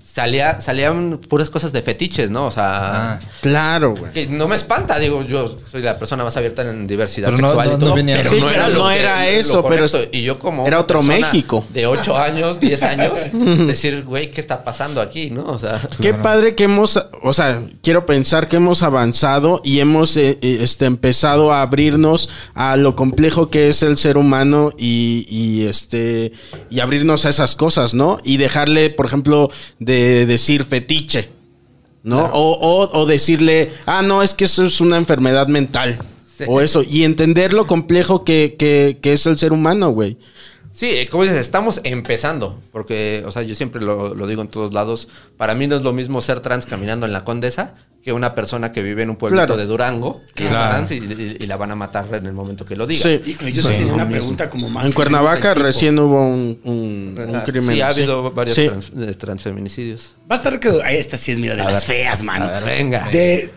Salía, 0.03 0.61
salían 0.61 1.19
puras 1.29 1.51
cosas 1.51 1.73
de 1.73 1.83
fetiches, 1.83 2.31
¿no? 2.31 2.47
O 2.47 2.51
sea, 2.51 2.71
Ah. 3.15 3.21
Claro, 3.43 3.95
güey. 3.97 4.13
que 4.13 4.27
no 4.27 4.49
me 4.49 4.57
espanta, 4.57 4.99
digo, 4.99 5.23
yo 5.25 5.57
soy 5.71 5.83
la 5.83 5.99
persona 5.99 6.25
más 6.25 6.37
abierta 6.37 6.63
en 6.63 6.87
diversidad 6.87 7.29
Pero 7.29 7.39
no- 7.39 7.49
sexual 7.49 7.69
no- 7.69 7.75
y 7.75 7.79
todo. 7.79 7.89
no 7.91 7.95
venía- 7.95 8.17
pero 8.19 8.31
Sí, 8.31 8.37
no 8.41 8.47
pero 8.47 8.57
era, 8.57 8.69
lo 8.69 8.79
no 8.85 8.89
que- 8.91 8.99
era 9.01 9.17
lo 9.25 9.31
eso, 9.31 9.65
pero 9.65 9.87
y 10.13 10.23
yo 10.23 10.39
como 10.39 10.67
era 10.67 10.81
otro 10.81 11.03
México. 11.03 11.65
de 11.73 11.87
8 11.87 12.17
años, 12.17 12.61
10 12.61 12.83
años, 12.83 13.21
decir, 13.67 14.05
güey, 14.05 14.31
¿qué 14.31 14.41
está 14.41 14.65
pasando 14.65 15.01
aquí, 15.01 15.31
no? 15.31 15.45
O 15.47 15.59
sea, 15.59 15.81
Qué 16.01 16.15
padre 16.15 16.55
que 16.55 16.65
hemos, 16.65 17.03
o 17.23 17.33
sea, 17.33 17.63
quiero 17.83 18.07
pensar 18.07 18.49
que 18.49 18.57
hemos 18.57 18.83
avanzado 18.83 19.61
y 19.65 19.81
hemos 19.81 20.17
eh, 20.17 20.39
eh, 20.43 20.59
este, 20.61 20.87
empezado 20.87 21.53
a 21.53 21.63
abrirnos 21.63 22.29
a 22.55 22.77
lo 22.77 22.97
complejo 22.97 23.51
que 23.51 23.69
es 23.69 23.83
el 23.83 23.97
ser 23.97 24.17
humano 24.17 24.73
y, 24.79 25.27
y, 25.29 25.67
este 25.67 26.33
y 26.71 26.81
abrirnos 26.81 27.25
a 27.27 27.31
esas 27.31 27.55
cosas, 27.57 27.95
¿no? 27.95 28.19
Y 28.25 28.37
dejarle, 28.37 28.91
por 28.91 29.07
ejemplo, 29.07 29.51
de 29.79 29.90
decir 30.27 30.65
fetiche, 30.65 31.31
¿no? 32.03 32.25
O, 32.33 32.53
o- 32.59 32.99
o 33.01 33.07
decirle, 33.07 33.73
ah, 33.87 34.03
no, 34.03 34.23
es 34.23 34.35
que 34.35 34.45
eso 34.45 34.65
es 34.65 34.81
una 34.81 34.97
enfermedad 34.97 35.47
mental. 35.49 35.99
Sí. 36.39 36.45
O 36.49 36.61
eso, 36.61 36.83
y 36.83 37.05
entender 37.05 37.53
lo 37.53 37.67
complejo 37.67 38.25
que, 38.25 38.57
que- 38.59 38.99
que 39.03 39.13
es 39.13 39.27
el 39.27 39.37
ser 39.37 39.53
humano, 39.53 39.91
güey. 39.91 40.17
Sí, 40.71 40.91
como 41.11 41.25
dices, 41.25 41.39
estamos 41.39 41.81
empezando. 41.85 42.59
Porque, 42.73 43.23
o 43.27 43.33
sea, 43.33 43.43
yo 43.43 43.55
siempre 43.55 43.83
lo, 43.83 44.15
lo 44.15 44.27
digo 44.27 44.41
en 44.41 44.49
todos 44.49 44.73
lados. 44.73 45.09
Para 45.37 45.55
mí 45.55 45.67
no 45.67 45.77
es 45.77 45.83
lo 45.83 45.93
mismo 45.93 46.21
ser 46.23 46.41
trans 46.41 46.65
caminando 46.65 47.05
en 47.07 47.13
la 47.13 47.25
Condesa 47.25 47.75
que 48.03 48.13
una 48.15 48.35
persona 48.35 48.73
que 48.73 48.83
vive 48.83 49.03
en 49.03 49.11
un 49.11 49.17
pueblito 49.17 49.45
Claro. 49.45 49.57
de 49.61 49.67
Durango 49.67 50.23
que 50.35 50.45
es 50.47 50.51
Claro. 50.51 50.71
trans 50.71 50.91
y, 50.93 50.95
y- 50.97 51.37
y 51.41 51.47
la 51.47 51.57
van 51.59 51.71
a 51.71 51.75
matar 51.75 52.07
en 52.15 52.25
el 52.27 52.33
momento 52.33 52.65
que 52.65 52.75
lo 52.75 52.87
diga. 52.87 53.03
Sí. 53.03 53.21
Híjole, 53.27 53.53
yo 53.53 53.61
sí 53.63 53.69
tenía 53.69 53.93
una 53.93 54.09
pregunta 54.09 54.49
como 54.49 54.71
más. 54.71 54.87
En 54.87 54.93
Cuernavaca 54.93 55.53
tipo. 55.53 55.65
recién 55.65 55.99
hubo 55.99 56.23
un, 56.27 56.59
un- 56.65 57.15
un 57.29 57.37
Ah, 57.37 57.45
crimen. 57.45 57.75
Sí, 57.75 57.81
ha 57.83 57.89
habido 57.89 58.31
varios 58.33 58.57
Sí. 58.57 58.67
trans- 58.69 58.91
eh, 58.99 59.15
transfeminicidios. 59.15 60.17
Va 60.31 60.37
a 60.37 60.39
estar 60.39 60.59
que. 60.59 60.81
Ay, 60.83 60.97
esta 60.97 61.19
sí 61.19 61.33
es, 61.33 61.39
mira, 61.39 61.55
de 61.57 61.61
A 61.61 61.65
las 61.71 61.87
ver, 61.87 61.97
feas, 61.99 62.23
mano. 62.23 62.47
a 62.47 62.61
ver, 62.61 62.65
venga. 62.65 63.09
De. 63.11 63.51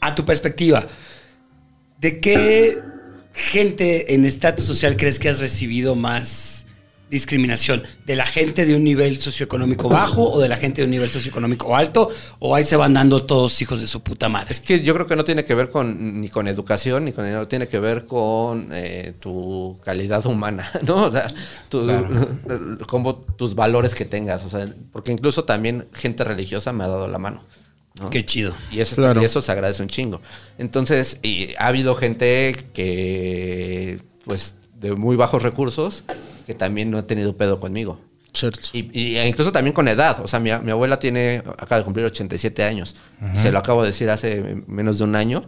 A 0.00 0.14
tu 0.14 0.24
perspectiva, 0.24 0.86
¿de 2.00 2.20
qué 2.20 2.78
gente 3.32 4.14
en 4.14 4.24
estatus 4.24 4.64
social 4.64 4.96
crees 4.96 5.18
que 5.18 5.28
has 5.28 5.40
recibido 5.40 5.94
más 5.94 6.61
discriminación? 7.12 7.84
¿De 8.06 8.16
la 8.16 8.26
gente 8.26 8.66
de 8.66 8.74
un 8.74 8.82
nivel 8.82 9.18
socioeconómico 9.18 9.88
bajo 9.88 10.28
o 10.32 10.40
de 10.40 10.48
la 10.48 10.56
gente 10.56 10.80
de 10.82 10.86
un 10.86 10.90
nivel 10.90 11.10
socioeconómico 11.10 11.76
alto? 11.76 12.08
¿O 12.40 12.56
ahí 12.56 12.64
se 12.64 12.74
van 12.76 12.94
dando 12.94 13.24
todos 13.24 13.60
hijos 13.62 13.80
de 13.80 13.86
su 13.86 14.02
puta 14.02 14.28
madre? 14.28 14.48
Es 14.50 14.58
que 14.60 14.80
yo 14.82 14.94
creo 14.94 15.06
que 15.06 15.14
no 15.14 15.22
tiene 15.24 15.44
que 15.44 15.54
ver 15.54 15.70
con 15.70 16.20
ni 16.20 16.28
con 16.28 16.48
educación 16.48 17.04
ni 17.04 17.12
con 17.12 17.24
dinero, 17.24 17.46
tiene 17.46 17.68
que 17.68 17.78
ver 17.78 18.06
con 18.06 18.68
eh, 18.72 19.14
tu 19.20 19.78
calidad 19.84 20.26
humana, 20.26 20.68
¿no? 20.86 21.04
O 21.04 21.10
sea, 21.10 21.32
tu- 21.68 21.86
como 22.88 23.14
tus 23.16 23.54
valores 23.54 23.94
que 23.94 24.04
tengas, 24.04 24.44
o 24.44 24.48
sea, 24.48 24.68
porque 24.92 25.12
incluso 25.12 25.44
también 25.44 25.86
gente 25.92 26.24
religiosa 26.24 26.72
me 26.72 26.84
ha 26.84 26.88
dado 26.88 27.06
la 27.06 27.18
mano. 27.18 27.44
¿no? 28.00 28.08
Qué 28.08 28.24
chido. 28.24 28.54
Y 28.70 28.80
eso, 28.80 28.96
Claro. 28.96 29.20
y 29.20 29.24
eso 29.26 29.42
se 29.42 29.52
agradece 29.52 29.82
un 29.82 29.88
chingo. 29.90 30.22
Entonces, 30.56 31.18
y 31.22 31.50
ha 31.58 31.66
habido 31.66 31.94
gente 31.94 32.56
que, 32.72 33.98
pues, 34.24 34.56
de 34.80 34.94
muy 34.94 35.14
bajos 35.16 35.42
recursos, 35.42 36.02
que 36.44 36.54
también 36.54 36.90
no 36.90 36.98
ha 36.98 37.06
tenido 37.06 37.36
pedo 37.36 37.58
conmigo. 37.60 37.98
Cierto. 38.34 38.68
Y, 38.72 38.88
y 38.98 39.18
incluso 39.18 39.52
también 39.52 39.74
con 39.74 39.86
edad. 39.88 40.20
O 40.22 40.26
sea, 40.28 40.40
mi, 40.40 40.50
mi 40.62 40.70
abuela 40.70 40.98
tiene, 40.98 41.42
acaba 41.58 41.78
de 41.78 41.84
cumplir 41.84 42.06
87 42.06 42.64
años. 42.64 42.94
Se 43.34 43.52
lo 43.52 43.58
acabo 43.58 43.82
de 43.82 43.88
decir 43.88 44.08
hace 44.10 44.62
menos 44.66 44.98
de 44.98 45.04
un 45.04 45.16
año. 45.16 45.42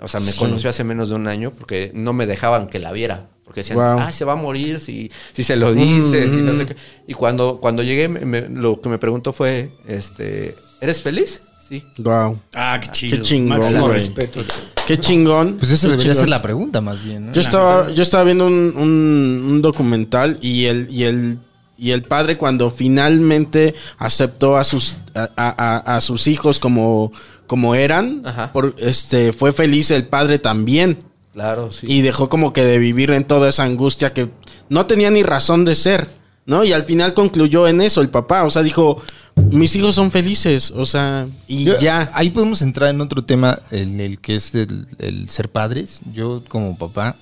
O 0.00 0.08
sea, 0.08 0.20
me 0.20 0.30
Sí. 0.32 0.38
conoció 0.38 0.68
hace 0.70 0.84
menos 0.84 1.08
de 1.10 1.14
un 1.16 1.26
año 1.26 1.52
porque 1.52 1.90
no 1.94 2.12
me 2.12 2.26
dejaban 2.26 2.68
que 2.68 2.78
la 2.78 2.92
viera. 2.92 3.28
Porque 3.44 3.60
decían, 3.60 3.78
Wow. 3.78 3.98
ah, 4.00 4.12
se 4.12 4.24
va 4.24 4.32
a 4.34 4.36
morir 4.36 4.78
si, 4.78 5.10
si 5.32 5.42
se 5.42 5.56
lo 5.56 5.72
dices. 5.74 6.32
y 6.34 6.36
no 6.38 6.52
sé 6.52 6.66
qué. 6.66 6.76
Y 7.06 7.14
cuando, 7.14 7.58
cuando 7.60 7.82
llegué, 7.82 8.08
me- 8.08 8.24
me- 8.24 8.48
lo 8.48 8.80
que 8.80 8.88
me 8.88 8.98
preguntó 8.98 9.32
fue, 9.32 9.70
este, 9.86 10.54
¿eres 10.80 11.02
feliz? 11.02 11.42
Sí. 11.68 11.82
Wow. 11.98 12.38
Ah, 12.54 12.78
qué 12.82 12.88
chido. 12.92 13.16
Qué 13.16 13.22
chingón, 13.22 13.58
Máximo 13.58 13.88
respeto. 13.88 14.40
Qué 14.86 14.98
chingón. 14.98 15.56
Pues 15.58 15.70
esa 15.70 15.88
debería 15.88 16.12
chingón. 16.12 16.20
ser 16.20 16.28
la 16.28 16.42
pregunta 16.42 16.80
más 16.80 17.02
bien, 17.04 17.26
¿no? 17.26 17.32
Yo 17.32 17.40
estaba, 17.40 17.90
yo 17.90 18.02
estaba 18.02 18.24
viendo 18.24 18.46
un, 18.46 18.72
un- 18.76 19.42
un 19.50 19.62
documental 19.62 20.38
y 20.40 20.64
el, 20.66 20.88
y 20.90 21.04
el 21.04 21.38
y 21.78 21.90
el 21.90 22.02
padre 22.04 22.36
cuando 22.36 22.70
finalmente 22.70 23.74
aceptó 23.98 24.56
a 24.56 24.62
sus 24.64 24.98
a, 25.14 25.28
a- 25.36 25.78
a- 25.86 25.96
a 25.96 26.00
sus 26.00 26.26
hijos 26.28 26.60
como, 26.60 27.10
como 27.48 27.74
eran, 27.74 28.22
Ajá. 28.24 28.52
por, 28.52 28.74
este 28.78 29.32
fue 29.32 29.52
feliz 29.52 29.90
el 29.90 30.06
padre 30.06 30.38
también. 30.38 30.98
Claro, 31.32 31.70
sí. 31.72 31.86
Y 31.90 32.02
dejó 32.02 32.28
como 32.28 32.52
que 32.52 32.64
de 32.64 32.78
vivir 32.78 33.10
en 33.10 33.24
toda 33.24 33.48
esa 33.48 33.64
angustia 33.64 34.12
que 34.12 34.30
no 34.68 34.86
tenía 34.86 35.10
ni 35.10 35.22
razón 35.22 35.64
de 35.64 35.74
ser, 35.74 36.08
¿no? 36.46 36.64
Y 36.64 36.72
al 36.72 36.84
final 36.84 37.14
concluyó 37.14 37.68
en 37.68 37.80
eso 37.80 38.00
el 38.00 38.10
papá, 38.10 38.44
o 38.44 38.50
sea, 38.50 38.62
dijo, 38.62 39.02
mis 39.50 39.74
hijos 39.76 39.94
son 39.94 40.10
felices, 40.10 40.70
o 40.72 40.84
sea, 40.86 41.26
y 41.46 41.64
Yo- 41.64 41.78
ya. 41.78 42.10
Ahí 42.14 42.30
podemos 42.30 42.62
entrar 42.62 42.90
en 42.90 43.00
otro 43.00 43.24
tema, 43.24 43.60
el, 43.70 44.00
el 44.00 44.20
que 44.20 44.34
es 44.36 44.54
el, 44.54 44.86
el 44.98 45.28
ser 45.30 45.48
padres. 45.50 46.00
Yo 46.12 46.42
como 46.48 46.76
papá 46.76 47.16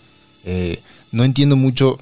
eh, 0.45 0.81
no 1.13 1.25
entiendo 1.25 1.57
mucho, 1.57 1.99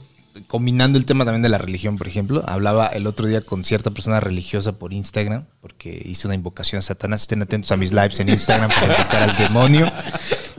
combinando 0.47 0.99
el 0.99 1.05
tema 1.05 1.25
también 1.25 1.43
de 1.43 1.49
la 1.49 1.59
religión, 1.59 1.99
por 1.99 2.07
ejemplo. 2.07 2.43
Hablaba 2.47 2.87
el 2.87 3.07
otro 3.09 3.27
día 3.27 3.41
con 3.41 3.65
cierta 3.65 3.91
persona 3.91 4.21
religiosa 4.21 4.73
por 4.73 4.93
Instagram, 4.93 5.45
porque 5.61 6.01
hice 6.07 6.29
una 6.29 6.37
invocación 6.37 6.79
a 6.79 6.83
Satanás. 6.83 7.23
Estén 7.23 7.43
atentos 7.43 7.73
a 7.73 7.77
mis 7.77 7.93
lives 7.93 8.21
en 8.21 8.29
Instagram 8.29 8.71
para 8.71 8.87
invocar 8.99 9.23
al 9.25 9.37
demonio. 9.37 9.93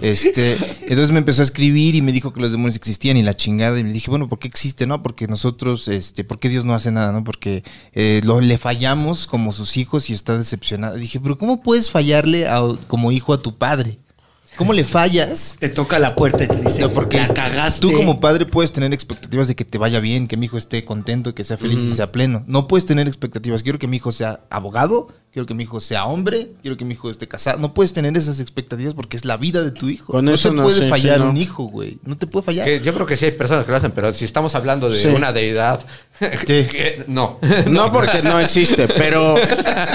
Este, 0.01 0.53
entonces 0.81 1.11
me 1.11 1.19
empezó 1.19 1.41
a 1.41 1.45
escribir 1.45 1.95
y 1.95 2.01
me 2.01 2.11
dijo 2.11 2.33
que 2.33 2.39
los 2.41 2.51
demonios 2.51 2.75
existían 2.75 3.17
y 3.17 3.23
la 3.23 3.33
chingada. 3.35 3.79
Y 3.79 3.83
le 3.83 3.91
dije, 3.93 4.09
bueno, 4.09 4.29
¿por 4.29 4.39
qué 4.39 4.47
existe? 4.47 4.87
No, 4.87 5.03
porque 5.03 5.27
nosotros, 5.27 5.87
este, 5.87 6.23
¿por 6.23 6.39
qué 6.39 6.49
Dios 6.49 6.65
no 6.65 6.73
hace 6.73 6.91
nada? 6.91 7.11
No, 7.11 7.23
porque 7.23 7.63
eh, 7.93 8.21
lo, 8.23 8.41
le 8.41 8.57
fallamos 8.57 9.27
como 9.27 9.51
sus 9.53 9.77
hijos 9.77 10.09
y 10.09 10.13
está 10.13 10.37
decepcionado. 10.37 10.95
dije, 10.95 11.19
pero 11.19 11.37
¿cómo 11.37 11.61
puedes 11.61 11.89
fallarle 11.91 12.47
a- 12.47 12.61
como 12.87 13.11
hijo 13.11 13.33
a 13.33 13.41
tu 13.41 13.57
padre? 13.57 13.99
¿Cómo 14.57 14.73
le 14.73 14.83
fallas? 14.83 15.55
Te 15.57 15.69
toca 15.69 15.99
la 15.99 16.15
puerta 16.15 16.43
y 16.43 16.47
te 16.47 16.57
dice, 16.57 16.81
No, 16.81 16.89
porque 16.89 17.17
la 17.17 17.33
cagaste. 17.33 17.79
tú 17.79 17.93
como 17.93 18.19
padre 18.19 18.45
puedes 18.45 18.73
tener 18.73 18.91
expectativas 18.93 19.47
de 19.47 19.55
que 19.55 19.63
te 19.63 19.77
vaya 19.77 20.01
bien, 20.01 20.27
que 20.27 20.35
mi 20.35 20.47
hijo 20.47 20.57
esté 20.57 20.83
contento, 20.83 21.33
que 21.33 21.45
sea 21.45 21.55
feliz 21.57 21.79
y 21.79 21.91
sea 21.93 22.11
pleno. 22.11 22.43
No 22.45 22.67
puedes 22.67 22.85
tener 22.85 23.07
expectativas. 23.07 23.63
Quiero 23.63 23.79
que 23.79 23.87
mi 23.87 23.95
hijo 23.97 24.11
sea 24.11 24.41
abogado, 24.49 25.07
quiero 25.39 25.47
que 25.47 25.53
mi 25.53 25.63
hijo 25.63 25.79
sea 25.79 26.03
hombre, 26.05 26.51
quiero 26.61 26.75
que 26.75 26.83
mi 26.83 26.95
hijo 26.95 27.09
esté 27.09 27.25
casado. 27.27 27.59
No 27.59 27.73
puedes 27.73 27.93
tener 27.93 28.15
esas 28.17 28.41
expectativas 28.41 28.93
porque 28.93 29.15
es 29.15 29.23
la 29.23 29.37
vida 29.37 29.63
de 29.63 29.71
tu 29.71 29.87
hijo. 29.87 30.11
Con 30.11 30.25
no 30.25 30.31
eso 30.33 30.49
te 30.49 30.55
no, 30.55 30.63
puede 30.63 30.83
sí, 30.83 30.89
fallar 30.89 31.17
sí, 31.19 31.23
no. 31.23 31.29
un 31.29 31.37
hijo, 31.37 31.63
güey. 31.63 31.97
No 32.03 32.17
te 32.17 32.27
puede 32.27 32.45
fallar. 32.45 32.65
Que 32.65 32.81
yo 32.81 32.93
creo 32.93 33.05
que 33.05 33.15
sí 33.15 33.23
hay 33.25 33.31
personas 33.31 33.63
que 33.63 33.71
lo 33.71 33.77
hacen, 33.77 33.91
pero 33.91 34.11
si 34.13 34.25
estamos 34.25 34.53
hablando 34.55 34.89
de 34.89 34.97
Sí. 34.99 35.07
una 35.07 35.31
deidad, 35.31 35.79
Sí. 36.19 36.27
que- 36.45 37.05
no. 37.07 37.39
No, 37.69 37.89
porque 37.93 38.21
no 38.21 38.37
existe, 38.41 38.87
pero 38.89 39.35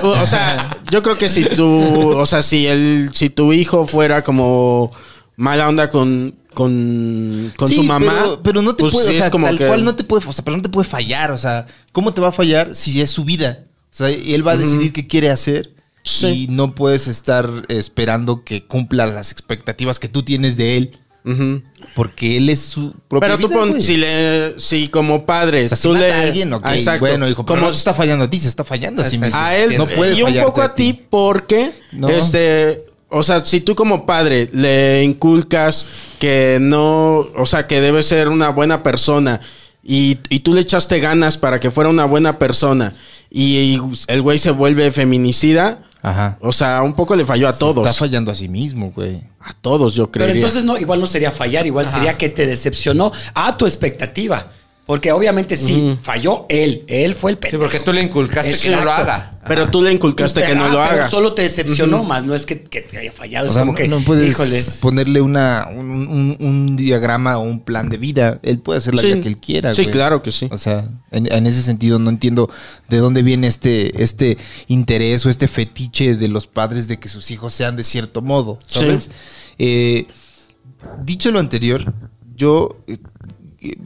o 0.02 0.26
sea, 0.26 0.78
yo 0.90 1.02
creo 1.02 1.18
que 1.18 1.28
si 1.28 1.44
tú, 1.44 2.16
o 2.16 2.24
sea, 2.24 2.40
si 2.40 2.66
el 2.66 3.10
si 3.12 3.28
tu 3.28 3.52
hijo 3.52 3.86
fuera 3.86 4.24
como 4.24 4.90
mala 5.36 5.68
onda 5.68 5.90
con 5.90 6.34
con, 6.54 7.52
con 7.56 7.68
Sí, 7.68 7.74
su 7.74 7.82
mamá, 7.82 8.14
Pero, 8.22 8.42
pero 8.44 8.62
no 8.62 8.76
te 8.76 8.82
pues 8.84 8.92
puede, 8.92 9.08
sí 9.08 9.14
o 9.16 9.18
sea, 9.18 9.30
tal 9.30 9.58
que- 9.58 9.66
cual 9.66 9.84
no 9.84 9.96
te 9.96 10.04
puede, 10.04 10.24
o 10.26 10.32
sea, 10.32 10.44
pero 10.44 10.56
no 10.56 10.62
te 10.62 10.68
puede 10.68 10.88
fallar, 10.88 11.32
o 11.32 11.36
sea, 11.36 11.66
¿cómo 11.92 12.14
te 12.14 12.20
va 12.20 12.28
a 12.28 12.32
fallar 12.32 12.74
si 12.74 13.00
es 13.02 13.10
su 13.10 13.24
vida? 13.24 13.64
O 13.94 13.96
sea, 13.96 14.10
y 14.10 14.34
él 14.34 14.44
va 14.46 14.52
a 14.52 14.56
decidir 14.56 14.92
qué 14.92 15.06
quiere 15.06 15.30
hacer 15.30 15.70
Sí. 16.02 16.26
y 16.26 16.48
no 16.48 16.74
puedes 16.74 17.06
estar 17.06 17.48
esperando 17.68 18.42
que 18.44 18.66
cumpla 18.66 19.06
las 19.06 19.30
expectativas 19.32 19.98
que 20.00 20.08
tú 20.08 20.22
tienes 20.24 20.56
de 20.56 20.76
él, 20.76 20.98
porque 21.94 22.36
él 22.36 22.50
es 22.50 22.60
su 22.60 22.92
propia 23.08 23.28
Pero 23.28 23.38
tú 23.38 23.48
vida, 23.48 23.58
pon, 23.60 23.80
si 23.80 23.96
le, 23.96 24.58
si 24.58 24.88
como 24.88 25.24
padre, 25.24 25.64
O 25.64 25.68
sea, 25.68 25.76
si 25.76 25.82
tú 25.84 25.94
mata 25.94 26.06
le, 26.06 26.12
a 26.12 26.20
alguien, 26.22 26.52
ok, 26.52 26.62
Ah, 26.66 26.74
exacto. 26.76 27.00
bueno, 27.00 27.28
hijo, 27.28 27.44
pero 27.46 27.56
como 27.60 27.68
no 27.68 27.72
se 27.72 27.78
está 27.78 27.94
fallando 27.94 28.24
a 28.26 28.30
ti, 28.30 28.38
se 28.40 28.48
está 28.48 28.64
fallando 28.64 29.00
a 29.02 29.08
sí 29.08 29.16
Es- 29.16 29.22
mismo. 29.22 29.38
a 29.40 29.56
él 29.56 29.78
no 29.78 29.86
puede 29.86 30.14
y 30.18 30.22
un 30.22 30.34
poco 30.42 30.60
a 30.60 30.74
ti 30.74 30.92
porque 31.08 31.70
No. 31.92 32.08
este 32.10 32.84
o 33.08 33.22
sea 33.22 33.40
si 33.44 33.60
tú 33.60 33.74
como 33.76 34.04
padre 34.06 34.50
le 34.52 35.02
inculcas 35.04 35.86
que 36.18 36.58
no 36.60 37.18
o 37.36 37.46
sea 37.46 37.66
que 37.68 37.80
debe 37.80 38.02
ser 38.02 38.28
una 38.28 38.48
buena 38.50 38.82
persona 38.82 39.40
y, 39.84 40.18
y 40.30 40.40
tú 40.40 40.52
le 40.52 40.62
echaste 40.62 40.98
ganas 40.98 41.38
para 41.38 41.60
que 41.60 41.70
fuera 41.70 41.88
una 41.90 42.06
buena 42.06 42.38
persona 42.38 42.92
y, 43.36 43.80
el 44.06 44.22
güey 44.22 44.38
se 44.38 44.52
vuelve 44.52 44.92
feminicida 44.92 45.80
Ajá. 46.02 46.38
o 46.40 46.52
sea 46.52 46.82
un 46.82 46.94
poco 46.94 47.16
le 47.16 47.24
falló 47.24 47.48
a 47.48 47.52
Se 47.52 47.58
todos 47.58 47.78
Está 47.78 47.92
fallando 47.92 48.30
a 48.30 48.34
sí 48.34 48.48
mismo, 48.48 48.92
güey. 48.94 49.22
a 49.40 49.52
todos 49.54 49.94
yo 49.94 50.10
creo 50.12 50.26
Pero 50.26 50.36
entonces 50.36 50.64
no, 50.64 50.78
igual 50.78 51.00
no 51.00 51.06
sería 51.06 51.32
fallar, 51.32 51.66
igual 51.66 51.86
sería 51.88 52.16
que 52.16 52.28
te 52.28 52.46
decepcionó 52.46 53.10
a 53.34 53.56
tu 53.56 53.66
expectativa. 53.66 54.46
Porque 54.86 55.12
obviamente 55.12 55.56
sí, 55.56 55.96
falló 56.02 56.44
él. 56.50 56.84
Él 56.88 57.14
fue 57.14 57.30
el 57.30 57.36
Sí, 57.36 57.40
pendejo. 57.40 57.62
porque 57.62 57.80
tú 57.80 57.90
le 57.94 58.02
inculcaste 58.02 58.52
que 58.62 58.76
no 58.76 58.84
lo 58.84 58.92
haga. 58.92 59.38
pero 59.48 59.70
tú 59.70 59.80
le 59.80 59.90
inculcaste 59.90 60.44
que 60.44 60.54
no 60.54 60.64
ah, 60.64 60.68
lo 60.68 60.72
pero 60.82 60.82
haga 60.82 61.08
Solo 61.08 61.32
te 61.32 61.40
decepcionó 61.40 62.04
más, 62.04 62.24
no 62.26 62.34
es 62.34 62.44
que, 62.44 62.60
que 62.62 62.82
te 62.82 62.98
haya 62.98 63.10
fallado. 63.10 63.46
O 63.46 63.48
es 63.48 63.54
sea, 63.54 63.62
como 63.62 63.72
no, 63.72 63.76
que, 63.78 63.88
no 63.88 64.00
puedes 64.00 64.28
híjoles. 64.28 64.80
ponerle 64.82 65.22
una, 65.22 65.68
un, 65.74 65.86
un- 66.06 66.36
un 66.38 66.76
diagrama 66.76 67.38
o 67.38 67.42
un 67.44 67.60
plan 67.60 67.88
de 67.88 67.96
vida. 67.96 68.40
Él 68.42 68.58
puede 68.58 68.76
hacer 68.76 68.94
la 68.94 69.00
Sí. 69.00 69.06
vida 69.08 69.22
que 69.22 69.28
él 69.28 69.38
quiera. 69.38 69.72
Sí, 69.72 69.84
güey. 69.84 69.92
claro 69.92 70.22
que 70.22 70.30
sí. 70.30 70.48
O 70.50 70.58
sea, 70.58 70.86
en, 71.12 71.32
en 71.32 71.46
ese 71.46 71.62
sentido 71.62 71.98
no 71.98 72.10
entiendo 72.10 72.50
de 72.90 72.98
dónde 72.98 73.22
viene 73.22 73.46
este, 73.46 74.02
este 74.02 74.36
interés 74.66 75.24
o 75.24 75.30
este 75.30 75.48
fetiche 75.48 76.14
de 76.14 76.28
los 76.28 76.46
padres 76.46 76.88
de 76.88 76.98
que 76.98 77.08
sus 77.08 77.30
hijos 77.30 77.54
sean 77.54 77.74
de 77.76 77.84
cierto 77.84 78.20
modo. 78.20 78.58
¿Sabes? 78.66 79.04
Sí. 79.04 79.10
Eh, 79.60 80.06
dicho 81.02 81.30
lo 81.30 81.38
anterior, 81.38 81.90
yo, 82.36 82.76
eh, 82.86 82.98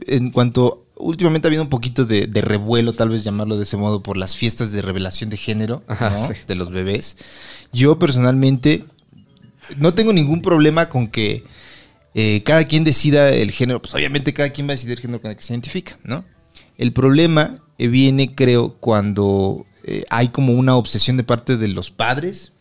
en 0.07 0.31
cuanto 0.31 0.85
últimamente 0.99 1.47
ha 1.47 1.49
habido 1.49 1.63
un 1.63 1.69
poquito 1.69 2.05
de, 2.05 2.27
de 2.27 2.41
revuelo, 2.41 2.93
tal 2.93 3.09
vez 3.09 3.23
llamarlo 3.23 3.57
de 3.57 3.63
ese 3.63 3.77
modo, 3.77 4.03
por 4.03 4.17
las 4.17 4.35
fiestas 4.35 4.71
de 4.71 4.81
revelación 4.81 5.29
de 5.29 5.37
género 5.37 5.83
Ajá, 5.87 6.11
¿no? 6.11 6.27
sí. 6.27 6.33
de 6.47 6.55
los 6.55 6.71
bebés. 6.71 7.17
Yo 7.73 7.97
personalmente 7.97 8.85
no 9.77 9.93
tengo 9.93 10.13
ningún 10.13 10.41
problema 10.41 10.89
con 10.89 11.07
que 11.07 11.43
eh, 12.13 12.41
cada 12.43 12.63
quien 12.65 12.83
decida 12.83 13.29
el 13.29 13.51
género. 13.51 13.81
Pues 13.81 13.93
obviamente 13.93 14.33
cada 14.33 14.49
quien 14.51 14.67
va 14.67 14.71
a 14.71 14.75
decidir 14.75 14.93
el 14.93 15.01
género 15.01 15.21
con 15.21 15.31
el 15.31 15.37
que 15.37 15.43
se 15.43 15.53
identifica, 15.53 15.97
¿no? 16.03 16.25
El 16.77 16.93
problema 16.93 17.59
eh, 17.77 17.87
viene, 17.87 18.35
creo, 18.35 18.75
cuando 18.79 19.65
eh, 19.83 20.03
hay 20.09 20.29
como 20.29 20.53
una 20.53 20.75
obsesión 20.75 21.17
de 21.17 21.23
parte 21.23 21.57
de 21.57 21.67
los 21.67 21.91
padres 21.91 22.53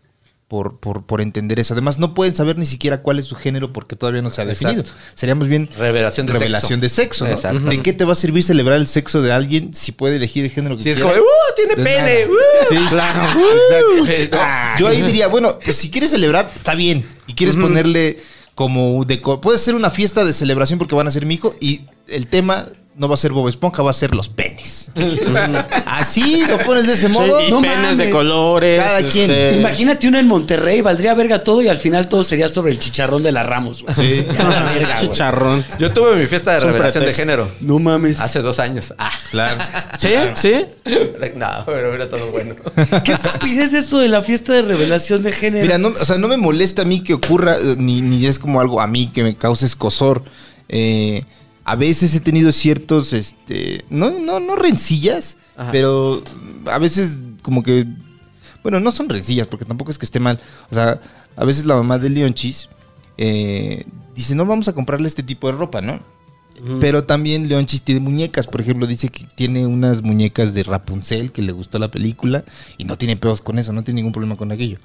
por, 0.48 0.78
por, 0.78 1.04
por 1.04 1.20
entender 1.20 1.60
eso. 1.60 1.74
Además, 1.74 1.98
no 1.98 2.14
pueden 2.14 2.34
saber 2.34 2.56
ni 2.56 2.64
siquiera 2.64 3.02
cuál 3.02 3.18
es 3.18 3.26
su 3.26 3.34
género 3.36 3.70
porque 3.72 3.96
todavía 3.96 4.22
no 4.22 4.30
se 4.30 4.40
ha 4.40 4.44
Exacto. 4.44 4.68
definido. 4.82 4.94
Seríamos 5.14 5.46
bien 5.48 5.68
Revelación 5.78 6.26
de 6.26 6.32
revelación 6.32 6.80
de 6.80 6.88
sexo. 6.88 7.26
¿no? 7.26 7.32
Exacto. 7.32 7.60
¿De 7.68 7.82
qué 7.82 7.92
te 7.92 8.04
va 8.06 8.12
a 8.12 8.14
servir 8.14 8.42
celebrar 8.42 8.78
el 8.78 8.86
sexo 8.86 9.20
de 9.20 9.30
alguien 9.30 9.74
si 9.74 9.92
puede 9.92 10.16
elegir 10.16 10.44
el 10.46 10.50
género 10.50 10.76
que 10.78 10.82
Si 10.84 10.90
es 10.90 10.96
quiera? 10.96 11.10
como, 11.12 11.22
¡uh! 11.22 11.54
Tiene 11.54 11.74
De 11.74 11.84
pene. 11.84 12.26
¡uh! 12.26 12.34
Sí, 12.68 12.76
claro. 12.88 13.38
Exacto. 14.08 14.38
Yo 14.80 14.88
ahí 14.88 15.02
diría, 15.02 15.28
bueno, 15.28 15.58
pues 15.62 15.76
si 15.76 15.90
quieres 15.90 16.10
celebrar, 16.10 16.50
está 16.54 16.74
bien. 16.74 17.06
Y 17.26 17.34
quieres 17.34 17.56
ponerle 17.56 18.18
como 18.54 19.04
de 19.04 19.18
puede 19.18 19.58
ser 19.58 19.74
una 19.74 19.90
fiesta 19.90 20.24
de 20.24 20.32
celebración 20.32 20.78
porque 20.78 20.94
van 20.94 21.06
a 21.06 21.10
ser 21.10 21.26
mi 21.26 21.34
hijo 21.34 21.54
y 21.60 21.82
el 22.08 22.26
tema 22.26 22.66
no 22.98 23.08
va 23.08 23.14
a 23.14 23.16
ser 23.16 23.32
Bob 23.32 23.48
Esponja, 23.48 23.82
va 23.82 23.90
a 23.90 23.94
ser 23.94 24.14
los 24.14 24.28
penes. 24.28 24.90
Así 25.86 26.44
lo 26.46 26.58
pones 26.64 26.86
de 26.86 26.94
ese 26.94 27.08
Sí, 27.08 27.12
modo. 27.14 27.40
y 27.40 27.50
no 27.50 27.60
penes 27.62 27.96
de 27.96 28.04
mames. 28.04 28.10
colores. 28.14 28.82
Cada 28.82 29.02
quien. 29.02 29.30
este, 29.30 29.56
Imagínate 29.56 30.08
uno 30.08 30.18
en 30.18 30.26
Monterrey, 30.26 30.80
valdría 30.80 31.14
verga 31.14 31.42
todo 31.42 31.62
y 31.62 31.68
al 31.68 31.76
final 31.76 32.08
todo 32.08 32.24
sería 32.24 32.48
sobre 32.48 32.72
el 32.72 32.78
chicharrón 32.78 33.22
de 33.22 33.32
la 33.32 33.42
Ramos. 33.44 33.82
güey. 33.82 33.94
Sí. 33.94 34.26
La 34.38 34.62
verga, 34.64 34.94
güey. 34.94 35.08
Chicharrón. 35.08 35.64
Yo 35.78 35.92
tuve 35.92 36.16
mi 36.16 36.26
fiesta 36.26 36.52
de 36.52 36.60
revelación 36.60 37.04
de 37.04 37.14
género. 37.14 37.50
No 37.60 37.78
mames. 37.78 38.20
Hace 38.20 38.40
dos 38.42 38.58
años. 38.58 38.92
Ah, 38.98 39.10
Claro. 39.30 39.62
¿Sí? 39.98 40.10
¿Sí? 40.34 40.52
no, 41.36 41.46
pero 41.66 41.88
hubiera 41.88 42.04
estado 42.04 42.26
bueno. 42.30 42.54
¿Qué 43.04 43.12
estupidez 43.12 43.74
esto 43.74 43.98
de 43.98 44.08
la 44.08 44.22
fiesta 44.22 44.52
de 44.54 44.62
revelación 44.62 45.22
de 45.22 45.32
género? 45.32 45.62
Mira, 45.64 45.78
no, 45.78 45.88
o 45.88 46.04
sea, 46.04 46.16
no 46.18 46.28
me 46.28 46.36
molesta 46.36 46.82
a 46.82 46.84
mí 46.84 47.00
que 47.00 47.14
ocurra, 47.14 47.56
eh, 47.58 47.74
ni, 47.78 48.00
ni 48.00 48.26
es 48.26 48.38
como 48.38 48.60
algo 48.60 48.80
a 48.80 48.86
mí 48.86 49.08
que 49.12 49.22
me 49.22 49.36
cause 49.36 49.66
escosor. 49.66 50.22
Eh, 50.68 51.22
a 51.68 51.76
veces 51.76 52.14
he 52.14 52.20
tenido 52.20 52.50
ciertos, 52.50 53.12
este, 53.12 53.84
no, 53.90 54.10
no, 54.10 54.40
no 54.40 54.56
rencillas, 54.56 55.36
Ajá. 55.54 55.70
pero 55.70 56.22
a 56.64 56.78
veces 56.78 57.20
como 57.42 57.62
que, 57.62 57.86
bueno, 58.62 58.80
no 58.80 58.90
son 58.90 59.10
rencillas 59.10 59.46
porque 59.46 59.66
tampoco 59.66 59.90
es 59.90 59.98
que 59.98 60.06
esté 60.06 60.18
mal. 60.18 60.40
O 60.70 60.74
sea, 60.74 60.98
a 61.36 61.44
veces 61.44 61.66
la 61.66 61.74
mamá 61.74 61.98
de 61.98 62.08
Leonchis 62.08 62.70
eh, 63.18 63.84
dice, 64.16 64.34
no 64.34 64.46
vamos 64.46 64.66
a 64.68 64.72
comprarle 64.72 65.08
este 65.08 65.22
tipo 65.22 65.46
de 65.46 65.58
ropa, 65.58 65.82
¿no? 65.82 66.00
Pero 66.80 67.04
también 67.04 67.48
Leonchis 67.48 67.82
tiene 67.82 68.00
muñecas, 68.00 68.46
por 68.46 68.60
ejemplo, 68.60 68.86
dice 68.86 69.08
que 69.10 69.24
tiene 69.34 69.66
unas 69.66 70.02
muñecas 70.02 70.54
de 70.54 70.62
Rapunzel 70.64 71.30
que 71.32 71.42
le 71.42 71.52
gustó 71.52 71.78
la 71.78 71.88
película 71.88 72.44
y 72.78 72.84
no 72.84 72.96
tiene 72.96 73.16
pedos 73.16 73.40
con 73.40 73.58
eso, 73.58 73.72
no 73.72 73.84
tiene 73.84 73.98
ningún 74.00 74.12
problema 74.12 74.36
con 74.36 74.50
aquello. 74.52 74.78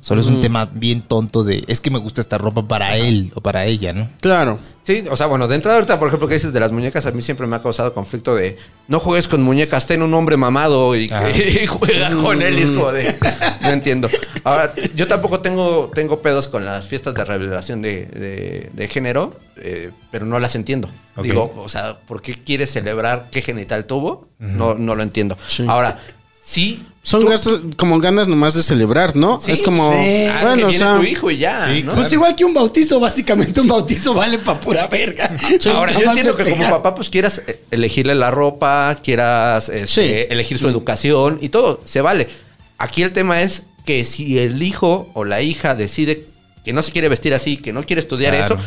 Solo 0.00 0.22
es 0.22 0.28
un 0.28 0.40
tema 0.40 0.64
bien 0.64 1.02
tonto 1.02 1.44
de, 1.44 1.62
es 1.68 1.82
que 1.82 1.90
me 1.90 1.98
gusta 1.98 2.22
esta 2.22 2.38
ropa 2.38 2.66
para 2.66 2.96
él 2.96 3.32
o 3.34 3.42
para 3.42 3.66
ella, 3.66 3.92
¿no? 3.92 4.08
Claro. 4.22 4.58
Sí, 4.82 5.04
o 5.10 5.14
sea, 5.14 5.26
bueno, 5.26 5.46
de 5.46 5.56
entrada 5.56 5.76
ahorita, 5.76 5.98
por 5.98 6.08
ejemplo, 6.08 6.26
que 6.26 6.32
dices 6.34 6.54
de 6.54 6.58
las 6.60 6.72
muñecas, 6.72 7.04
a 7.04 7.10
mí 7.12 7.20
siempre 7.20 7.46
me 7.46 7.54
ha 7.56 7.60
causado 7.62 7.92
conflicto 7.92 8.34
de 8.34 8.56
no 8.88 8.98
juegues 8.98 9.28
con 9.28 9.42
muñecas, 9.42 9.86
ten 9.86 10.00
un 10.02 10.14
hombre 10.14 10.38
mamado 10.38 10.96
y, 10.96 11.06
Ah. 11.12 11.28
y 11.62 11.66
juega 11.66 12.08
con 12.16 12.40
él 12.40 12.58
y 12.58 12.62
es 12.62 12.70
como 12.70 12.90
de... 12.92 13.14
No 13.60 13.68
entiendo. 13.68 14.08
Ahora, 14.42 14.72
yo 14.96 15.06
tampoco 15.06 15.40
tengo, 15.40 15.90
tengo 15.94 16.22
pedos 16.22 16.48
con 16.48 16.64
las 16.64 16.86
fiestas 16.88 17.12
de 17.12 17.22
revelación 17.26 17.82
de, 17.82 18.06
de- 18.06 18.70
de 18.72 18.88
género, 18.88 19.38
eh, 19.60 19.90
pero 20.10 20.26
no 20.26 20.38
las 20.38 20.54
entiendo. 20.54 20.88
Digo, 21.22 21.52
o 21.56 21.68
sea, 21.68 21.98
¿por 22.00 22.22
qué 22.22 22.34
quieres 22.34 22.72
celebrar 22.72 23.28
qué 23.30 23.42
genital 23.42 23.84
tuvo? 23.84 24.28
no, 24.38 24.74
no 24.74 24.94
lo 24.94 25.02
entiendo. 25.02 25.36
Sí. 25.48 25.64
Ahora, 25.68 25.98
sí... 26.42 26.82
Son 27.02 27.22
tú- 27.22 27.28
gastos, 27.28 27.60
como 27.78 27.98
ganas 27.98 28.28
nomás 28.28 28.52
de 28.52 28.62
celebrar, 28.62 29.16
¿no? 29.16 29.40
Sí, 29.40 29.52
es 29.52 29.62
como. 29.62 29.90
sí. 29.90 29.96
Ah, 29.96 30.02
es 30.02 30.32
que 30.34 30.42
Bueno, 30.46 30.52
o 30.66 30.68
viene 30.68 30.78
sea. 30.78 30.96
tu 30.98 31.02
hijo 31.04 31.30
y 31.30 31.38
ya, 31.38 31.60
Sí, 31.74 31.82
¿no? 31.82 31.94
Pues 31.94 32.12
igual 32.12 32.36
que 32.36 32.44
un 32.44 32.52
bautizo, 32.52 33.00
básicamente 33.00 33.58
un 33.62 33.68
bautizo 33.68 34.12
vale 34.12 34.38
pa' 34.38 34.60
pura 34.60 34.86
verga. 34.86 35.34
Ahora, 35.74 35.92
yo 35.94 36.00
entiendo 36.00 36.36
que 36.36 36.50
como 36.50 36.68
papá, 36.68 36.94
pues 36.94 37.08
quieras 37.08 37.40
eh, 37.46 37.62
elegirle 37.70 38.14
la 38.14 38.30
ropa, 38.30 38.98
quieras 39.02 39.70
este, 39.70 39.86
Sí. 39.86 40.26
elegir 40.30 40.58
su 40.58 40.68
educación 40.68 41.38
y 41.40 41.48
todo, 41.48 41.80
se 41.86 42.02
vale. 42.02 42.28
Aquí 42.76 43.02
el 43.02 43.14
tema 43.14 43.40
es 43.40 43.62
que 43.86 44.04
si 44.04 44.38
el 44.38 44.62
hijo 44.62 45.08
o 45.14 45.24
la 45.24 45.40
hija 45.40 45.74
decide 45.74 46.26
que 46.66 46.74
no 46.74 46.82
se 46.82 46.92
quiere 46.92 47.08
vestir 47.08 47.32
así, 47.32 47.56
que 47.56 47.72
no 47.72 47.82
quiere 47.84 48.00
estudiar 48.00 48.34
Claro. 48.36 48.56
eso, 48.56 48.64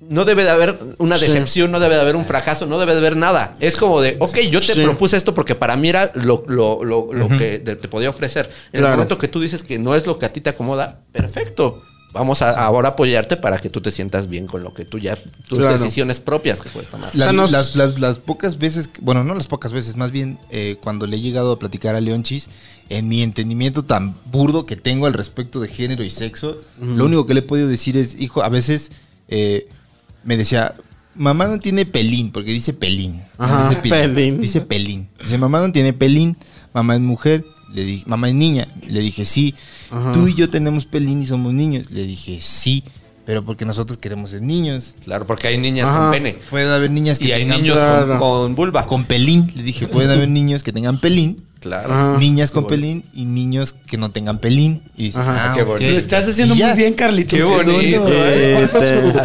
no 0.00 0.24
debe 0.24 0.44
de 0.44 0.50
haber 0.50 0.78
una 0.98 1.16
Sí. 1.16 1.26
decepción, 1.26 1.70
no 1.72 1.80
debe 1.80 1.94
de 1.94 2.00
haber 2.02 2.16
un 2.16 2.24
fracaso, 2.26 2.66
no 2.66 2.78
debe 2.78 2.92
de 2.92 2.98
haber 2.98 3.16
nada. 3.16 3.56
Es 3.60 3.76
como 3.76 4.00
de, 4.00 4.16
ok, 4.20 4.38
yo 4.50 4.60
te 4.60 4.74
Sí. 4.74 4.82
propuse 4.82 5.16
esto 5.16 5.34
porque 5.34 5.54
para 5.54 5.76
mí 5.76 5.88
era 5.88 6.10
lo, 6.14 6.44
lo- 6.46 6.84
lo- 6.84 7.12
lo 7.12 7.28
que 7.36 7.58
te, 7.58 7.76
podía 7.88 8.10
ofrecer. 8.10 8.50
En 8.72 8.80
Claro. 8.80 8.86
el 8.88 8.92
momento 8.96 9.16
que 9.18 9.28
tú 9.28 9.40
dices 9.40 9.62
que 9.62 9.78
no 9.78 9.94
es 9.94 10.06
lo 10.06 10.18
que 10.18 10.26
a 10.26 10.32
ti 10.32 10.40
te 10.40 10.50
acomoda, 10.50 11.00
perfecto. 11.12 11.82
Vamos 12.12 12.42
a 12.42 12.50
ahora 12.50 12.90
apoyarte 12.90 13.36
para 13.36 13.58
que 13.58 13.70
tú 13.70 13.80
te 13.80 13.90
sientas 13.90 14.28
bien 14.28 14.46
con 14.46 14.62
lo 14.62 14.72
que 14.72 14.84
tú 14.84 15.00
ya, 15.00 15.16
tus 15.48 15.58
Claro. 15.58 15.72
decisiones 15.76 16.20
propias 16.20 16.60
que 16.60 16.68
puedes 16.70 16.88
tomar. 16.88 17.10
Las, 17.12 17.24
sea, 17.24 17.32
nos- 17.32 17.50
las- 17.50 17.74
las- 17.74 17.98
las 17.98 18.18
pocas 18.18 18.56
veces, 18.58 18.88
bueno, 19.00 19.24
no 19.24 19.34
las 19.34 19.48
pocas 19.48 19.72
veces, 19.72 19.96
más 19.96 20.12
bien 20.12 20.38
eh, 20.50 20.76
cuando 20.80 21.08
le 21.08 21.16
he 21.16 21.20
llegado 21.20 21.50
a 21.50 21.58
platicar 21.58 21.96
a 21.96 22.00
Leonchis, 22.00 22.48
en 22.88 23.08
mi 23.08 23.22
entendimiento 23.22 23.84
tan 23.84 24.14
burdo 24.26 24.64
que 24.64 24.76
tengo 24.76 25.06
al 25.06 25.12
respecto 25.14 25.58
de 25.58 25.66
género 25.66 26.04
y 26.04 26.10
sexo, 26.10 26.58
lo 26.80 27.06
único 27.06 27.26
que 27.26 27.34
le 27.34 27.40
he 27.40 27.42
podido 27.42 27.66
decir 27.66 27.96
es, 27.96 28.14
hijo, 28.20 28.42
a 28.44 28.48
veces 28.48 28.92
eh, 29.26 29.66
me 30.24 30.36
decía, 30.36 30.74
mamá 31.14 31.46
no 31.46 31.58
tiene 31.60 31.86
pelín, 31.86 32.32
porque 32.32 32.50
dice 32.52 32.72
pelín. 32.72 33.22
no 33.38 33.44
Ajá, 33.44 33.68
dice 33.70 33.80
pelín. 33.82 34.40
Dice 34.40 34.60
pelín. 34.60 35.08
Dice, 35.22 35.38
mamá 35.38 35.60
no 35.60 35.70
tiene 35.72 35.92
pelín, 35.92 36.36
mamá 36.72 36.94
es 36.94 37.00
mujer. 37.00 37.44
Le 37.72 37.84
dije, 37.84 38.04
mamá 38.06 38.28
es 38.28 38.34
niña. 38.34 38.68
Le 38.88 39.00
dije, 39.00 39.24
sí. 39.24 39.54
Ajá. 39.90 40.12
Tú 40.12 40.28
y 40.28 40.34
yo 40.34 40.48
tenemos 40.50 40.86
pelín 40.86 41.22
y 41.22 41.26
somos 41.26 41.52
niños. 41.52 41.90
Le 41.90 42.04
dije, 42.06 42.38
sí, 42.40 42.84
pero 43.26 43.44
porque 43.44 43.64
nosotros 43.64 43.98
queremos 43.98 44.30
ser 44.30 44.42
niños. 44.42 44.94
Claro, 45.04 45.26
porque 45.26 45.48
hay 45.48 45.58
niñas 45.58 45.88
Ajá. 45.88 45.98
con 46.02 46.10
pene. 46.12 46.36
Puede 46.50 46.72
haber 46.72 46.90
niñas 46.90 47.18
que 47.18 47.26
Y 47.26 47.32
hay 47.32 47.42
tengan 47.42 47.62
niños 47.62 47.78
con, 47.82 48.18
con 48.18 48.54
vulva. 48.54 48.86
con 48.86 49.04
pelín. 49.06 49.50
Le 49.56 49.62
dije, 49.62 49.86
pueden 49.88 50.10
haber 50.10 50.28
niños 50.28 50.62
que 50.62 50.72
tengan 50.72 51.00
pelín, 51.00 51.42
Claro. 51.64 51.92
Ajá. 51.92 52.18
niñas 52.18 52.50
con 52.50 52.66
pelín 52.66 53.04
y 53.14 53.24
niños 53.24 53.74
que 53.86 53.96
no 53.96 54.10
tengan 54.10 54.38
pelín. 54.38 54.82
Y 54.96 55.08
Ajá. 55.16 55.50
ah, 55.50 55.54
Qué 55.56 55.62
bonito. 55.62 55.90
Lo 55.90 55.96
estás 55.98 56.28
haciendo 56.28 56.54
muy 56.54 56.72
bien, 56.76 56.92
Carlitos. 56.92 57.38
Qué 57.38 57.42
bonito. 57.44 58.02
¿Cuál 58.04 58.68
fue 58.68 58.80
su- 58.86 59.18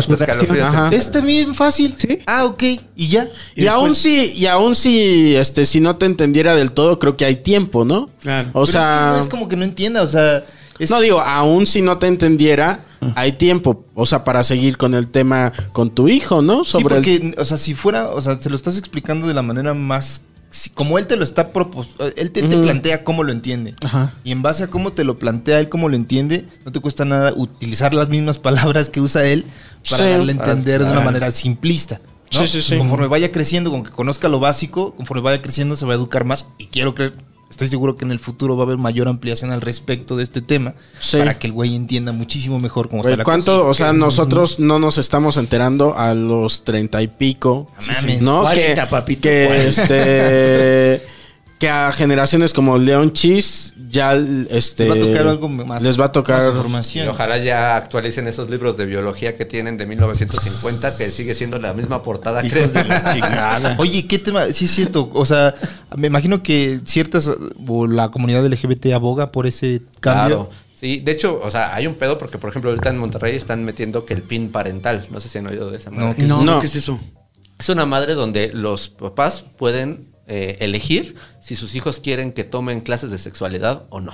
Este. 0.92 0.96
Está 0.96 1.20
bien 1.22 1.54
fácil. 1.54 1.96
¿Sí? 1.98 2.20
Ah, 2.26 2.46
ok. 2.46 2.64
Y 2.96 3.08
ya. 3.10 3.30
Y, 3.56 3.68
aún 3.68 3.94
si, 3.96 4.32
y 4.34 4.46
aún 4.46 4.74
si, 4.76 5.36
este, 5.36 5.66
si 5.66 5.82
no 5.82 5.98
te 5.98 6.06
entendiera 6.06 6.56
del 6.56 6.72
todo, 6.72 6.98
creo 6.98 7.18
que 7.18 7.26
hay 7.26 7.36
tiempo, 7.36 7.84
¿no? 7.84 8.10
Claro. 8.22 8.48
O 8.50 8.52
Pero 8.54 8.64
es 8.64 8.70
que 8.70 8.78
sea, 8.78 9.10
no 9.14 9.20
es 9.22 9.28
como 9.28 9.48
que 9.50 9.56
no 9.58 9.66
entienda, 9.66 10.02
o 10.02 10.08
sea. 10.08 10.46
es- 10.80 10.90
no 10.90 11.02
digo, 11.02 11.20
aún 11.20 11.66
si 11.68 11.82
no 11.82 11.98
te 11.98 12.08
entendiera, 12.08 12.86
hay 13.16 13.34
tiempo, 13.34 13.86
o 13.96 14.06
sea, 14.06 14.24
para 14.24 14.44
seguir 14.44 14.78
con 14.78 14.94
el 14.94 15.08
tema 15.10 15.52
con 15.74 15.90
tu 15.90 16.08
hijo, 16.08 16.42
¿no? 16.42 16.64
Sí, 16.64 16.72
Sobre 16.72 16.96
el- 16.98 17.04
porque, 17.04 17.36
o 17.42 17.46
sea, 17.46 17.58
si 17.58 17.74
fuera, 17.74 18.10
o 18.12 18.22
sea, 18.22 18.38
se 18.40 18.50
lo 18.50 18.56
estás 18.56 18.78
explicando 18.78 19.28
de 19.28 19.34
la 19.34 19.42
manera 19.42 19.74
más. 19.74 20.22
Si- 20.52 20.70
como 20.72 20.97
él 21.00 21.08
te 21.08 21.16
lo 21.16 21.24
está 21.24 21.52
proponiendo, 21.54 22.12
él 22.16 22.32
te, 22.32 22.43
plantea 22.43 23.04
cómo 23.04 23.24
lo 23.24 23.32
entiende. 23.32 23.76
Ajá. 23.84 24.14
Y 24.24 24.32
en 24.32 24.41
base 24.41 24.64
a 24.64 24.68
cómo 24.68 24.91
te 24.93 25.04
lo 25.04 25.20
plantea 25.20 25.60
él, 25.60 25.70
cómo 25.70 25.89
lo 25.89 25.95
entiende, 25.95 26.45
no 26.66 26.72
te 26.72 26.80
cuesta 26.80 27.06
nada 27.06 27.34
utilizar 27.36 27.93
las 27.93 28.10
mismas 28.10 28.38
palabras 28.38 28.89
que 28.89 29.02
usa 29.02 29.26
él 29.26 29.45
para 29.89 30.04
Sí. 30.06 30.10
darle 30.12 30.32
a 30.32 30.36
entender 30.36 30.80
de 30.80 30.86
una 30.86 30.93
Claro. 30.93 31.06
manera 31.06 31.32
simplista. 31.32 32.02
¿no? 32.32 32.41
Sí, 32.41 32.47
sí, 32.47 32.62
sí. 32.62 32.78
Conforme 32.78 33.08
vaya 33.08 33.32
creciendo, 33.32 33.72
con 33.72 33.84
que 33.84 33.89
conozca 33.89 34.28
lo 34.30 34.39
básico, 34.39 34.93
conforme 34.95 35.24
vaya 35.24 35.41
creciendo 35.41 35.76
se 35.76 35.86
va 35.88 35.93
a 35.93 35.95
educar 35.95 36.26
más. 36.26 36.45
Y 36.60 36.68
quiero 36.68 36.93
creer, 36.93 37.14
estoy 37.50 37.68
seguro 37.68 37.97
que 37.97 38.06
en 38.06 38.12
el 38.12 38.20
futuro 38.20 38.56
va 38.56 38.64
a 38.64 38.66
haber 38.66 38.78
mayor 38.78 39.08
ampliación 39.08 39.52
al 39.52 39.62
respecto 39.62 40.16
de 40.16 40.24
este 40.24 40.41
tema. 40.41 40.76
Sí. 41.00 41.18
Para 41.18 41.39
que 41.39 41.47
el 41.47 41.54
güey 41.54 41.76
entienda 41.76 42.12
muchísimo 42.12 42.60
mejor 42.60 42.89
cómo 42.89 43.02
está 43.02 43.10
Güey, 43.10 43.18
la 43.18 43.24
¿Cuánto? 43.24 43.58
cosa. 43.60 43.70
O 43.70 43.74
sea, 43.74 43.93
nosotros 43.93 44.60
no 44.60 44.80
nos 44.80 44.97
estamos 44.97 45.38
enterando 45.38 45.97
a 45.97 46.14
los 46.14 46.64
treinta 46.64 47.02
y 47.02 47.08
pico. 47.08 47.68
No 47.88 47.93
mames. 47.93 48.22
¿No? 48.22 48.41
40, 48.41 48.84
que, 48.84 48.89
papito, 48.89 49.22
que 49.24 49.45
40. 49.47 49.70
este. 49.70 51.08
que 51.60 51.70
a 51.70 51.91
generaciones 51.91 52.53
como 52.53 52.78
Leon 52.78 53.12
Chis 53.12 53.74
ya 53.89 54.16
este. 54.49 54.88
Les 54.88 54.91
va 54.91 54.95
a 54.95 55.07
tocar 55.07 55.28
algo 55.28 55.49
más. 55.49 55.84
Les 55.84 55.99
va 55.99 56.05
a 56.05 56.12
tocar. 56.12 56.53
más 56.70 56.95
Y 56.95 57.01
ojalá 57.01 57.38
ya 57.38 57.76
actualicen 57.76 58.28
esos 58.28 58.49
libros 58.49 58.78
de 58.78 58.86
biología 58.86 59.36
que 59.36 59.45
tienen 59.45 59.78
de 59.78 59.86
1950, 59.86 60.97
que 60.97 61.05
sigue 61.07 61.36
siendo 61.36 61.60
la 61.60 61.74
misma 61.74 62.01
portada. 62.01 62.41
creo. 62.41 62.70
Oye, 63.78 64.07
¿qué 64.07 64.20
tema? 64.20 64.51
Sí, 64.53 64.66
es 64.66 64.72
cierto. 64.72 65.12
O 65.14 65.26
sea, 65.26 65.53
me 65.95 66.07
imagino 66.07 66.41
que 66.41 66.80
ciertas. 66.86 67.30
O 67.68 67.88
la 67.88 68.10
comunidad 68.10 68.45
LGBT 68.45 68.93
aboga 68.93 69.32
por 69.32 69.45
ese 69.45 69.82
cambio. 69.99 70.47
Claro. 70.47 70.70
Sí, 70.74 71.01
de 71.01 71.12
hecho, 71.12 71.41
o 71.43 71.49
sea, 71.49 71.76
hay 71.76 71.88
un 71.88 71.95
pedo 71.95 72.18
porque, 72.18 72.38
por 72.38 72.49
ejemplo, 72.49 72.70
ahorita 72.72 72.89
en 72.89 72.97
Monterrey 72.99 73.36
están 73.36 73.66
metiendo 73.66 74.05
que 74.05 74.14
el 74.14 74.22
pin 74.22 74.49
parental. 74.49 75.05
No 75.12 75.20
sé 75.20 75.28
si 75.28 75.38
han 75.38 75.47
oído 75.47 75.70
de 75.70 75.76
esa 75.76 75.91
¿qué 75.91 76.24
No, 76.24 76.41
No. 76.41 76.62
¿qué 76.62 76.68
es 76.68 76.76
eso? 76.76 77.01
Es 77.57 77.68
una 77.68 77.86
madre 77.86 78.14
donde 78.14 78.53
los 78.53 78.88
papás 78.88 79.45
pueden 79.57 80.09
eh, 80.30 80.58
elegir 80.62 81.16
si 81.42 81.56
sus 81.56 81.76
hijos 81.76 82.00
quieren 82.00 82.32
que 82.32 82.44
tomen 82.44 82.82
clases 82.82 83.12
de 83.12 83.18
sexualidad 83.18 83.84
o 83.90 84.00
no. 84.00 84.14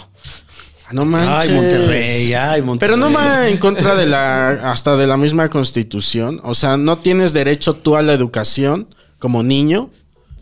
No 0.91 1.03
manches. 1.05 1.49
Ay, 1.49 1.55
Monterrey, 1.55 2.33
ay, 2.33 2.61
Monterrey. 2.61 2.95
Pero 2.95 2.97
no 2.97 3.11
va 3.11 3.47
en 3.49 3.57
contra 3.57 3.95
de 3.95 4.05
la. 4.05 4.71
hasta 4.71 4.95
de 4.95 5.07
la 5.07 5.17
misma 5.17 5.49
constitución. 5.49 6.39
O 6.43 6.53
sea, 6.53 6.77
no 6.77 6.97
tienes 6.99 7.33
derecho 7.33 7.73
tú 7.73 7.95
a 7.95 8.01
la 8.03 8.13
educación 8.13 8.87
como 9.17 9.41
niño 9.41 9.89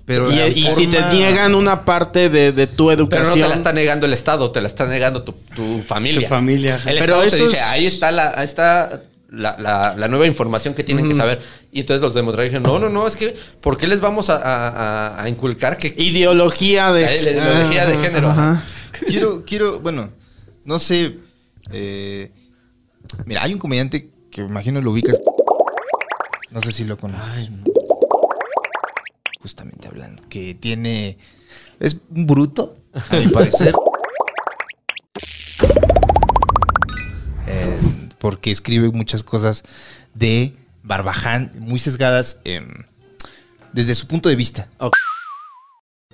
Pero 0.06 0.30
y, 0.30 0.70
si 0.72 0.88
te 0.88 1.02
niegan 1.14 1.56
una 1.56 1.86
parte 1.86 2.30
de, 2.30 2.52
de 2.52 2.68
tu 2.68 2.88
Pero 2.88 2.98
no 2.98 3.04
educación. 3.04 3.40
te 3.44 3.48
la 3.48 3.56
está 3.56 3.72
negando 3.72 4.06
el 4.06 4.12
Estado, 4.12 4.52
te 4.52 4.60
la 4.60 4.68
está 4.68 4.86
negando 4.86 5.24
tu, 5.24 5.32
tu 5.56 5.82
familia. 5.82 6.28
Tu 6.28 6.28
familia. 6.28 6.76
El 6.86 7.00
Pero 7.00 7.14
Estado 7.16 7.22
te 7.22 7.28
eso 7.28 7.46
dice, 7.46 7.58
es- 7.58 7.64
ahí 7.64 7.86
está 7.86 8.12
la, 8.12 8.34
ahí 8.36 8.44
está 8.44 9.02
la, 9.34 9.58
la- 9.60 9.96
la 9.98 10.08
nueva 10.08 10.28
información 10.28 10.74
que 10.76 10.84
tienen 10.84 11.08
que 11.08 11.16
saber. 11.16 11.42
Y 11.72 11.80
entonces 11.82 12.02
los 12.02 12.14
dijeron, 12.14 12.64
no, 12.64 12.78
no, 12.80 12.90
no, 12.90 13.08
es 13.08 13.16
que, 13.16 13.36
¿por 13.62 13.78
qué 13.78 13.88
les 13.88 14.00
vamos 14.00 14.30
a, 14.30 14.36
a- 14.38 14.68
a- 14.70 15.24
a 15.24 15.30
inculcar 15.30 15.76
que 15.78 15.94
Ideología 15.98 16.92
de. 16.94 17.02
la 17.02 17.32
ideología 17.32 17.86
de 17.88 17.98
género? 17.98 18.30
Ajá. 18.30 18.64
Quiero, 19.08 19.44
quiero, 19.46 19.80
bueno, 19.80 20.12
no 20.66 20.78
sé. 20.80 21.18
eh, 21.72 22.32
mira, 23.26 23.44
hay 23.44 23.54
un 23.54 23.60
comediante 23.60 24.12
que 24.32 24.42
me 24.42 24.48
imagino 24.50 24.82
lo 24.82 24.92
ubicas. 24.92 25.20
No 26.52 26.62
sé 26.62 26.72
si 26.72 26.84
lo 26.84 26.98
conoces. 26.98 27.50
Justamente 29.42 29.88
hablando. 29.88 30.22
Que 30.30 30.54
tiene. 30.54 31.18
Es 31.80 31.98
un 32.16 32.28
bruto, 32.28 32.76
a 32.94 33.16
mi 33.18 33.28
parecer. 33.28 33.74
porque 38.24 38.52
escribe 38.52 38.90
muchas 38.90 39.22
cosas 39.22 39.66
de 40.14 40.54
Barbaján, 40.82 41.52
muy 41.60 41.78
sesgadas 41.78 42.40
em, 42.46 42.70
desde 43.74 43.94
su 43.96 44.08
punto 44.08 44.30
de 44.30 44.38
vista. 44.38 44.70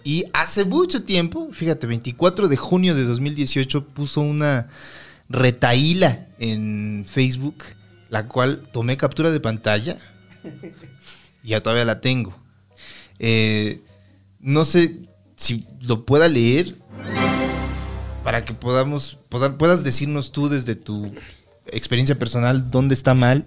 Y 0.03 0.26
hace 0.34 0.66
mucho 0.66 1.03
tiempo, 1.03 1.49
fíjate, 1.53 1.86
24 1.86 2.47
de 2.47 2.57
junio 2.57 2.95
de 2.95 3.03
2018 3.03 3.86
puso 3.89 4.22
una 4.22 4.70
retaíla 5.30 6.30
en 6.39 7.05
Facebook, 7.07 7.64
la 8.10 8.26
cual 8.28 8.64
tomé 8.74 8.97
captura 8.97 9.30
de 9.30 9.39
pantalla. 9.39 9.97
Y 11.43 11.49
ya 11.49 11.62
todavía 11.62 11.86
la 11.86 12.01
tengo. 12.01 12.36
Eh, 13.20 13.82
no 14.39 14.66
sé 14.66 14.97
si 15.38 15.66
lo 15.80 16.05
pueda 16.05 16.28
leer 16.28 16.76
para 18.26 18.43
que 18.43 18.53
podamos, 18.53 19.18
poda- 19.30 19.57
puedas 19.60 19.84
decirnos 19.86 20.32
tú 20.34 20.49
desde 20.49 20.76
tu 20.76 21.14
experiencia 21.74 22.17
personal 22.17 22.72
dónde 22.72 22.93
está 22.93 23.13
mal. 23.13 23.45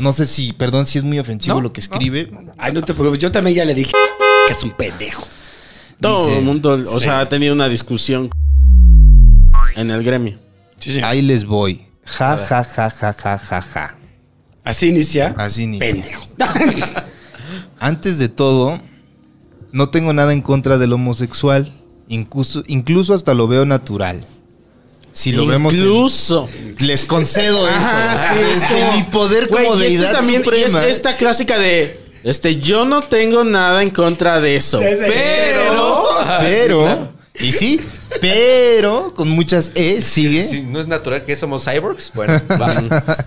No 0.00 0.12
sé 0.12 0.24
si, 0.24 0.52
perdón, 0.54 0.86
si 0.86 0.96
es 0.98 1.04
muy 1.04 1.18
ofensivo 1.18 1.56
No, 1.56 1.60
lo 1.60 1.72
que 1.74 1.80
escribe. 1.80 2.30
Ay, 2.56 2.72
no 2.72 2.80
te 2.80 2.94
preocupes. 2.94 3.18
Yo 3.18 3.30
también 3.30 3.54
ya 3.54 3.64
le 3.66 3.74
dije 3.74 3.92
que 4.46 4.52
es 4.52 4.62
un 4.62 4.70
pendejo. 4.70 5.26
Todo 6.00 6.24
Dice- 6.26 6.38
el 6.38 6.44
mundo, 6.44 6.72
o 6.72 7.00
sea, 7.00 7.20
ha 7.20 7.28
tenido 7.28 7.52
una 7.52 7.68
discusión 7.68 8.30
en 9.76 9.90
el 9.90 10.02
gremio. 10.02 10.38
Ahí 11.02 11.20
les 11.22 11.44
voy. 11.44 11.82
Ja, 12.06 12.38
ja, 12.38 12.64
ja, 12.64 12.88
ja, 12.88 13.12
ja, 13.12 13.38
ja, 13.38 13.60
ja. 13.60 13.98
Así 14.64 14.88
inicia. 14.88 15.34
Así 15.36 15.64
inicia. 15.64 15.92
Pendejo. 15.92 16.26
Antes 17.78 18.18
de 18.18 18.28
todo, 18.28 18.80
no 19.72 19.90
tengo 19.90 20.12
nada 20.12 20.32
en 20.32 20.40
contra 20.40 20.78
del 20.78 20.92
homosexual. 20.92 21.74
Incluso, 22.08 22.62
incluso 22.66 23.12
hasta 23.12 23.34
lo 23.34 23.48
veo 23.48 23.66
natural. 23.66 24.26
Si 25.18 25.32
lo 25.32 25.46
vemos. 25.46 25.74
en- 25.74 25.80
Incluso. 25.80 26.48
les 26.78 27.04
concedo 27.04 27.66
eso. 27.66 27.76
Ajá, 27.76 28.34
sí, 28.34 28.38
es 28.54 28.60
Desde 28.60 28.80
como- 28.80 28.92
mi 28.96 29.02
poder 29.04 29.48
como 29.48 29.62
y 29.64 29.66
este 29.66 29.78
deidad 29.84 30.12
también, 30.12 30.44
suprema. 30.44 30.84
es 30.84 30.90
esta 30.96 31.16
clásica 31.16 31.58
de. 31.58 32.00
Este, 32.22 32.56
yo 32.60 32.84
no 32.84 33.02
tengo 33.02 33.42
nada 33.42 33.82
en 33.82 33.90
contra 33.90 34.40
de 34.40 34.54
eso. 34.54 34.78
Pero, 34.80 36.04
pero, 36.40 37.08
y 37.40 37.50
sí, 37.50 37.80
pero, 38.20 39.12
con 39.16 39.28
muchas 39.28 39.72
E, 39.74 40.02
sigue. 40.02 40.44
Si 40.44 40.62
no 40.62 40.78
es 40.80 40.86
natural 40.86 41.24
que 41.24 41.34
somos 41.34 41.64
cyborgs, 41.64 42.12
bueno, 42.14 42.40
va. 42.60 43.26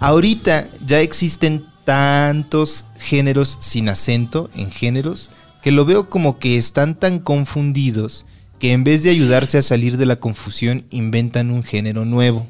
Ahorita 0.00 0.68
ya 0.84 1.00
existen 1.00 1.64
tantos 1.84 2.84
géneros 2.98 3.56
sin 3.60 3.88
acento 3.88 4.50
en 4.54 4.70
géneros 4.70 5.30
que 5.62 5.70
lo 5.72 5.84
veo 5.84 6.10
como 6.10 6.38
que 6.38 6.58
están 6.58 6.94
tan 6.98 7.18
confundidos 7.20 8.24
que 8.62 8.72
en 8.72 8.84
vez 8.84 9.02
de 9.02 9.10
ayudarse 9.10 9.58
a 9.58 9.62
salir 9.62 9.96
de 9.96 10.06
la 10.06 10.20
confusión 10.20 10.84
inventan 10.90 11.50
un 11.50 11.64
género 11.64 12.04
nuevo. 12.04 12.46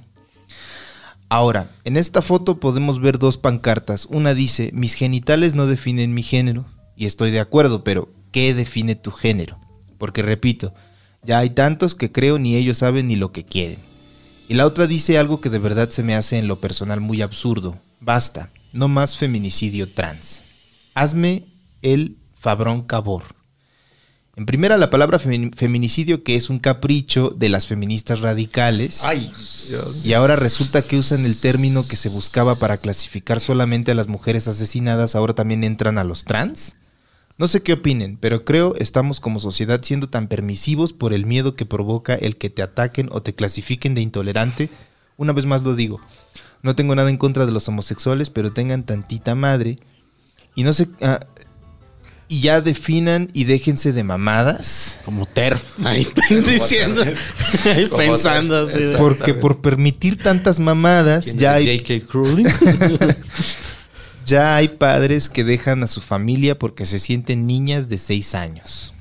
Ahora, 1.30 1.70
en 1.84 1.96
esta 1.96 2.20
foto 2.20 2.60
podemos 2.60 3.00
ver 3.00 3.18
dos 3.18 3.38
pancartas. 3.38 4.04
Una 4.04 4.34
dice, 4.34 4.72
mis 4.74 4.92
genitales 4.92 5.54
no 5.54 5.66
definen 5.66 6.12
mi 6.12 6.22
género. 6.22 6.66
Y 6.98 7.06
estoy 7.06 7.30
de 7.30 7.40
acuerdo, 7.40 7.82
pero 7.82 8.10
¿qué 8.30 8.52
define 8.52 8.94
tu 8.94 9.10
género? 9.10 9.58
Porque 9.96 10.20
repito, 10.20 10.74
ya 11.22 11.38
hay 11.38 11.48
tantos 11.48 11.94
que 11.94 12.12
creo 12.12 12.38
ni 12.38 12.56
ellos 12.56 12.76
saben 12.76 13.06
ni 13.06 13.16
lo 13.16 13.32
que 13.32 13.46
quieren. 13.46 13.78
Y 14.50 14.52
la 14.52 14.66
otra 14.66 14.86
dice 14.86 15.16
algo 15.16 15.40
que 15.40 15.48
de 15.48 15.60
verdad 15.60 15.88
se 15.88 16.02
me 16.02 16.14
hace 16.14 16.36
en 16.36 16.46
lo 16.46 16.60
personal 16.60 17.00
muy 17.00 17.22
absurdo. 17.22 17.78
Basta, 18.00 18.50
no 18.74 18.88
más 18.88 19.16
feminicidio 19.16 19.88
trans. 19.88 20.42
Hazme 20.92 21.46
el 21.80 22.18
fabrón 22.38 22.82
cabor. 22.82 23.22
En 24.34 24.46
primera, 24.46 24.78
la 24.78 24.88
palabra 24.88 25.20
femi- 25.20 25.54
feminicidio, 25.54 26.24
que 26.24 26.36
es 26.36 26.48
un 26.48 26.58
capricho 26.58 27.34
de 27.36 27.50
las 27.50 27.66
feministas 27.66 28.20
radicales. 28.20 29.04
Ay, 29.04 29.30
Y 30.04 30.14
ahora 30.14 30.36
resulta 30.36 30.80
que 30.80 30.96
usan 30.96 31.26
el 31.26 31.38
término 31.38 31.86
que 31.86 31.96
se 31.96 32.08
buscaba 32.08 32.54
para 32.54 32.78
clasificar 32.78 33.40
solamente 33.40 33.90
a 33.90 33.94
las 33.94 34.08
mujeres 34.08 34.48
asesinadas, 34.48 35.14
ahora 35.16 35.34
también 35.34 35.64
entran 35.64 35.98
a 35.98 36.04
los 36.04 36.24
trans. 36.24 36.76
No 37.36 37.46
sé 37.46 37.62
qué 37.62 37.74
opinen, 37.74 38.16
pero 38.18 38.44
creo 38.46 38.74
estamos 38.78 39.20
como 39.20 39.38
sociedad 39.38 39.80
siendo 39.82 40.08
tan 40.08 40.28
permisivos 40.28 40.94
por 40.94 41.12
el 41.12 41.26
miedo 41.26 41.54
que 41.54 41.66
provoca 41.66 42.14
el 42.14 42.36
que 42.36 42.48
te 42.50 42.62
ataquen 42.62 43.08
o 43.12 43.20
te 43.22 43.34
clasifiquen 43.34 43.94
de 43.94 44.00
intolerante. 44.00 44.70
Una 45.18 45.32
vez 45.34 45.44
más 45.44 45.62
lo 45.62 45.74
digo, 45.74 46.00
no 46.62 46.74
tengo 46.74 46.94
nada 46.94 47.10
en 47.10 47.18
contra 47.18 47.44
de 47.44 47.52
los 47.52 47.68
homosexuales, 47.68 48.30
pero 48.30 48.52
tengan 48.52 48.84
tantita 48.84 49.34
madre. 49.34 49.76
Y 50.54 50.62
no 50.62 50.72
sé... 50.72 50.88
ah, 51.02 51.20
y 52.32 52.40
ya 52.40 52.62
definan 52.62 53.28
y 53.34 53.44
déjense 53.44 53.92
de 53.92 54.04
mamadas. 54.04 54.98
Como 55.04 55.26
TERF. 55.26 55.74
Ahí 55.84 56.06
diciendo. 56.30 57.02
ahí 57.02 57.86
pensando 57.94 58.62
así. 58.62 58.78
Porque 58.96 59.34
por 59.34 59.60
permitir 59.60 60.16
tantas 60.16 60.58
mamadas, 60.58 61.36
ya 61.36 61.52
hay 61.52 61.78
J.K. 61.78 62.06
Crowley. 62.06 62.46
Ya 64.24 64.54
hay 64.54 64.68
padres 64.68 65.28
que 65.28 65.42
dejan 65.42 65.82
a 65.82 65.88
su 65.88 66.00
familia 66.00 66.56
porque 66.56 66.86
se 66.86 67.00
sienten 67.00 67.44
niñas 67.44 67.88
de 67.88 67.98
6 67.98 68.36
años. 68.36 68.94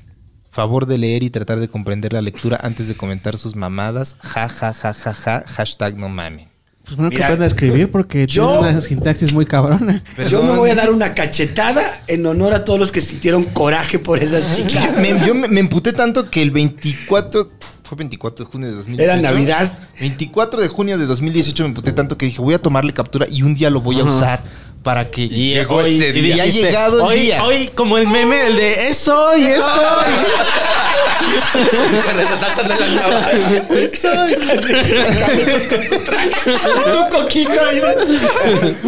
Favor 0.50 0.84
de 0.86 0.98
leer 0.98 1.22
y 1.22 1.30
tratar 1.30 1.60
de 1.60 1.68
comprender 1.68 2.12
la 2.12 2.20
lectura 2.20 2.58
antes 2.60 2.88
de 2.88 2.96
comentar 2.96 3.38
sus 3.38 3.54
mamadas. 3.54 4.16
Ja, 4.20 4.48
ja, 4.48 4.74
ja, 4.74 4.92
ja, 4.92 5.14
ja. 5.14 5.44
Hashtag 5.46 5.96
no 5.96 6.08
mamen. 6.08 6.51
Pues 6.92 6.98
bueno, 6.98 7.10
que 7.10 7.16
Mira, 7.32 7.44
a 7.44 7.46
escribir 7.46 7.90
porque 7.90 8.26
yo- 8.26 8.48
tiene 8.58 8.68
una 8.72 8.80
sintaxis 8.82 9.32
muy 9.32 9.46
cabrona. 9.46 10.02
yo 10.28 10.42
me 10.42 10.58
voy 10.58 10.68
a 10.68 10.74
dar 10.74 10.90
una 10.90 11.14
cachetada 11.14 12.02
en 12.06 12.26
honor 12.26 12.52
a 12.52 12.64
todos 12.66 12.78
los 12.78 12.92
que 12.92 13.00
sintieron 13.00 13.44
coraje 13.44 13.98
por 13.98 14.22
esas 14.22 14.54
chicas. 14.54 14.92
Yo, 14.94 15.00
me, 15.00 15.26
yo 15.26 15.34
me- 15.34 15.48
me 15.48 15.60
emputé 15.60 15.94
tanto 15.94 16.28
que 16.28 16.42
el 16.42 16.50
24... 16.50 17.50
Fue 17.82 17.96
24 17.96 18.44
de 18.44 18.50
junio 18.50 18.68
de 18.68 18.74
2018. 18.76 19.10
Era 19.12 19.22
Navidad. 19.22 19.72
24 20.00 20.60
de 20.60 20.68
junio 20.68 20.98
de 20.98 21.06
2018 21.06 21.62
me 21.62 21.68
emputé 21.70 21.92
tanto 21.92 22.18
que 22.18 22.26
dije 22.26 22.40
voy 22.42 22.52
a 22.54 22.58
tomarle 22.60 22.92
captura 22.92 23.26
y 23.30 23.42
un 23.42 23.54
día 23.54 23.70
lo 23.70 23.80
voy 23.80 23.98
a 24.00 24.04
usar 24.04 24.42
para 24.82 25.10
que... 25.10 25.22
Y, 25.22 25.54
Llegó 25.54 25.76
hoy, 25.76 25.94
ese 25.96 26.08
y 26.10 26.20
día. 26.20 26.36
Y 26.36 26.40
ha 26.40 26.46
llegado 26.46 26.96
el 26.98 27.02
hoy, 27.06 27.20
día. 27.20 27.42
Hoy, 27.42 27.70
como 27.74 27.96
el 27.96 28.06
meme, 28.06 28.48
el 28.48 28.56
de 28.56 28.88
es 28.90 29.08
hoy, 29.08 29.42
es 29.44 29.60
hoy. 29.60 30.14
Cuando 32.04 32.22
te 32.22 32.40
saltas 32.40 32.68
de 32.68 32.94
la 32.94 33.02
cama. 33.02 33.28
Tu 36.92 37.16
coquito 37.16 37.50
ahí. 37.68 37.80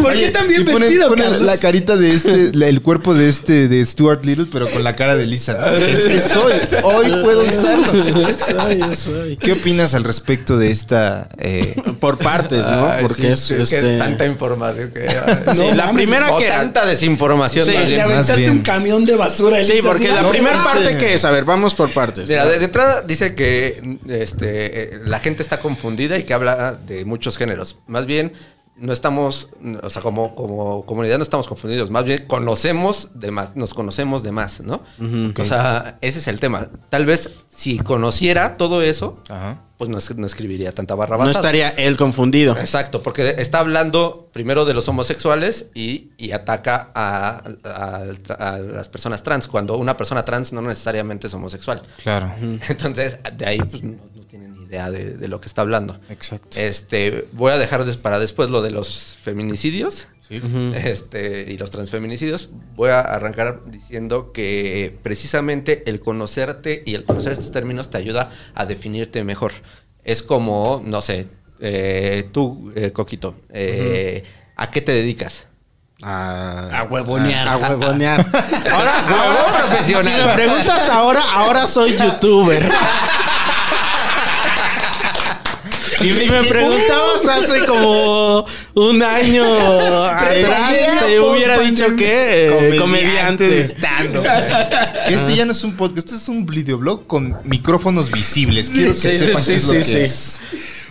¿Por 0.00 0.12
qué 0.12 0.28
tan 0.30 0.48
bien 0.48 0.64
ponen- 0.66 0.80
vestido, 0.80 1.08
ponen 1.08 1.24
Carlos? 1.24 1.42
la 1.42 1.56
carita 1.58 1.96
de 1.96 2.10
este, 2.10 2.50
la- 2.54 2.68
el 2.68 2.82
cuerpo 2.82 3.14
de 3.14 3.28
este, 3.28 3.68
de 3.68 3.84
Stuart 3.84 4.24
Little, 4.24 4.46
pero 4.52 4.68
con 4.70 4.82
la 4.84 4.94
cara 4.96 5.16
de 5.16 5.26
Lisa. 5.26 5.74
Es 5.74 6.04
que 6.06 6.20
soy, 6.20 6.52
hoy 6.82 7.06
puedo 7.22 7.42
usarlo. 7.44 8.28
Es 8.28 8.54
hoy, 8.54 8.84
es 8.90 9.06
hoy. 9.08 9.36
¿Qué 9.36 9.52
opinas 9.52 9.94
al 9.94 10.04
respecto 10.04 10.58
de 10.58 10.70
esta? 10.70 11.28
eh, 11.38 11.74
Por 12.00 12.18
partes, 12.18 12.66
¿no? 12.66 12.88
Ay, 12.90 13.02
Porque 13.02 13.22
sí, 13.22 13.28
es 13.28 13.40
sí, 13.40 13.54
que 13.56 13.62
este. 13.62 13.98
tanta 13.98 14.26
información 14.26 14.90
que. 14.92 15.08
Sí, 15.54 15.64
la 15.74 15.92
primera 15.92 16.32
o 16.32 16.38
que. 16.38 16.46
tanta 16.48 16.84
desinformación. 16.86 17.64
Sí, 17.64 17.72
más 17.72 17.82
Le 17.82 17.88
bien. 17.88 18.00
aventaste 18.00 18.50
un 18.50 18.60
camión 18.62 19.04
de 19.04 19.16
basura. 19.16 19.56
Sí, 19.64 19.72
Elisa, 19.72 19.88
porque 19.88 20.06
así, 20.08 20.14
la 20.14 20.22
no, 20.22 20.30
primera 20.30 20.56
no, 20.56 20.64
parte 20.64 20.92
sí. 20.92 20.98
que 20.98 21.14
es, 21.14 21.24
a 21.24 21.30
ver, 21.30 21.44
vamos 21.44 21.74
por 21.74 21.90
partes. 21.92 22.23
Mira, 22.28 22.46
de, 22.46 22.58
de 22.58 22.64
entrada 22.64 23.02
dice 23.02 23.34
que 23.34 23.98
este, 24.08 24.82
eh, 24.82 25.00
la 25.04 25.20
gente 25.20 25.42
está 25.42 25.60
confundida 25.60 26.18
y 26.18 26.24
que 26.24 26.34
habla 26.34 26.74
de 26.74 27.04
muchos 27.04 27.36
géneros. 27.36 27.78
Más 27.86 28.06
bien, 28.06 28.32
no 28.76 28.92
estamos, 28.92 29.48
o 29.82 29.88
sea, 29.90 30.02
como, 30.02 30.34
como 30.34 30.84
comunidad 30.84 31.16
no 31.18 31.22
estamos 31.22 31.46
confundidos. 31.48 31.90
Más 31.90 32.04
bien, 32.04 32.26
conocemos 32.26 33.10
de 33.14 33.30
más, 33.30 33.54
nos 33.56 33.72
conocemos 33.72 34.22
de 34.22 34.32
más, 34.32 34.60
¿no? 34.60 34.82
O 35.38 35.44
sea, 35.44 35.98
ese 36.00 36.18
es 36.18 36.28
el 36.28 36.40
tema. 36.40 36.68
Tal 36.90 37.06
vez 37.06 37.30
si 37.48 37.78
conociera 37.78 38.56
todo 38.56 38.82
eso, 38.82 39.20
Ajá. 39.28 39.62
pues 39.78 39.88
no, 39.90 39.98
no 40.16 40.26
escribiría 40.26 40.72
tanta 40.72 40.96
barra 40.96 41.16
No 41.16 41.24
basada. 41.24 41.38
estaría 41.38 41.68
él 41.70 41.96
confundido. 41.96 42.58
Exacto, 42.58 43.00
porque 43.02 43.36
está 43.38 43.60
hablando 43.60 44.28
primero 44.32 44.64
de 44.64 44.74
los 44.74 44.88
homosexuales 44.88 45.70
y, 45.72 46.10
y 46.16 46.32
ataca 46.32 46.90
a, 46.96 47.42
a- 47.64 48.02
a 48.54 48.58
las 48.58 48.88
personas 48.88 49.22
trans, 49.22 49.46
cuando 49.46 49.76
una 49.78 49.96
persona 49.96 50.24
trans 50.24 50.52
no 50.52 50.62
necesariamente 50.62 51.28
es 51.28 51.34
homosexual. 51.34 51.82
claro. 52.02 52.32
Entonces, 52.68 53.18
de 53.36 53.46
ahí 53.46 53.58
pues, 53.58 53.82
idea 54.66 54.90
de, 54.90 55.16
de 55.16 55.28
lo 55.28 55.40
que 55.40 55.48
está 55.48 55.62
hablando. 55.62 55.98
Exacto. 56.08 56.58
Este, 56.60 57.28
voy 57.32 57.52
a 57.52 57.58
dejar 57.58 57.84
para 57.98 58.18
después 58.18 58.50
lo 58.50 58.62
de 58.62 58.70
los 58.70 59.18
feminicidios. 59.22 60.08
este, 60.30 61.52
y 61.52 61.58
los 61.58 61.70
transfeminicidios, 61.70 62.48
voy 62.74 62.90
a 62.90 63.00
arrancar 63.00 63.60
diciendo 63.66 64.32
que 64.32 64.98
precisamente 65.02 65.84
el 65.86 66.00
conocerte 66.00 66.82
y 66.86 66.94
el 66.94 67.04
conocer 67.04 67.32
estos 67.32 67.52
términos 67.52 67.90
te 67.90 67.98
ayuda 67.98 68.30
a 68.54 68.64
definirte 68.66 69.22
mejor. 69.22 69.52
Es 70.02 70.22
como, 70.22 70.82
no 70.84 71.02
sé, 71.02 71.28
eh, 71.60 72.28
tú, 72.32 72.72
eh, 72.74 72.90
Coquito, 72.90 73.34
eh, 73.50 74.24
¿a 74.56 74.70
qué 74.70 74.80
te 74.80 74.92
dedicas? 74.92 75.46
A, 76.02 76.80
A 76.80 76.82
huevonear. 76.84 77.46
A 77.48 77.56
huevonear. 77.56 78.20
Ahora, 78.72 79.04
Huevón 79.06 79.36
ahora, 79.36 79.66
profesional. 79.68 80.04
Si 80.04 80.10
me 80.10 80.34
preguntas 80.34 80.88
ahora, 80.88 81.22
ahora 81.32 81.66
soy 81.66 81.96
youtuber. 81.96 82.62
Y 86.04 86.12
si 86.12 86.30
me 86.30 86.42
preguntabas 86.44 87.26
hace 87.26 87.64
como 87.66 88.44
un 88.74 89.02
año 89.02 89.44
atrás, 90.04 90.76
te 91.06 91.20
hubiera 91.20 91.58
dicho 91.60 91.96
que 91.96 92.74
eh, 92.74 92.76
comediante. 92.76 93.48
de 93.48 93.64
stand-up. 93.64 94.24
Este 95.08 95.34
ya 95.36 95.44
no 95.44 95.52
es 95.52 95.64
un 95.64 95.74
podcast, 95.76 96.08
esto 96.08 96.16
es 96.16 96.28
un 96.28 96.44
videoblog 96.46 97.06
con 97.06 97.36
micrófonos 97.44 98.10
visibles. 98.10 98.70
Quiero 98.70 98.92
que 98.92 98.98
Sí, 98.98 99.18
sí, 99.18 99.58
sí, 99.58 99.82
sí, 99.82 99.96
es. 99.98 100.40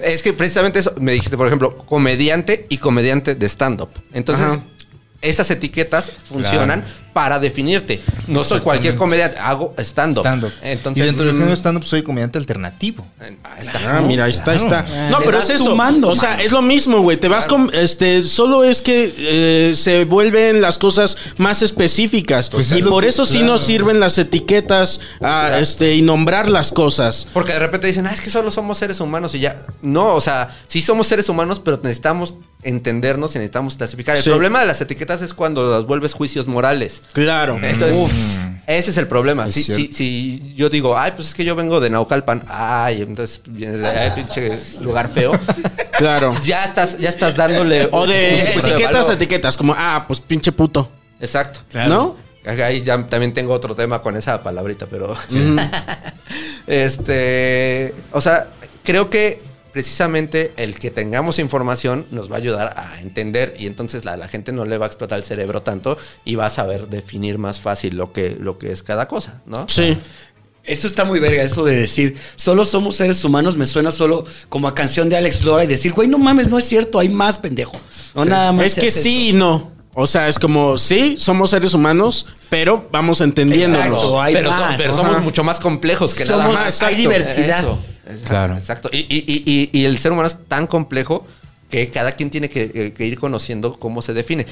Es 0.01 0.22
que 0.22 0.34
precisamente 0.34 0.80
eso, 0.80 0.93
me 0.99 1.14
dijiste, 1.14 1.38
por 1.38 1.47
ejemplo, 1.47 1.78
comediante 1.78 2.66
y 2.70 2.78
comediante 2.78 3.36
de 3.36 3.45
stand-up. 3.47 3.89
Entonces. 4.14 4.57
Esas 5.24 5.49
etiquetas 5.49 6.11
funcionan 6.30 6.84
para 7.13 7.39
definirte. 7.39 8.01
No 8.28 8.43
soy 8.43 8.59
cualquier 8.59 8.95
comediante, 8.95 9.38
hago 9.38 9.74
stand-up. 9.78 10.21
Stand-up. 10.21 10.51
Entonces, 10.63 11.03
y 11.03 11.05
dentro 11.05 11.26
del 11.26 11.36
mm, 11.36 11.39
género 11.39 11.55
stand-up 11.55 11.84
soy 11.84 12.01
comediante 12.01 12.39
alternativo. 12.39 13.05
ahí 13.19 13.38
está. 13.61 13.97
Ah, 13.97 14.01
mira, 14.01 14.26
ahí 14.26 14.32
está, 14.32 14.51
ahí 14.51 14.57
está. 14.57 14.86
Ah, 14.89 15.09
No, 15.11 15.19
pero 15.24 15.39
es 15.39 15.49
eso. 15.49 15.65
sumando, 15.65 16.09
o 16.09 16.15
sea, 16.15 16.41
es 16.41 16.51
lo 16.51 16.61
mismo, 16.61 17.01
güey. 17.01 17.17
Te 17.17 17.28
vas 17.28 17.45
con. 17.45 17.69
Este, 17.74 18.21
solo 18.24 18.63
es 18.63 18.82
que 18.82 19.13
eh, 19.17 19.76
se 19.76 20.05
vuelven 20.05 20.61
las 20.61 20.78
cosas 20.80 21.15
más 21.38 21.61
específicas. 21.61 22.49
Pues 22.49 22.71
es 22.71 22.80
y 22.80 22.84
por 22.84 23.03
que- 23.03 23.09
eso 23.09 23.26
sí 23.26 23.38
claro. 23.39 23.53
nos 23.53 23.61
sirven 23.61 23.99
las 23.99 24.17
etiquetas 24.17 24.99
ah, 25.21 25.57
este, 25.59 25.95
y 25.95 26.01
nombrar 26.01 26.49
las 26.49 26.71
cosas. 26.71 27.28
Porque 27.32 27.53
de 27.53 27.59
repente 27.59 27.86
dicen, 27.88 28.07
ah, 28.07 28.11
es 28.13 28.21
que 28.21 28.32
solo 28.32 28.49
somos 28.49 28.78
seres 28.80 28.99
humanos 28.99 29.36
y 29.36 29.39
ya. 29.39 29.65
No, 29.84 30.15
o 30.15 30.21
sea, 30.21 30.49
sí 30.67 30.82
somos 30.82 31.05
seres 31.07 31.30
humanos, 31.30 31.59
pero 31.63 31.80
necesitamos 31.84 32.38
entendernos 32.64 33.36
y 33.36 33.39
necesitamos 33.39 33.76
clasificar. 33.78 34.16
El 34.16 34.24
Sí. 34.24 34.30
problema 34.30 34.59
de 34.59 34.66
las 34.66 34.82
etiquetas 34.82 35.22
es 35.22 35.34
cuando 35.34 35.70
las 35.72 35.86
vuelves 35.86 36.14
juicios 36.14 36.47
morales. 36.47 37.01
Claro. 37.14 37.59
Entonces, 37.61 38.39
ese 38.68 38.91
es 38.91 38.97
el 38.97 39.07
problema. 39.07 39.45
Es 39.45 39.53
Si, 39.53 39.64
si, 39.64 39.91
si 39.93 40.53
yo 40.55 40.70
digo, 40.70 40.97
ay, 40.97 41.11
pues 41.16 41.30
es 41.30 41.34
que 41.36 41.45
yo 41.45 41.55
vengo 41.55 41.80
de 41.80 41.89
Naucalpan, 41.89 42.43
ay, 42.47 43.01
entonces 43.01 43.41
vienes 43.47 43.82
de 43.82 43.88
ay, 43.88 44.11
pinche 44.16 44.57
lugar 44.82 45.09
feo. 45.09 45.32
Claro. 45.97 46.34
ya 46.43 46.66
estás, 46.66 46.97
ya 46.97 47.07
estás 47.07 47.36
dándole. 47.38 47.88
O 47.91 48.07
de 48.07 48.39
etiquetas, 48.39 48.91
valor. 49.05 49.14
etiquetas, 49.14 49.55
como, 49.55 49.76
ah, 49.78 50.03
pues 50.07 50.20
pinche 50.20 50.51
puto. 50.51 50.89
Exacto. 51.22 51.59
¿No? 51.88 52.18
Ahí 52.45 52.82
ya 52.82 53.05
también 53.05 53.32
tengo 53.32 53.53
otro 53.53 53.74
tema 53.76 54.01
con 54.01 54.18
esa 54.18 54.41
palabrita, 54.41 54.88
pero. 54.88 55.16
este. 56.68 57.93
O 58.11 58.22
sea, 58.22 58.47
creo 58.84 59.09
que 59.09 59.41
precisamente 59.74 60.53
el 60.55 60.80
que 60.80 60.91
tengamos 60.91 61.39
información 61.39 62.05
nos 62.11 62.32
va 62.32 62.36
a 62.36 62.38
ayudar 62.38 62.74
a 62.78 63.01
entender 63.01 63.55
y 63.59 63.65
entonces 63.67 64.05
la, 64.05 64.15
la 64.15 64.28
gente 64.28 64.51
no 64.53 64.63
le 64.65 64.78
va 64.78 64.86
a 64.86 64.88
explotar 64.88 65.17
el 65.17 65.26
cerebro 65.26 65.61
tanto 65.63 65.97
y 66.24 66.36
va 66.36 66.45
a 66.45 66.49
saber 66.49 66.88
definir 66.88 67.38
más 67.39 67.59
fácil 67.59 67.97
lo 67.97 68.13
que, 68.13 68.38
lo 68.39 68.57
que 68.57 68.71
es 68.71 68.84
cada 68.84 69.07
cosa, 69.07 69.41
¿no? 69.45 69.65
Sí. 69.67 69.97
Eso 70.63 70.88
está 70.88 71.03
muy 71.03 71.19
verga, 71.19 71.43
eso 71.43 71.65
de 71.65 71.76
decir, 71.76 72.15
solo 72.38 72.63
somos 72.63 72.95
seres 72.95 73.26
humanos, 73.26 73.57
me 73.57 73.65
suena 73.65 73.91
solo 73.91 74.24
como 74.47 74.69
a 74.69 74.74
canción 74.76 75.09
de 75.09 75.17
Alex 75.17 75.43
Lora 75.43 75.65
y 75.65 75.67
decir, 75.67 75.91
güey, 75.91 76.07
no 76.07 76.17
mames, 76.17 76.47
no 76.47 76.57
es 76.57 76.63
cierto, 76.65 76.99
hay 76.99 77.09
más 77.09 77.38
pendejo. 77.38 77.76
No 78.15 78.24
nada 78.24 78.53
más. 78.53 78.67
Es 78.67 78.76
que 78.76 78.89
sí 78.89 79.30
y 79.30 79.34
no. 79.34 79.74
O 79.93 80.07
sea, 80.07 80.30
es 80.30 80.39
como, 80.39 80.78
sí, 80.78 81.15
somos 81.17 81.49
seres 81.49 81.74
humanos, 81.74 82.28
pero 82.49 82.88
vamos 82.93 83.19
entendiéndonos. 83.19 83.95
Exacto, 83.97 84.21
hay 84.21 84.34
pero, 84.36 84.51
so- 84.53 84.59
más. 84.61 84.76
pero 84.78 84.93
somos 84.93 85.21
mucho 85.21 85.43
más 85.43 85.59
complejos 85.59 86.13
que 86.13 86.24
nada 86.26 86.43
Somos- 86.45 86.53
más. 86.55 86.82
hay 86.82 86.95
diversidad. 86.95 87.59
Eso. 87.59 87.80
Exacto, 88.06 88.28
Claro. 88.30 88.54
Exacto. 88.56 88.89
Y, 88.91 88.99
y- 88.99 89.24
y- 89.45 89.70
y- 89.72 89.86
el 89.86 89.97
ser 89.97 90.12
humano 90.12 90.28
es 90.28 90.45
tan 90.47 90.68
complejo 90.68 91.26
que 91.70 91.89
cada 91.89 92.12
quien 92.12 92.30
tiene 92.30 92.49
que, 92.49 92.72
eh, 92.74 92.93
que 92.95 93.06
ir 93.06 93.18
conociendo 93.20 93.80
cómo 93.80 94.01
se 94.01 94.14
define. 94.14 94.45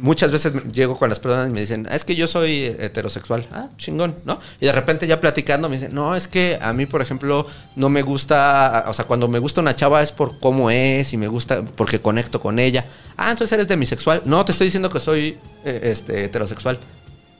Muchas 0.00 0.32
veces 0.32 0.52
llego 0.72 0.98
con 0.98 1.08
las 1.10 1.20
personas 1.20 1.46
y 1.48 1.50
me 1.50 1.60
dicen, 1.60 1.86
"Ah, 1.90 1.94
es 1.94 2.04
que 2.04 2.16
yo 2.16 2.26
soy 2.26 2.64
heterosexual. 2.78 3.46
Ah, 3.52 3.68
chingón, 3.76 4.16
¿no? 4.24 4.40
Y 4.60 4.66
de 4.66 4.72
repente 4.72 5.06
ya 5.06 5.20
platicando 5.20 5.68
me 5.68 5.76
dicen, 5.76 5.94
no, 5.94 6.16
es 6.16 6.26
que 6.28 6.58
a 6.60 6.72
mí, 6.72 6.86
por 6.86 7.02
ejemplo, 7.02 7.46
no 7.76 7.88
me 7.88 8.02
gusta, 8.02 8.84
o 8.88 8.92
sea, 8.92 9.04
cuando 9.04 9.28
me 9.28 9.38
gusta 9.38 9.60
una 9.60 9.76
chava 9.76 10.02
es 10.02 10.10
por 10.10 10.38
cómo 10.40 10.70
es 10.70 11.12
y 11.12 11.16
me 11.18 11.28
gusta 11.28 11.62
porque 11.64 12.00
conecto 12.00 12.40
con 12.40 12.58
ella. 12.58 12.84
Ah, 13.16 13.30
entonces 13.30 13.52
eres 13.52 13.68
demisexual. 13.68 14.22
No, 14.24 14.44
te 14.44 14.52
estoy 14.52 14.66
diciendo 14.68 14.88
que 14.88 14.98
soy 14.98 15.36
eh, 15.64 15.80
este, 15.84 16.24
heterosexual. 16.24 16.78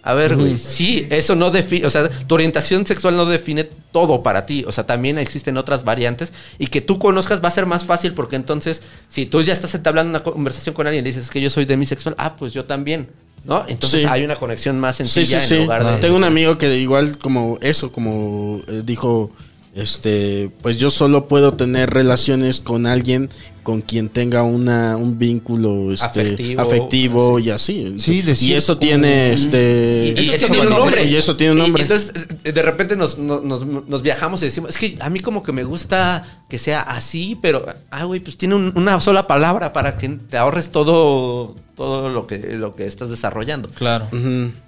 A 0.05 0.15
ver, 0.15 0.35
güey, 0.37 0.59
sí, 0.59 1.07
eso 1.11 1.37
no 1.37 1.53
define, 1.53 1.87
o 1.87 1.91
sea, 1.91 2.09
tu 2.09 2.35
orientación 2.35 2.85
sexual 2.85 3.17
no 3.17 3.25
define 3.25 3.65
todo 3.93 4.23
para 4.25 4.47
ti, 4.47 4.65
o 4.67 4.73
sea, 4.73 4.85
también 4.85 5.17
existen 5.17 5.57
otras 5.57 5.85
variantes 5.85 6.33
y 6.59 6.67
que 6.67 6.81
tú 6.81 6.99
conozcas 6.99 7.41
va 7.43 7.47
a 7.49 7.53
ser 7.53 7.67
más 7.67 7.85
fácil 7.85 8.13
porque 8.13 8.35
entonces, 8.35 8.83
si 9.09 9.27
tú 9.27 9.41
ya 9.43 9.53
estás 9.53 9.75
entablando 9.77 10.11
una 10.11 10.25
conversación 10.25 10.75
con 10.75 10.89
alguien 10.89 11.05
y 11.05 11.09
dices 11.11 11.25
"Es 11.27 11.31
que 11.31 11.41
yo 11.41 11.51
soy 11.51 11.67
demisexual, 11.67 12.17
ah, 12.19 12.35
pues 12.35 12.53
yo 12.53 12.65
también, 12.65 13.11
¿no? 13.45 13.65
Entonces 13.69 14.03
Sí. 14.03 14.09
hay 14.11 14.25
una 14.25 14.35
conexión 14.35 14.81
más 14.81 14.97
sencilla 14.97 15.41
sí, 15.41 15.47
sí. 15.47 15.55
en 15.55 15.63
lugar 15.63 15.85
de... 15.87 15.97
Tengo 15.99 16.17
un 16.17 16.25
amigo 16.25 16.59
que 16.59 16.77
igual 16.79 17.17
como 17.19 17.59
eso, 17.61 17.93
como 17.93 18.61
eh, 18.67 18.83
dijo, 18.85 19.31
este, 19.75 20.51
pues 20.61 20.77
yo 20.79 20.91
solo 20.91 21.29
puedo 21.29 21.53
tener 21.53 21.91
relaciones 21.91 22.61
con 22.61 22.87
alguien 22.87 23.31
con 23.63 23.81
quien 23.81 24.09
tenga 24.09 24.43
una, 24.43 24.97
un 24.97 25.21
vínculo 25.21 25.93
este, 25.93 26.05
Afectivo, 26.23 26.61
afectivo, 26.63 27.39
y 27.39 27.51
así. 27.51 27.95
Sí, 27.97 28.21
de 28.21 28.37
y 28.41 28.55
eso 28.55 28.77
tiene 28.77 29.33
este 29.33 30.15
Y, 30.17 30.21
y 30.21 30.25
eso 30.31 30.35
eso 30.35 30.47
tiene 30.49 30.67
un 30.67 30.73
nombre. 30.73 31.05
Y 31.05 31.15
eso 31.15 31.37
tiene 31.37 31.53
un 31.53 31.59
Y- 31.59 31.61
y 31.61 31.65
nombre. 31.67 31.83
entonces, 31.83 32.13
eh, 32.43 32.51
de 32.51 32.63
repente 32.63 32.97
nos, 32.97 33.19
nos- 33.19 33.65
nos- 33.65 34.03
viajamos 34.03 34.43
y 34.43 34.47
decimos, 34.47 34.71
es 34.71 34.79
que 34.79 34.97
a 35.01 35.09
mí 35.11 35.21
como 35.21 35.45
que 35.45 35.53
me 35.53 35.63
gusta 35.63 36.25
que 36.49 36.59
sea 36.59 36.81
así, 36.83 37.39
pero, 37.41 37.65
ah, 37.93 38.05
güey, 38.05 38.19
pues 38.19 38.37
tiene 38.37 38.57
un- 38.57 38.73
una 38.75 39.01
sola 39.01 39.29
palabra 39.29 39.73
para 39.73 39.97
que 39.97 40.09
te 40.09 40.37
ahorres 40.37 40.71
todo, 40.73 41.55
todo 41.77 42.09
lo 42.09 42.27
que, 42.27 42.39
lo 42.57 42.75
que 42.75 42.87
estás 42.87 43.11
desarrollando. 43.11 43.69
Claro. 43.69 44.09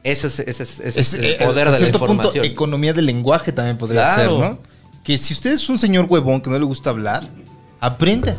Ese 0.05 0.29
es, 0.29 0.39
ese 0.39 0.63
es- 0.63 0.79
ese 0.81 0.89
Es, 0.89 0.97
es 0.99 1.15
el 1.15 1.25
eh, 1.25 1.37
poder 1.41 1.67
de 1.67 1.73
la 1.73 1.77
cierto 1.79 1.99
punto, 1.99 2.13
información. 2.15 2.45
economía 2.45 2.93
del 2.93 3.07
lenguaje 3.07 3.51
también 3.51 3.77
podría 3.77 4.15
Claro. 4.15 4.39
ser, 4.41 4.51
¿no? 4.51 4.74
Que 5.05 5.17
si 5.19 5.35
usted 5.35 5.53
es 5.53 5.69
un 5.69 5.79
señor 5.79 6.07
huevón 6.09 6.41
que 6.41 6.51
no 6.51 6.59
le 6.59 6.65
gusta 6.65 6.91
hablar, 6.91 7.29
aprenda. 7.81 8.37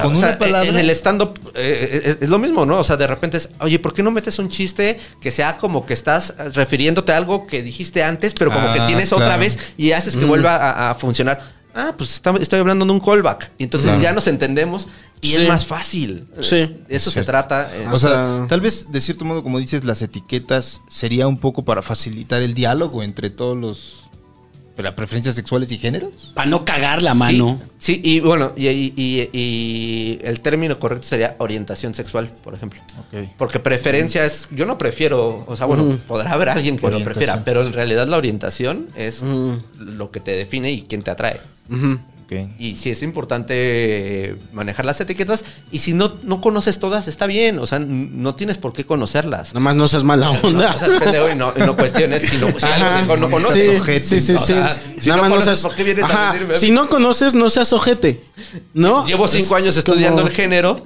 Con 0.00 0.12
O 0.12 0.16
sea, 0.16 0.30
una 0.30 0.38
palabra. 0.38 0.68
En 0.70 0.76
el 0.78 0.88
stand-up 0.90 1.38
eh, 1.54 2.00
es, 2.04 2.18
es 2.22 2.28
lo 2.30 2.38
mismo, 2.38 2.64
¿no? 2.64 2.78
O 2.78 2.84
sea, 2.84 2.96
de 2.96 3.06
repente 3.06 3.36
es, 3.36 3.50
oye, 3.60 3.78
¿por 3.78 3.92
qué 3.92 4.02
no 4.02 4.10
metes 4.10 4.38
un 4.38 4.48
chiste 4.48 4.98
que 5.20 5.30
sea 5.30 5.58
como 5.58 5.84
que 5.84 5.92
estás 5.92 6.34
refiriéndote 6.54 7.12
a 7.12 7.18
algo 7.18 7.46
que 7.46 7.62
dijiste 7.62 8.02
antes, 8.02 8.32
pero 8.34 8.50
como 8.50 8.68
Ah, 8.68 8.74
que 8.74 8.80
tienes 8.82 9.10
claro. 9.10 9.24
otra 9.24 9.36
vez 9.36 9.58
y 9.76 9.92
haces 9.92 10.16
que 10.16 10.24
vuelva 10.24 10.56
a, 10.56 10.90
a 10.90 10.94
funcionar? 10.94 11.40
Ah, 11.74 11.94
pues 11.96 12.14
está- 12.14 12.34
estoy 12.40 12.60
hablando 12.60 12.84
de 12.86 12.90
un 12.92 13.00
callback. 13.00 13.50
Y 13.58 13.64
entonces 13.64 13.88
Claro. 13.88 14.02
ya 14.02 14.12
nos 14.12 14.26
entendemos 14.28 14.88
y 15.20 15.28
Sí. 15.28 15.36
es 15.42 15.48
más 15.48 15.66
fácil. 15.66 16.26
Sí. 16.40 16.74
Eso 16.88 17.10
se 17.10 17.22
trata. 17.22 17.70
eh, 17.74 17.86
O 17.92 17.98
sea, 17.98 18.46
tal 18.48 18.60
vez 18.62 18.90
de 18.92 19.00
cierto 19.00 19.24
modo, 19.26 19.42
como 19.42 19.58
dices, 19.58 19.84
las 19.84 20.00
etiquetas 20.02 20.80
sería 20.88 21.28
un 21.28 21.38
poco 21.38 21.64
para 21.64 21.82
facilitar 21.82 22.40
el 22.42 22.54
diálogo 22.54 23.02
entre 23.02 23.28
todos 23.30 23.56
los 23.58 24.10
las 24.76 24.94
preferencias 24.94 25.34
sexuales 25.34 25.70
y 25.72 25.78
géneros. 25.78 26.32
Para 26.34 26.48
no 26.48 26.64
cagar 26.64 27.02
la 27.02 27.14
mano. 27.14 27.60
Sí, 27.78 28.00
y 28.02 28.20
bueno, 28.20 28.52
y, 28.56 28.68
y- 28.68 28.92
y- 28.96 29.30
y 29.32 30.18
el 30.22 30.40
término 30.40 30.78
correcto 30.78 31.06
sería 31.06 31.36
orientación 31.38 31.94
sexual, 31.94 32.28
por 32.42 32.54
ejemplo. 32.54 32.80
Ok. 32.98 33.28
Porque 33.36 33.58
preferencia 33.60 34.24
es, 34.24 34.48
yo 34.50 34.64
no 34.66 34.78
prefiero, 34.78 35.44
o 35.46 35.56
sea, 35.56 35.66
bueno, 35.66 35.84
Ujú. 35.84 35.98
podrá 36.08 36.32
haber 36.32 36.48
alguien 36.48 36.76
que 36.78 36.90
lo 36.90 37.04
prefiera, 37.04 37.44
pero 37.44 37.66
en 37.66 37.72
realidad 37.72 38.06
la 38.08 38.16
orientación 38.16 38.86
es 38.96 39.22
Ujú. 39.22 39.60
lo 39.78 40.10
que 40.10 40.20
te 40.20 40.32
define 40.32 40.72
y 40.72 40.82
quién 40.82 41.02
te 41.02 41.10
atrae. 41.10 41.40
Ujú. 41.70 41.98
Y 42.58 42.76
sí 42.76 42.90
es 42.90 43.02
importante 43.02 43.54
eh, 43.56 44.36
manejar 44.52 44.84
las 44.84 45.00
etiquetas 45.00 45.44
y 45.70 45.78
si 45.78 45.92
no, 45.94 46.14
no 46.22 46.40
conoces 46.40 46.78
todas, 46.78 47.08
está 47.08 47.26
bien, 47.26 47.58
o 47.58 47.66
sea, 47.66 47.78
no 47.78 48.34
tienes 48.34 48.58
por 48.58 48.72
qué 48.72 48.84
conocerlas. 48.84 49.48
Nada 49.48 49.60
más 49.60 49.76
no 49.76 49.88
seas 49.88 50.04
mala 50.04 50.26
No, 50.32 50.40
onda. 50.48 50.72
o 50.74 50.78
sea, 50.78 50.88
pendejo 50.98 51.30
y 51.30 51.34
no, 51.34 51.52
y 51.56 51.60
no 51.60 51.76
cuestiones 51.76 52.22
si, 52.22 52.36
no, 52.38 52.48
si 52.58 52.66
algo 52.66 53.16
no 53.16 53.30
conoces. 53.30 53.82
Sí, 53.84 54.00
sí, 54.00 54.20
sí, 54.20 54.32
O 54.34 54.38
sí. 54.38 54.46
sea, 54.54 54.80
si 54.98 55.08
Nada 55.08 55.22
no 55.22 55.22
más 55.22 55.30
no 55.30 55.36
conoces, 55.36 55.44
seas. 55.58 55.60
¿por 55.62 55.74
qué 55.74 55.82
vienes 55.84 56.04
Ajá. 56.04 56.30
a 56.30 56.32
decirme? 56.34 56.54
Si 56.58 56.70
no 56.70 56.88
conoces, 56.88 57.34
no 57.34 57.50
seas 57.50 57.72
ojete. 57.72 58.20
¿No? 58.74 59.04
Llevo 59.06 59.28
cinco 59.28 59.56
Es 59.56 59.62
años 59.64 59.76
estudiando 59.76 60.16
como- 60.22 60.28
el 60.28 60.34
género 60.34 60.84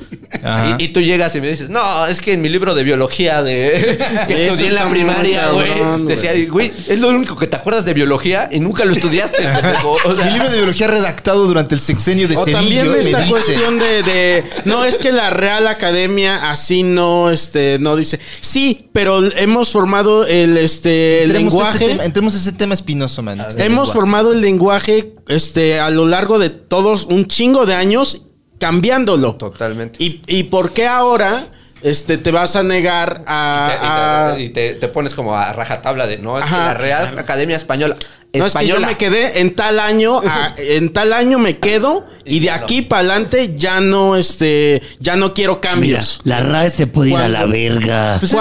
y, 0.79 0.85
y 0.85 0.89
tú 0.89 1.01
llegas 1.01 1.35
y 1.37 1.41
me 1.41 1.49
dices, 1.49 1.69
no, 1.71 2.07
es 2.07 2.21
que 2.21 2.33
en 2.35 2.43
mi 2.43 2.49
libro 2.49 2.75
de 2.75 2.85
biología 2.85 3.43
de 3.43 3.99
que 4.29 4.35
Eso 4.35 4.53
estudié 4.53 4.69
en 4.69 4.75
la 4.75 4.89
primaria, 4.91 5.51
güey, 5.51 6.05
decía, 6.07 6.33
güey. 6.51 6.73
es 6.89 7.01
lo 7.01 7.09
único 7.09 7.37
que 7.37 7.47
te 7.47 7.57
acuerdas 7.57 7.85
de 7.85 7.95
biología 7.95 8.49
y 8.51 8.61
nunca 8.61 8.85
lo 8.85 8.93
estudiaste. 8.93 9.43
pendejo". 9.63 9.97
O 10.05 10.17
sea, 10.17 10.25
Mi 10.27 10.33
libro 10.33 10.51
de 10.51 10.57
biología 10.59 10.87
redactado 10.89 11.36
durante 11.45 11.75
el 11.75 11.81
sexenio 11.81 12.27
de 12.29 12.37
O 12.37 12.45
Cedillo 12.45 12.59
también 12.59 12.93
esta 12.95 13.19
dice- 13.19 13.31
cuestión 13.31 13.79
de, 13.79 14.03
de- 14.03 14.45
no 14.65 14.85
es 14.85 14.99
que 14.99 15.13
la 15.13 15.31
Real 15.31 15.67
Academia 15.67 16.51
así 16.51 16.83
no 16.83 17.31
este 17.31 17.79
no 17.79 17.97
dice 17.97 18.19
sí 18.41 18.89
pero 18.93 19.23
hemos 19.37 19.71
formado 19.71 20.25
el 20.27 20.57
este 20.57 21.23
el 21.25 21.31
Entremos 21.37 21.55
a 21.55 21.57
ese 21.57 21.79
lenguaje 21.79 21.89
tema- 21.89 22.05
entremos 22.05 22.35
a 22.35 22.37
ese 22.39 22.53
tema 22.53 22.75
espinoso, 22.75 23.23
man. 23.23 23.39
del 23.39 23.47
hemos 23.47 23.61
lenguaje. 23.61 23.93
formado 23.93 24.33
el 24.33 24.41
lenguaje 24.41 25.15
este 25.29 25.79
a 25.81 25.91
lo 25.91 26.07
largo 26.07 26.39
de 26.39 26.51
todos 26.51 27.05
un 27.07 27.27
chingo 27.27 27.67
de 27.67 27.75
años 27.75 28.23
cambiándolo 28.59 29.35
Totalmente. 29.37 30.03
y, 30.03 30.23
y 30.27 30.45
por 30.45 30.73
qué 30.73 30.87
ahora 30.87 31.47
este, 31.83 32.17
te 32.19 32.33
vas 32.33 32.57
a 32.57 32.63
negar 32.63 33.23
a... 33.27 34.35
Y, 34.39 34.39
te, 34.39 34.43
y 34.45 34.49
te- 34.49 34.75
te 34.81 34.89
pones 34.89 35.15
como 35.15 35.37
a 35.37 35.53
rajatabla 35.53 36.07
de 36.07 36.19
no, 36.19 36.39
es 36.39 36.45
que 36.47 36.51
la 36.53 36.75
Real 36.75 37.19
Academia 37.19 37.55
Española. 37.55 37.97
No, 38.39 38.47
es 38.47 38.55
que 38.55 38.67
yo 38.67 38.75
española. 38.77 38.87
me 38.89 38.97
quedé 38.99 39.41
en 39.41 39.55
tal 39.55 39.79
año, 39.81 40.21
a- 40.27 40.55
en 40.59 40.93
tal 40.93 41.13
año 41.13 41.39
me 41.39 41.59
quedo 41.59 42.07
y 42.25 42.41
de 42.41 42.51
aquí 42.51 42.83
para 42.83 43.01
adelante 43.01 43.55
ya 43.57 43.81
no, 43.81 44.17
este, 44.17 44.83
ya 45.01 45.17
no 45.17 45.33
quiero 45.35 45.55
Mira, 45.55 45.61
cambios. 45.71 46.21
la 46.25 46.41
RAE 46.41 46.71
se 46.71 46.87
puede 46.87 47.11
ir 47.11 47.17
a 47.17 47.29
la 47.29 47.45
verga. 47.47 48.17
Pues. 48.21 48.33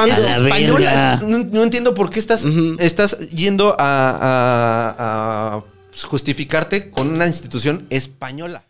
No, 1.24 1.38
no 1.40 1.64
entiendo 1.64 1.94
por 1.94 2.10
qué 2.10 2.20
estás, 2.20 2.46
estás 2.80 3.18
yendo 3.30 3.76
a, 3.80 4.10
a- 4.10 5.56
a 5.58 5.64
justificarte 6.08 6.90
con 6.90 7.10
una 7.14 7.28
institución 7.28 7.86
española. 7.90 8.64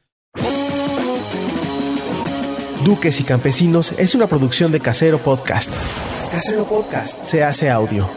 Duques 2.83 3.19
y 3.19 3.23
Campesinos 3.23 3.93
es 3.97 4.13
una 4.13 4.27
producción 4.27 4.71
de 4.71 4.79
Casero 4.79 5.17
Podcast. 5.17 5.71
Casero 6.31 6.65
Podcast 6.65 7.23
se 7.23 7.43
hace 7.43 7.69
audio. 7.71 8.07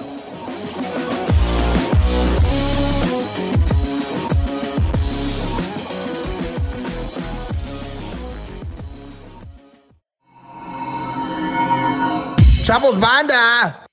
¡Chavos, 12.69 13.01
banda! 13.01 13.87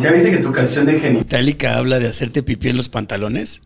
¿Ya 0.00 0.12
viste 0.12 0.30
que 0.32 0.36
tu 0.36 0.52
canción 0.52 0.84
de 0.84 1.00
Genitalica 1.00 1.78
habla 1.78 1.98
de 1.98 2.08
hacerte 2.08 2.42
pipí 2.42 2.68
en 2.68 2.76
los 2.76 2.90
pantalones? 2.90 3.62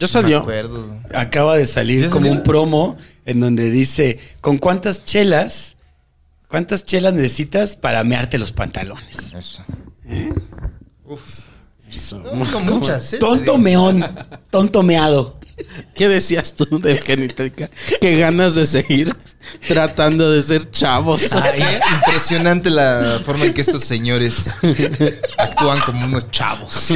Me 0.00 0.06
salió. 0.08 0.38
acuerdo. 0.38 0.86
Acaba 1.14 1.58
de 1.58 1.66
salir 1.66 2.00
¿Ya 2.00 2.08
como 2.08 2.24
salió? 2.24 2.38
un 2.38 2.42
promo 2.42 2.96
en 3.26 3.40
donde 3.40 3.70
dice, 3.70 4.18
¿con 4.40 4.56
cuántas 4.56 5.04
chelas, 5.04 5.76
cuántas 6.48 6.86
chelas 6.86 7.12
necesitas 7.12 7.76
para 7.76 8.02
mearte 8.04 8.38
los 8.38 8.52
pantalones? 8.52 9.34
Eso. 9.34 9.62
¿Eh? 10.06 10.32
Uf. 11.04 11.50
No, 12.24 12.50
con 12.50 12.64
muchas, 12.78 13.12
¿eh? 13.12 13.18
Tonto 13.18 13.58
meón, 13.58 14.02
tonto 14.48 14.82
meado. 14.82 15.38
¿Qué 15.94 16.08
decías 16.08 16.54
tú 16.54 16.78
de 16.78 16.96
Genitalica? 16.98 17.70
Qué 18.00 18.16
ganas 18.16 18.54
de 18.54 18.66
seguir 18.66 19.14
tratando 19.66 20.30
de 20.30 20.42
ser 20.42 20.70
chavos. 20.70 21.32
Ay, 21.32 21.62
impresionante 21.94 22.70
la 22.70 23.20
forma 23.24 23.46
en 23.46 23.54
que 23.54 23.60
estos 23.60 23.84
señores 23.84 24.54
actúan 25.38 25.80
como 25.80 26.04
unos 26.06 26.30
chavos. 26.30 26.92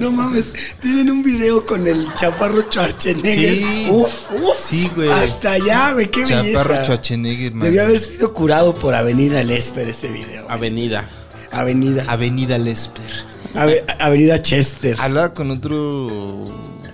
No 0.00 0.10
mames, 0.10 0.52
tienen 0.80 1.10
un 1.10 1.22
video 1.22 1.64
con 1.64 1.86
el 1.86 2.12
chaparro 2.14 2.62
Schwarzenegger. 2.62 3.54
Sí. 3.54 3.88
Uf, 3.90 4.30
uf. 4.32 4.56
Sí, 4.60 4.90
güey. 4.94 5.08
Hasta 5.10 5.52
allá, 5.52 5.92
güey, 5.92 6.08
qué 6.08 6.24
Chaparro 6.24 6.70
belleza. 6.70 6.84
Schwarzenegger, 6.84 7.54
man. 7.54 7.64
Debió 7.68 7.84
haber 7.84 7.98
sido 7.98 8.32
curado 8.34 8.74
por 8.74 8.94
Avenida 8.94 9.42
Lesper 9.44 9.88
ese 9.88 10.08
video. 10.08 10.50
Avenida. 10.50 11.08
Avenida. 11.52 12.04
Avenida 12.08 12.58
Lesper. 12.58 13.29
Ave- 13.54 13.84
Avenida 13.98 14.40
Chester. 14.42 14.96
Hablaba 14.98 15.34
con 15.34 15.50
otro 15.50 16.08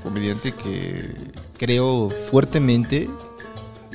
comediante 0.03 0.53
que 0.53 1.11
creo 1.59 2.11
fuertemente 2.31 3.09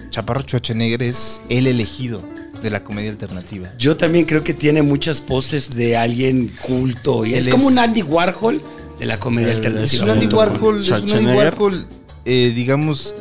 Chaparro 0.09 0.41
Schwarzenegger 0.41 1.03
es 1.03 1.41
el 1.49 1.67
elegido 1.67 2.21
de 2.61 2.69
la 2.69 2.83
comedia 2.83 3.09
alternativa. 3.11 3.69
Yo 3.79 3.97
también 3.97 4.25
creo 4.25 4.43
que 4.43 4.53
tiene 4.53 4.81
muchas 4.81 5.21
poses 5.21 5.69
de 5.71 5.97
alguien 5.97 6.51
culto. 6.61 7.25
Y 7.25 7.33
es 7.33 7.47
como 7.47 7.67
un 7.67 7.79
Andy 7.79 8.03
Warhol 8.03 8.61
de 8.99 9.05
la 9.05 9.17
comedia 9.19 9.53
alternativa. 9.53 9.85
Es 9.85 9.99
un 10.01 10.09
Andy 10.11 10.27
Warhol, 10.27 10.81
es 10.81 10.89
un 10.91 11.11
Andy. 11.11 11.33
Warhol, 11.37 11.87
eh, 12.25 12.51
digamos, 12.55 13.15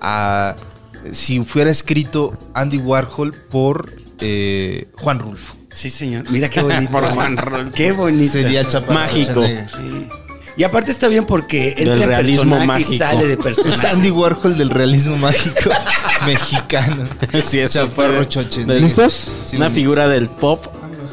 a- 0.00 0.56
si 1.12 1.38
fuera 1.44 1.70
escrito 1.70 2.36
Andy 2.54 2.78
Warhol 2.78 3.32
por 3.50 3.92
eh, 4.22 4.88
Juan 4.96 5.18
Rulfo. 5.20 5.56
Sí, 5.72 5.90
señor. 5.90 6.24
Mira 6.30 6.48
qué 6.50 6.60
bonito. 6.62 6.90
Por 6.92 7.06
Juan 7.10 7.36
Rolfo. 7.36 7.72
Qué 7.74 7.92
bonito. 7.92 8.32
Sería 8.32 8.66
Chaparro 8.66 8.94
Mágico. 9.00 9.44
Sí. 9.46 10.06
Y 10.56 10.64
aparte 10.64 10.90
está 10.90 11.08
bien 11.08 11.24
porque 11.26 11.74
entra 11.78 11.94
Del 11.94 12.02
realismo 12.02 12.58
mágico. 12.66 12.92
y 12.92 12.98
sale 12.98 13.26
de 13.26 13.34
Es 13.34 13.38
personaje. 13.38 13.86
Andy 13.92 14.10
Warhol 14.10 14.58
del 14.58 14.68
realismo 14.68 15.16
mágico 15.16 15.70
mexicano. 16.26 17.06
Sí, 17.44 17.60
eso 17.60 17.86
Chaparro 17.86 18.24
del- 18.24 18.82
¿Listos? 18.82 19.32
Sí, 19.44 19.56
una 19.56 19.70
figura 19.70 20.06
del 20.08 20.28
pop 20.28 20.66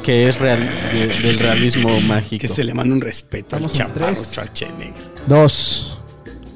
que 0.04 0.28
es 0.28 0.40
real, 0.40 0.60
de- 0.92 1.08
del 1.08 1.38
realismo 1.40 2.02
mágico. 2.02 2.42
Que 2.42 2.48
se 2.48 2.64
le 2.64 2.74
manda 2.74 2.94
un 2.94 3.00
respeto 3.02 3.56
Vamos 3.58 3.80
al 3.80 3.88
chaparro. 3.88 4.16
Schwarzenegger. 4.16 4.94
Dos. 5.28 6.00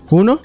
Uno. 0.10 0.42